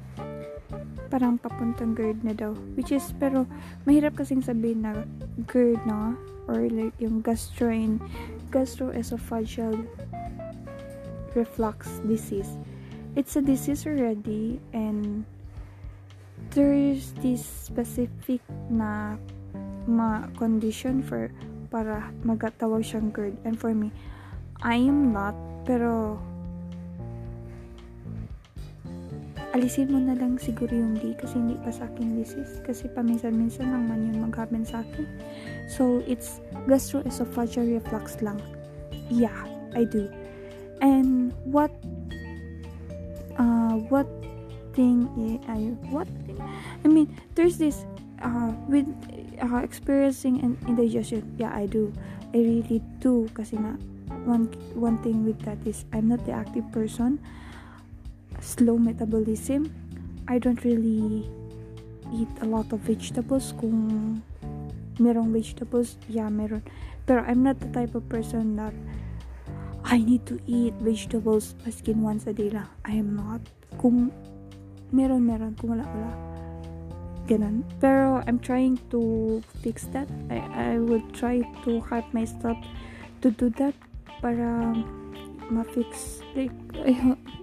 parang 1.07 1.37
papuntang 1.37 1.93
GERD 1.93 2.25
na 2.25 2.33
daw. 2.33 2.53
Which 2.75 2.91
is 2.91 3.13
pero 3.15 3.45
mahirap 3.85 4.17
kasing 4.19 4.43
sabihin 4.43 4.83
na 4.83 5.05
GERD 5.45 5.81
na 5.85 6.17
or 6.45 6.69
like 6.69 6.93
yung 7.01 7.25
gastroin 7.25 7.97
gastroesophageal 8.53 9.81
reflux 11.33 12.01
disease. 12.07 12.49
It's 13.15 13.35
a 13.35 13.43
disease 13.43 13.87
already 13.87 14.59
and 14.71 15.25
there's 16.51 17.11
this 17.23 17.43
specific 17.43 18.43
na 18.69 19.15
ma 19.85 20.27
condition 20.39 21.03
for 21.03 21.31
para 21.69 22.09
magatawag 22.23 22.85
siyang 22.85 23.11
GERD 23.11 23.35
and 23.43 23.55
for 23.57 23.73
me 23.73 23.91
I 24.63 24.79
am 24.79 25.11
not 25.11 25.35
pero 25.65 26.19
alisin 29.55 29.87
mo 29.87 30.03
na 30.03 30.19
lang 30.19 30.35
siguro 30.35 30.75
yung 30.75 30.99
D 30.99 31.15
kasi 31.15 31.39
hindi 31.39 31.55
pa 31.63 31.71
sa 31.71 31.87
akin 31.87 32.19
disease 32.19 32.59
kasi 32.67 32.91
paminsan-minsan 32.91 33.71
lang 33.71 33.87
man 33.87 34.03
yun 34.03 34.27
mag-happen 34.27 34.67
sa 34.67 34.83
akin. 34.83 35.07
So 35.71 36.03
it's 36.03 36.43
gastroesophageal 36.67 37.71
reflux 37.71 38.19
lang. 38.19 38.35
Yeah 39.07 39.47
I 39.71 39.87
do. 39.87 40.11
And 40.83 41.31
what 41.47 41.71
uh 43.39 43.79
what 43.87 44.11
thing 44.75 45.07
I 45.47 45.71
what 45.87 46.11
thing? 46.27 46.35
I 46.83 46.87
mean 46.91 47.07
there's 47.39 47.55
this 47.55 47.87
uh 48.19 48.51
with 48.67 48.91
uh, 49.39 49.63
experiencing 49.63 50.43
an 50.43 50.59
indigestion. 50.67 51.23
Yeah 51.39 51.55
I 51.55 51.71
do. 51.71 51.95
I 52.35 52.43
really 52.43 52.83
do 52.99 53.31
kasi 53.31 53.55
nga 53.55 53.79
one 54.27 54.51
one 54.75 54.99
thing 54.99 55.23
with 55.23 55.39
that 55.47 55.63
is 55.63 55.87
I'm 55.95 56.11
not 56.11 56.27
the 56.27 56.35
active 56.35 56.67
person 56.75 57.23
slow 58.45 58.77
metabolism 58.77 59.73
I 60.29 60.37
don't 60.37 60.61
really 60.61 61.25
eat 62.13 62.29
a 62.41 62.45
lot 62.45 62.69
of 62.69 62.85
vegetables 62.85 63.57
kung 63.57 64.21
merong 65.01 65.33
vegetables 65.33 65.97
yeah 66.05 66.29
meron 66.29 66.61
pero 67.09 67.25
I'm 67.25 67.41
not 67.41 67.57
the 67.57 67.73
type 67.73 67.97
of 67.97 68.05
person 68.05 68.53
that 68.61 68.77
I 69.85 70.01
need 70.01 70.25
to 70.29 70.41
eat 70.49 70.73
vegetables 70.81 71.53
maskin 71.65 72.01
once 72.01 72.25
a 72.25 72.33
day 72.33 72.49
lang 72.49 72.65
I 72.81 72.97
am 72.97 73.13
not. 73.13 73.41
Kung 73.77 74.09
meron 74.89 75.29
meron. 75.29 75.53
Kung 75.61 75.77
wala 75.77 75.85
wala. 75.85 76.11
Ganun. 77.29 77.61
Pero 77.77 78.25
I'm 78.25 78.41
trying 78.41 78.81
to 78.89 79.41
fix 79.61 79.85
that. 79.93 80.09
I, 80.33 80.41
I 80.73 80.81
would 80.81 81.13
try 81.13 81.45
to 81.69 81.85
help 81.85 82.09
myself 82.17 82.57
to 83.21 83.29
do 83.29 83.53
that 83.61 83.77
para 84.25 84.73
ma-fix 85.51 86.21
like 86.35 86.51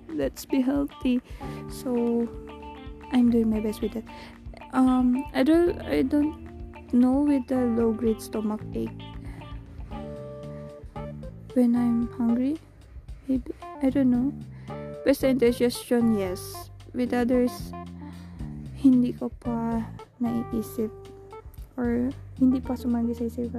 let's 0.09 0.45
be 0.45 0.61
healthy. 0.61 1.21
So 1.69 2.29
I'm 3.13 3.31
doing 3.31 3.51
my 3.51 3.61
best 3.61 3.83
with 3.83 3.93
that 3.93 4.05
um 4.73 5.25
I 5.35 5.43
don't 5.45 5.81
I 5.85 6.03
don't 6.03 6.49
know 6.93 7.25
with 7.25 7.47
the 7.47 7.61
low 7.77 7.93
grade 7.93 8.21
stomach 8.21 8.61
ache. 8.75 8.91
When 11.53 11.77
I'm 11.77 12.09
hungry 12.17 12.57
maybe 13.29 13.53
I 13.83 13.91
don't 13.91 14.11
know. 14.11 14.33
Best 15.05 15.25
indigestion 15.25 16.19
yes. 16.19 16.71
With 16.95 17.13
others 17.13 17.73
hindi 18.83 19.13
ko 19.15 19.31
pa 19.41 19.85
naiisip 20.19 20.91
or 21.79 22.11
hindi 22.41 22.59
pa 22.59 22.75
sumagi 22.75 23.15
sa 23.15 23.25
isip 23.31 23.53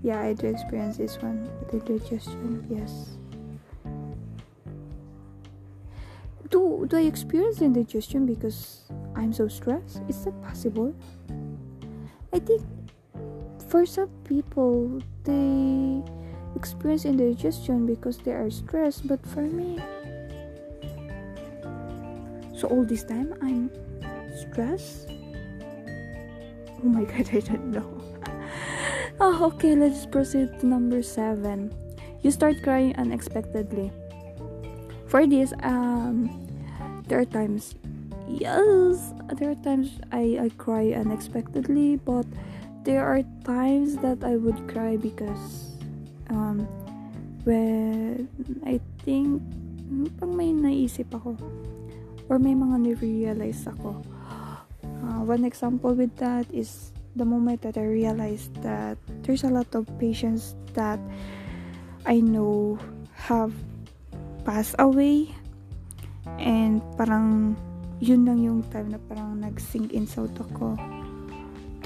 yeah 0.00 0.18
i 0.18 0.32
do 0.32 0.48
experience 0.48 0.96
this 0.96 1.18
one. 1.20 1.46
The 1.70 1.82
digestion 1.82 2.62
yes 2.70 3.21
do 6.86 6.96
i 6.96 7.02
experience 7.02 7.60
indigestion 7.60 8.26
because 8.26 8.82
i'm 9.16 9.32
so 9.32 9.48
stressed 9.48 10.02
is 10.08 10.24
that 10.24 10.34
possible 10.42 10.94
i 12.32 12.38
think 12.38 12.62
for 13.68 13.86
some 13.86 14.10
people 14.24 15.00
they 15.24 16.02
experience 16.56 17.04
indigestion 17.04 17.86
because 17.86 18.18
they 18.18 18.32
are 18.32 18.50
stressed 18.50 19.06
but 19.06 19.24
for 19.26 19.42
me 19.42 19.78
so 22.56 22.68
all 22.68 22.84
this 22.84 23.04
time 23.04 23.34
i'm 23.42 23.70
stressed 24.36 25.08
oh 25.08 26.88
my 26.88 27.04
god 27.04 27.28
i 27.32 27.40
don't 27.40 27.66
know 27.66 28.02
Oh, 29.20 29.54
okay, 29.54 29.76
let's 29.76 30.04
proceed 30.04 30.58
to 30.58 30.66
number 30.66 31.02
seven. 31.02 31.70
You 32.22 32.30
start 32.32 32.58
crying 32.62 32.96
unexpectedly. 32.96 33.92
For 35.06 35.26
this, 35.28 35.52
um, 35.62 36.41
there 37.12 37.20
are 37.20 37.28
times, 37.28 37.76
yes, 38.24 39.12
there 39.36 39.52
are 39.52 39.60
times 39.60 40.00
I, 40.16 40.48
I 40.48 40.48
cry 40.56 40.96
unexpectedly, 40.96 42.00
but 42.00 42.24
there 42.88 43.04
are 43.04 43.20
times 43.44 44.00
that 44.00 44.24
I 44.24 44.40
would 44.40 44.56
cry 44.64 44.96
because, 44.96 45.76
um, 46.32 46.64
when 47.44 48.32
I 48.64 48.80
think, 49.04 49.44
pang 50.16 50.32
may 50.32 50.56
naisip 50.56 51.12
ako, 51.12 51.36
or 52.32 52.40
may 52.40 52.56
mga 52.56 52.80
ni-realize 52.80 53.68
ako. 53.68 54.00
Uh, 54.80 55.20
one 55.28 55.44
example 55.44 55.92
with 55.92 56.16
that 56.16 56.48
is 56.48 56.96
the 57.12 57.28
moment 57.28 57.60
that 57.60 57.76
I 57.76 57.84
realized 57.84 58.56
that 58.64 58.96
there's 59.20 59.44
a 59.44 59.52
lot 59.52 59.68
of 59.76 59.84
patients 60.00 60.56
that 60.72 60.96
I 62.08 62.24
know 62.24 62.80
have 63.28 63.52
passed 64.48 64.80
away 64.80 65.28
and 66.38 66.82
parang 66.96 67.56
yun 68.02 68.26
lang 68.26 68.42
yung 68.42 68.62
time 68.74 68.90
na 68.90 68.98
parang 69.06 69.38
nag-sink 69.38 69.94
in 69.94 70.06
sa 70.06 70.26
utak 70.26 70.48
ko. 70.54 70.74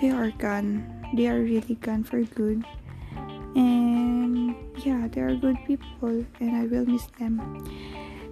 They 0.01 0.12
are 0.12 0.32
gone. 0.37 0.84
They 1.16 1.28
are 1.28 1.41
really 1.41 1.76
gone 1.80 2.05
for 2.05 2.20
good. 2.24 2.64
And 3.57 4.53
yeah 4.84 5.09
they 5.09 5.24
are 5.24 5.32
good 5.37 5.57
people 5.64 6.24
and 6.41 6.51
I 6.57 6.68
will 6.68 6.84
miss 6.84 7.09
them. 7.16 7.41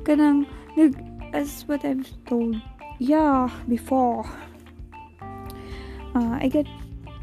Kanang 0.04 0.44
nag 0.76 0.96
as 1.32 1.64
what 1.64 1.84
I've 1.84 2.08
told 2.28 2.60
yeah 3.00 3.48
before. 3.68 4.28
Uh, 6.14 6.38
I 6.38 6.46
get 6.46 6.68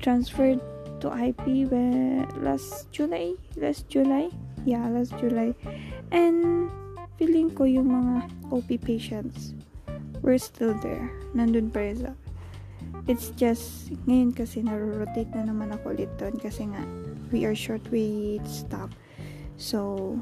transferred 0.04 0.60
to 1.00 1.08
IP 1.10 1.72
when 1.72 2.28
last 2.44 2.92
July, 2.92 3.34
last 3.56 3.88
July, 3.88 4.30
yeah, 4.66 4.86
last 4.90 5.18
July, 5.18 5.56
and 6.12 6.70
feeling 7.22 7.54
ko 7.54 7.70
yung 7.70 7.94
mga 7.94 8.34
OP 8.50 8.82
patients 8.82 9.54
were 10.26 10.42
still 10.42 10.74
there. 10.82 11.06
Nandun 11.38 11.70
pa 11.70 11.86
rin 11.86 12.02
sa 12.02 12.18
It's 13.06 13.30
just, 13.38 13.94
ngayon 14.10 14.34
kasi 14.34 14.66
naro-rotate 14.66 15.30
na 15.38 15.54
naman 15.54 15.70
ako 15.70 15.94
ulit 15.94 16.10
doon 16.18 16.34
kasi 16.42 16.66
nga, 16.66 16.82
we 17.30 17.46
are 17.46 17.54
short 17.54 17.86
with 17.94 18.42
staff. 18.50 18.90
So, 19.62 20.18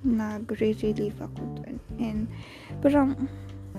nag-relieve 0.00 1.20
ako 1.20 1.40
doon. 1.60 1.76
And, 2.00 2.32
parang, 2.80 3.28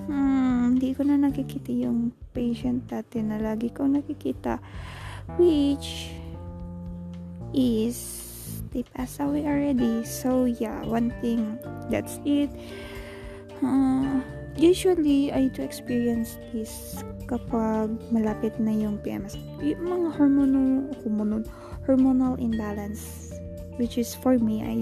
hmm, 0.05 0.77
hindi 0.77 0.93
ko 0.93 1.09
na 1.09 1.17
nakikita 1.17 1.73
yung 1.73 2.13
patient 2.37 2.85
dati 2.85 3.25
na 3.25 3.41
lagi 3.41 3.73
ko 3.73 3.89
nakikita 3.89 4.61
which 5.41 6.13
is 7.49 8.28
they 8.71 8.83
pass 8.95 9.19
away 9.19 9.45
already. 9.45 10.05
So 10.05 10.45
yeah 10.45 10.85
one 10.85 11.11
thing 11.21 11.59
that's 11.89 12.19
it. 12.25 12.49
Uh, 13.63 14.21
usually 14.59 15.31
I 15.31 15.47
do 15.47 15.63
experience 15.63 16.37
this 16.51 17.03
kapag 17.31 17.95
malapit 18.11 18.59
na 18.59 18.75
yung 18.75 18.99
PMS 18.99 19.39
yung 19.63 19.83
mga 19.87 20.09
hormonal 20.19 20.69
hormonal 21.03 21.41
hormonal 21.87 22.33
imbalance 22.41 23.31
which 23.79 23.95
is 23.95 24.11
for 24.15 24.35
me 24.35 24.63
I 24.63 24.75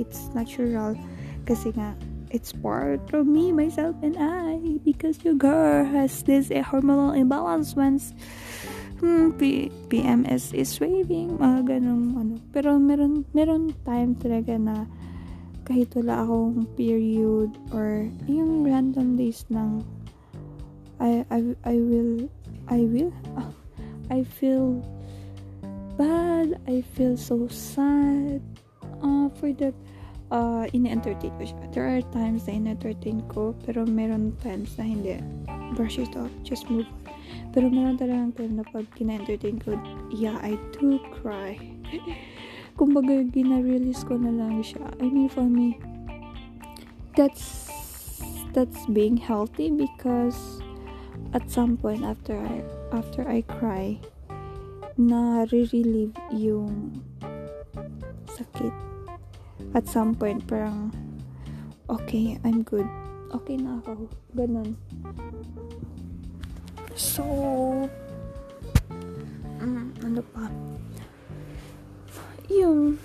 it's 0.00 0.32
natural 0.32 0.96
kasi 1.44 1.76
nga 1.76 1.92
it's 2.32 2.52
part 2.52 3.04
of 3.12 3.28
me 3.28 3.52
myself 3.52 3.96
and 4.00 4.16
I 4.16 4.80
because 4.84 5.24
your 5.24 5.36
girl 5.36 5.84
has 5.84 6.24
this 6.24 6.48
a 6.48 6.64
hormonal 6.64 7.16
imbalance 7.16 7.76
once 7.76 8.12
hmm, 9.00 9.34
P- 9.38 9.72
PMS 9.88 10.54
is 10.54 10.74
waving, 10.78 11.38
mga 11.38 11.78
ganong 11.78 12.18
ano. 12.18 12.34
Pero 12.54 12.78
meron, 12.78 13.24
meron 13.32 13.74
time 13.86 14.14
talaga 14.18 14.58
na 14.58 14.86
kahit 15.68 15.92
wala 15.94 16.24
akong 16.24 16.64
period 16.74 17.52
or 17.76 18.08
yung 18.24 18.64
random 18.64 19.20
days 19.20 19.44
ng 19.52 19.84
I 20.98 21.22
I 21.30 21.40
I 21.62 21.76
will 21.78 22.26
I 22.66 22.88
will 22.88 23.12
uh, 23.36 23.52
I 24.16 24.24
feel 24.24 24.80
bad. 25.98 26.56
I 26.66 26.80
feel 26.94 27.16
so 27.16 27.46
sad. 27.48 28.40
Uh, 29.02 29.28
for 29.38 29.52
that, 29.58 29.74
uh, 30.30 30.66
ini-entertain 30.72 31.34
ko 31.36 31.44
siya. 31.44 31.58
There 31.74 31.86
are 31.86 32.02
times 32.14 32.46
na 32.46 32.54
in-entertain 32.54 33.22
ko, 33.28 33.54
pero 33.66 33.84
meron 33.84 34.34
times 34.40 34.78
na 34.78 34.86
hindi. 34.86 35.18
Brush 35.76 35.98
it 35.98 36.14
off, 36.16 36.32
just 36.42 36.70
move 36.70 36.88
on. 36.88 36.97
Pero 37.58 37.74
meron 37.74 37.98
talagang 37.98 38.30
time 38.38 38.62
na 38.62 38.64
pag 38.70 38.86
kina-entertain 38.94 39.58
ko, 39.58 39.74
yeah, 40.14 40.38
I 40.46 40.54
do 40.78 41.02
cry. 41.18 41.58
Kumbaga, 42.78 43.26
gina-release 43.26 44.06
ko 44.06 44.14
na 44.14 44.30
lang 44.30 44.62
siya. 44.62 44.86
I 45.02 45.10
mean, 45.10 45.26
for 45.26 45.42
me, 45.42 45.74
that's 47.18 47.66
that's 48.54 48.86
being 48.94 49.18
healthy 49.18 49.74
because 49.74 50.62
at 51.34 51.50
some 51.50 51.74
point 51.74 52.06
after 52.06 52.38
I 52.38 52.62
after 52.94 53.26
I 53.26 53.42
cry 53.42 53.98
na 54.94 55.42
re-relieve 55.50 56.14
yung 56.30 57.02
sakit 58.38 58.70
at 59.74 59.90
some 59.90 60.14
point 60.14 60.46
parang 60.46 60.94
okay 61.90 62.38
I'm 62.46 62.62
good 62.62 62.86
okay 63.34 63.58
na 63.58 63.82
ako 63.82 64.06
ganun 64.38 64.78
so 66.98 67.22
mm, 69.62 69.86
ano 70.02 70.20
pa. 70.34 70.50
Yung 72.50 72.98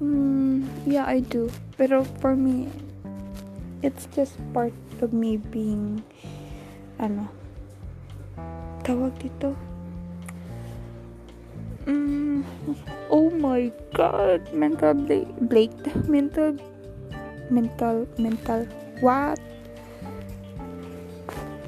mm, 0.00 0.64
yeah 0.88 1.04
I 1.04 1.20
do. 1.20 1.52
Pero 1.76 2.08
for 2.24 2.32
me 2.32 2.72
it's 3.84 4.08
just 4.16 4.40
part 4.56 4.72
of 5.04 5.12
me 5.12 5.36
being 5.36 6.00
ano 6.96 7.28
tawag 8.80 9.12
dito? 9.20 9.52
Mm, 11.84 12.48
oh 13.12 13.28
my 13.28 13.68
god 13.92 14.40
mental 14.56 14.96
blade 14.96 15.28
blade 15.52 15.76
mental 16.08 16.56
mental 17.52 18.08
mental 18.16 18.64
what? 19.04 19.36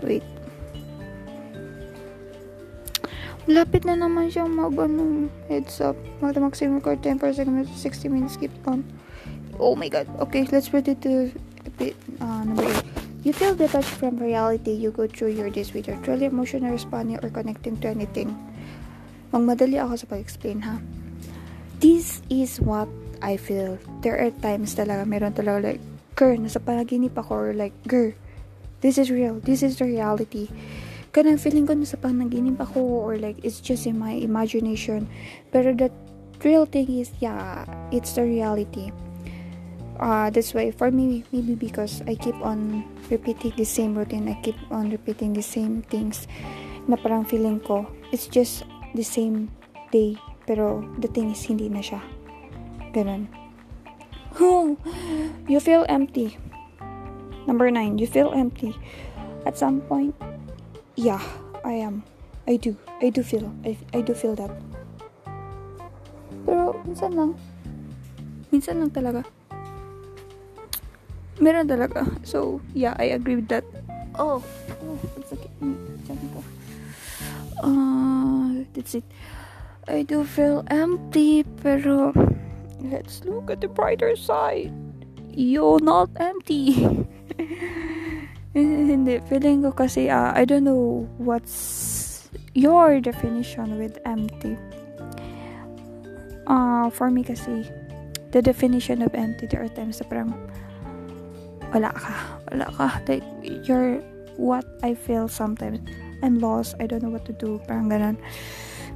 Wait 0.00 0.35
Lapit 3.46 3.86
na 3.86 3.94
naman 3.94 4.26
siyang 4.26 4.50
mag 4.50 4.74
ano, 4.74 5.30
heads 5.46 5.78
up. 5.78 5.94
Mag 6.18 6.34
maximum 6.34 6.82
record 6.82 6.98
time 6.98 7.14
per 7.14 7.30
second 7.30 7.62
60 7.62 8.10
minutes 8.10 8.34
skip 8.34 8.50
on. 8.66 8.82
Oh 9.62 9.78
my 9.78 9.86
god. 9.86 10.10
Okay, 10.18 10.42
let's 10.50 10.66
it 10.74 10.98
to 11.06 11.30
uh, 12.18 12.42
number 12.42 12.66
8. 12.66 12.82
You 13.22 13.32
feel 13.32 13.54
detached 13.54 13.94
from 14.02 14.18
reality. 14.18 14.74
You 14.74 14.90
go 14.90 15.06
through 15.06 15.38
your 15.38 15.50
days 15.50 15.70
with 15.74 15.86
your 15.86 15.98
truly 16.02 16.26
emotional 16.26 16.70
responding 16.70 17.22
or 17.22 17.30
connecting 17.30 17.78
to 17.82 17.88
anything. 17.90 18.34
Magmadali 19.30 19.78
ako 19.78 19.94
sa 19.98 20.06
pag-explain 20.10 20.62
ha. 20.62 20.78
This 21.78 22.22
is 22.30 22.58
what 22.58 22.90
I 23.22 23.38
feel. 23.38 23.78
There 24.02 24.18
are 24.18 24.30
times 24.42 24.74
talaga, 24.74 25.06
meron 25.06 25.34
talaga 25.34 25.74
like, 25.74 25.82
girl, 26.14 26.38
nasa 26.38 26.62
panaginip 26.62 27.18
ako 27.18 27.34
or 27.34 27.50
like, 27.54 27.74
girl, 27.86 28.10
this 28.82 28.98
is 28.98 29.10
real. 29.10 29.38
This 29.42 29.62
is 29.62 29.78
the 29.78 29.86
reality. 29.86 30.50
Kanang 31.12 31.40
feeling 31.40 31.66
ko 31.66 31.74
nasa 31.74 31.98
panaginip 31.98 32.58
ako 32.60 32.80
or 32.80 33.18
like, 33.18 33.38
it's 33.44 33.60
just 33.60 33.86
in 33.86 33.98
my 33.98 34.14
imagination. 34.16 35.08
Pero 35.50 35.74
the 35.74 35.90
real 36.44 36.66
thing 36.66 36.86
is, 36.90 37.10
yeah, 37.20 37.64
it's 37.90 38.14
the 38.14 38.24
reality. 38.24 38.92
Uh, 39.96 40.28
this 40.28 40.52
way 40.52 40.68
for 40.70 40.92
me 40.92 41.24
maybe 41.32 41.56
because 41.56 42.04
I 42.04 42.20
keep 42.20 42.36
on 42.44 42.84
repeating 43.08 43.56
the 43.56 43.64
same 43.64 43.96
routine 43.96 44.28
I 44.28 44.36
keep 44.44 44.56
on 44.68 44.92
repeating 44.92 45.32
the 45.32 45.40
same 45.40 45.80
things 45.88 46.28
na 46.84 47.00
parang 47.00 47.24
feeling 47.24 47.64
ko 47.64 47.88
it's 48.12 48.28
just 48.28 48.68
the 48.92 49.00
same 49.00 49.48
day 49.88 50.20
pero 50.44 50.84
the 51.00 51.08
thing 51.08 51.32
is 51.32 51.40
hindi 51.48 51.72
na 51.72 51.80
siya. 51.80 52.04
Ganun. 52.92 53.24
You 55.48 55.64
feel 55.64 55.88
empty. 55.88 56.36
Number 57.48 57.72
nine 57.72 57.96
you 57.96 58.04
feel 58.04 58.36
empty. 58.36 58.76
At 59.48 59.56
some 59.56 59.80
point 59.80 60.12
yeah 60.96 61.22
I 61.64 61.78
am 61.78 62.02
I 62.48 62.56
do 62.56 62.76
I 63.00 63.12
do 63.12 63.22
feel 63.22 63.52
I, 63.64 63.76
I 63.94 64.00
do 64.00 64.12
feel 64.12 64.34
that 64.36 64.50
pero 66.42 66.74
minsan 66.82 67.14
lang 67.14 67.36
minsan 68.50 68.80
lang 68.80 68.90
talaga 68.90 69.24
meron 71.40 71.68
talaga. 71.68 72.06
So, 72.24 72.60
yeah, 72.74 72.96
I 72.98 73.16
agree 73.16 73.36
with 73.36 73.48
that. 73.48 73.64
Oh, 74.16 74.42
oh 74.82 74.98
it's 75.16 75.32
okay. 75.32 75.50
Diyan. 75.60 76.18
Uh, 77.60 78.64
that's 78.72 78.94
it. 78.94 79.04
I 79.88 80.02
do 80.02 80.24
feel 80.24 80.64
empty, 80.68 81.44
pero 81.62 82.12
let's 82.80 83.24
look 83.24 83.50
at 83.50 83.60
the 83.60 83.68
brighter 83.68 84.16
side. 84.16 84.72
You're 85.32 85.80
not 85.80 86.10
empty. 86.16 86.74
Hindi, 88.90 89.20
feeling 89.28 89.68
ko 89.68 89.70
kasi, 89.76 90.08
uh, 90.08 90.32
I 90.32 90.48
don't 90.48 90.64
know 90.64 91.04
what's 91.20 92.24
your 92.56 93.04
definition 93.04 93.76
with 93.76 94.00
empty. 94.08 94.56
Uh, 96.48 96.88
for 96.88 97.12
me 97.12 97.20
kasi, 97.20 97.68
the 98.32 98.40
definition 98.40 99.04
of 99.04 99.12
empty, 99.12 99.44
there 99.44 99.60
are 99.60 99.68
times 99.68 100.00
na 100.00 100.08
parang, 100.08 100.32
wala 101.68 101.92
ka. 101.92 102.16
Wala 102.48 102.66
ka. 102.72 102.86
Like, 103.04 103.28
you're 103.44 104.00
what 104.40 104.64
I 104.80 104.96
feel 104.96 105.28
sometimes. 105.28 105.84
I'm 106.24 106.40
lost. 106.40 106.80
I 106.80 106.88
don't 106.88 107.04
know 107.04 107.12
what 107.12 107.28
to 107.28 107.36
do. 107.36 107.60
Parang 107.68 107.92
ganun. 107.92 108.16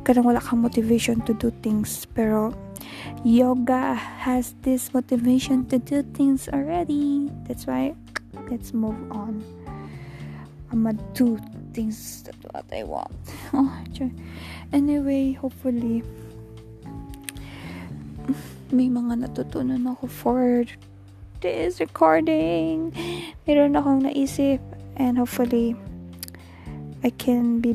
Kadang 0.08 0.24
wala 0.24 0.40
kang 0.40 0.64
motivation 0.64 1.20
to 1.28 1.36
do 1.36 1.52
things. 1.60 2.08
Pero, 2.16 2.56
yoga 3.28 3.92
has 4.24 4.56
this 4.64 4.88
motivation 4.96 5.68
to 5.68 5.76
do 5.76 6.00
things 6.16 6.48
already. 6.48 7.28
That's 7.44 7.68
why, 7.68 7.92
let's 8.50 8.72
move 8.72 8.98
on. 9.10 9.42
I'ma 10.72 10.92
do 11.14 11.38
things 11.72 12.22
that 12.22 12.36
what 12.52 12.66
I 12.72 12.84
want. 12.84 13.12
Oh, 13.52 13.82
anyway, 14.72 15.32
hopefully, 15.32 16.02
may 18.70 18.86
mga 18.86 19.26
natutunan 19.26 19.82
ako 19.90 20.06
for 20.06 20.64
this 21.42 21.80
recording. 21.82 22.94
Meron 23.46 23.74
akong 23.74 24.06
naisip 24.06 24.62
and 24.94 25.18
hopefully 25.18 25.74
I 27.02 27.10
can 27.10 27.58
be 27.58 27.74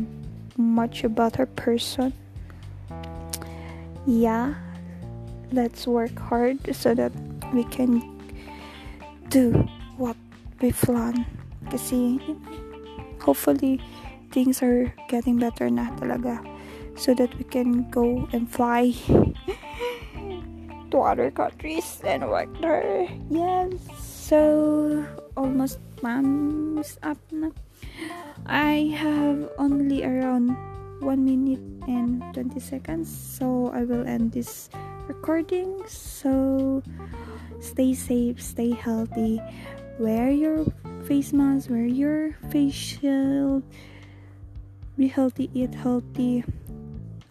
much 0.56 1.04
a 1.04 1.10
better 1.10 1.46
person. 1.46 2.14
Yeah, 4.08 4.56
let's 5.52 5.84
work 5.84 6.16
hard 6.16 6.64
so 6.72 6.96
that 6.96 7.12
we 7.52 7.68
can 7.68 8.00
do 9.28 9.68
plan. 10.60 11.26
Kasi 11.70 12.20
hopefully 13.22 13.82
things 14.32 14.62
are 14.62 14.92
getting 15.08 15.40
better 15.40 15.70
na 15.70 15.90
talaga 15.96 16.44
so 16.96 17.14
that 17.14 17.32
we 17.38 17.44
can 17.44 17.90
go 17.92 18.28
and 18.32 18.48
fly 18.48 18.92
to 20.92 20.98
other 21.00 21.32
countries 21.32 22.00
and 22.06 22.24
work 22.30 22.50
there. 22.62 23.08
Yes, 23.30 23.76
so 24.00 25.04
almost 25.36 25.80
months 26.00 26.98
up 27.04 27.20
na. 27.32 27.52
I 28.46 28.94
have 28.96 29.50
only 29.58 30.06
around 30.06 30.56
1 31.02 31.26
minute 31.26 31.64
and 31.88 32.24
20 32.34 32.60
seconds, 32.60 33.10
so 33.10 33.72
I 33.74 33.84
will 33.84 34.08
end 34.08 34.32
this 34.32 34.70
recording. 35.08 35.84
So 35.88 36.82
stay 37.60 37.94
safe, 37.94 38.42
stay 38.42 38.72
healthy, 38.72 39.42
wear 40.00 40.30
your 40.32 40.66
face 41.06 41.34
mask, 41.34 41.70
wear 41.70 41.86
your 41.86 42.34
face 42.50 42.74
shield, 42.74 43.64
be 44.98 45.08
healthy, 45.08 45.50
eat 45.54 45.74
healthy, 45.74 46.44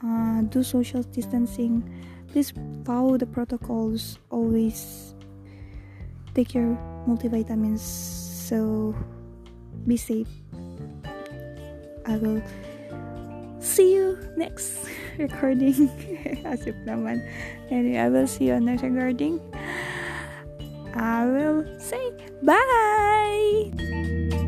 uh, 0.04 0.42
do 0.42 0.62
social 0.62 1.02
distancing. 1.02 1.82
Please 2.28 2.52
follow 2.84 3.16
the 3.16 3.26
protocols. 3.26 4.18
Always 4.30 5.14
take 6.34 6.54
your 6.54 6.76
multivitamins. 7.06 7.80
So 7.80 8.94
be 9.86 9.96
safe. 9.96 10.28
I 12.06 12.16
will 12.16 12.42
see 13.60 13.94
you 13.94 14.18
next 14.36 14.86
recording. 15.18 15.88
As 16.44 16.66
if 16.66 16.76
naman. 16.84 17.24
Anyway 17.70 17.96
i 17.96 18.08
will 18.08 18.28
see 18.28 18.52
you 18.52 18.54
on 18.60 18.66
next 18.66 18.82
recording 18.82 19.40
i 20.94 21.26
will 21.26 21.64
say 21.78 22.12
bye 22.42 24.43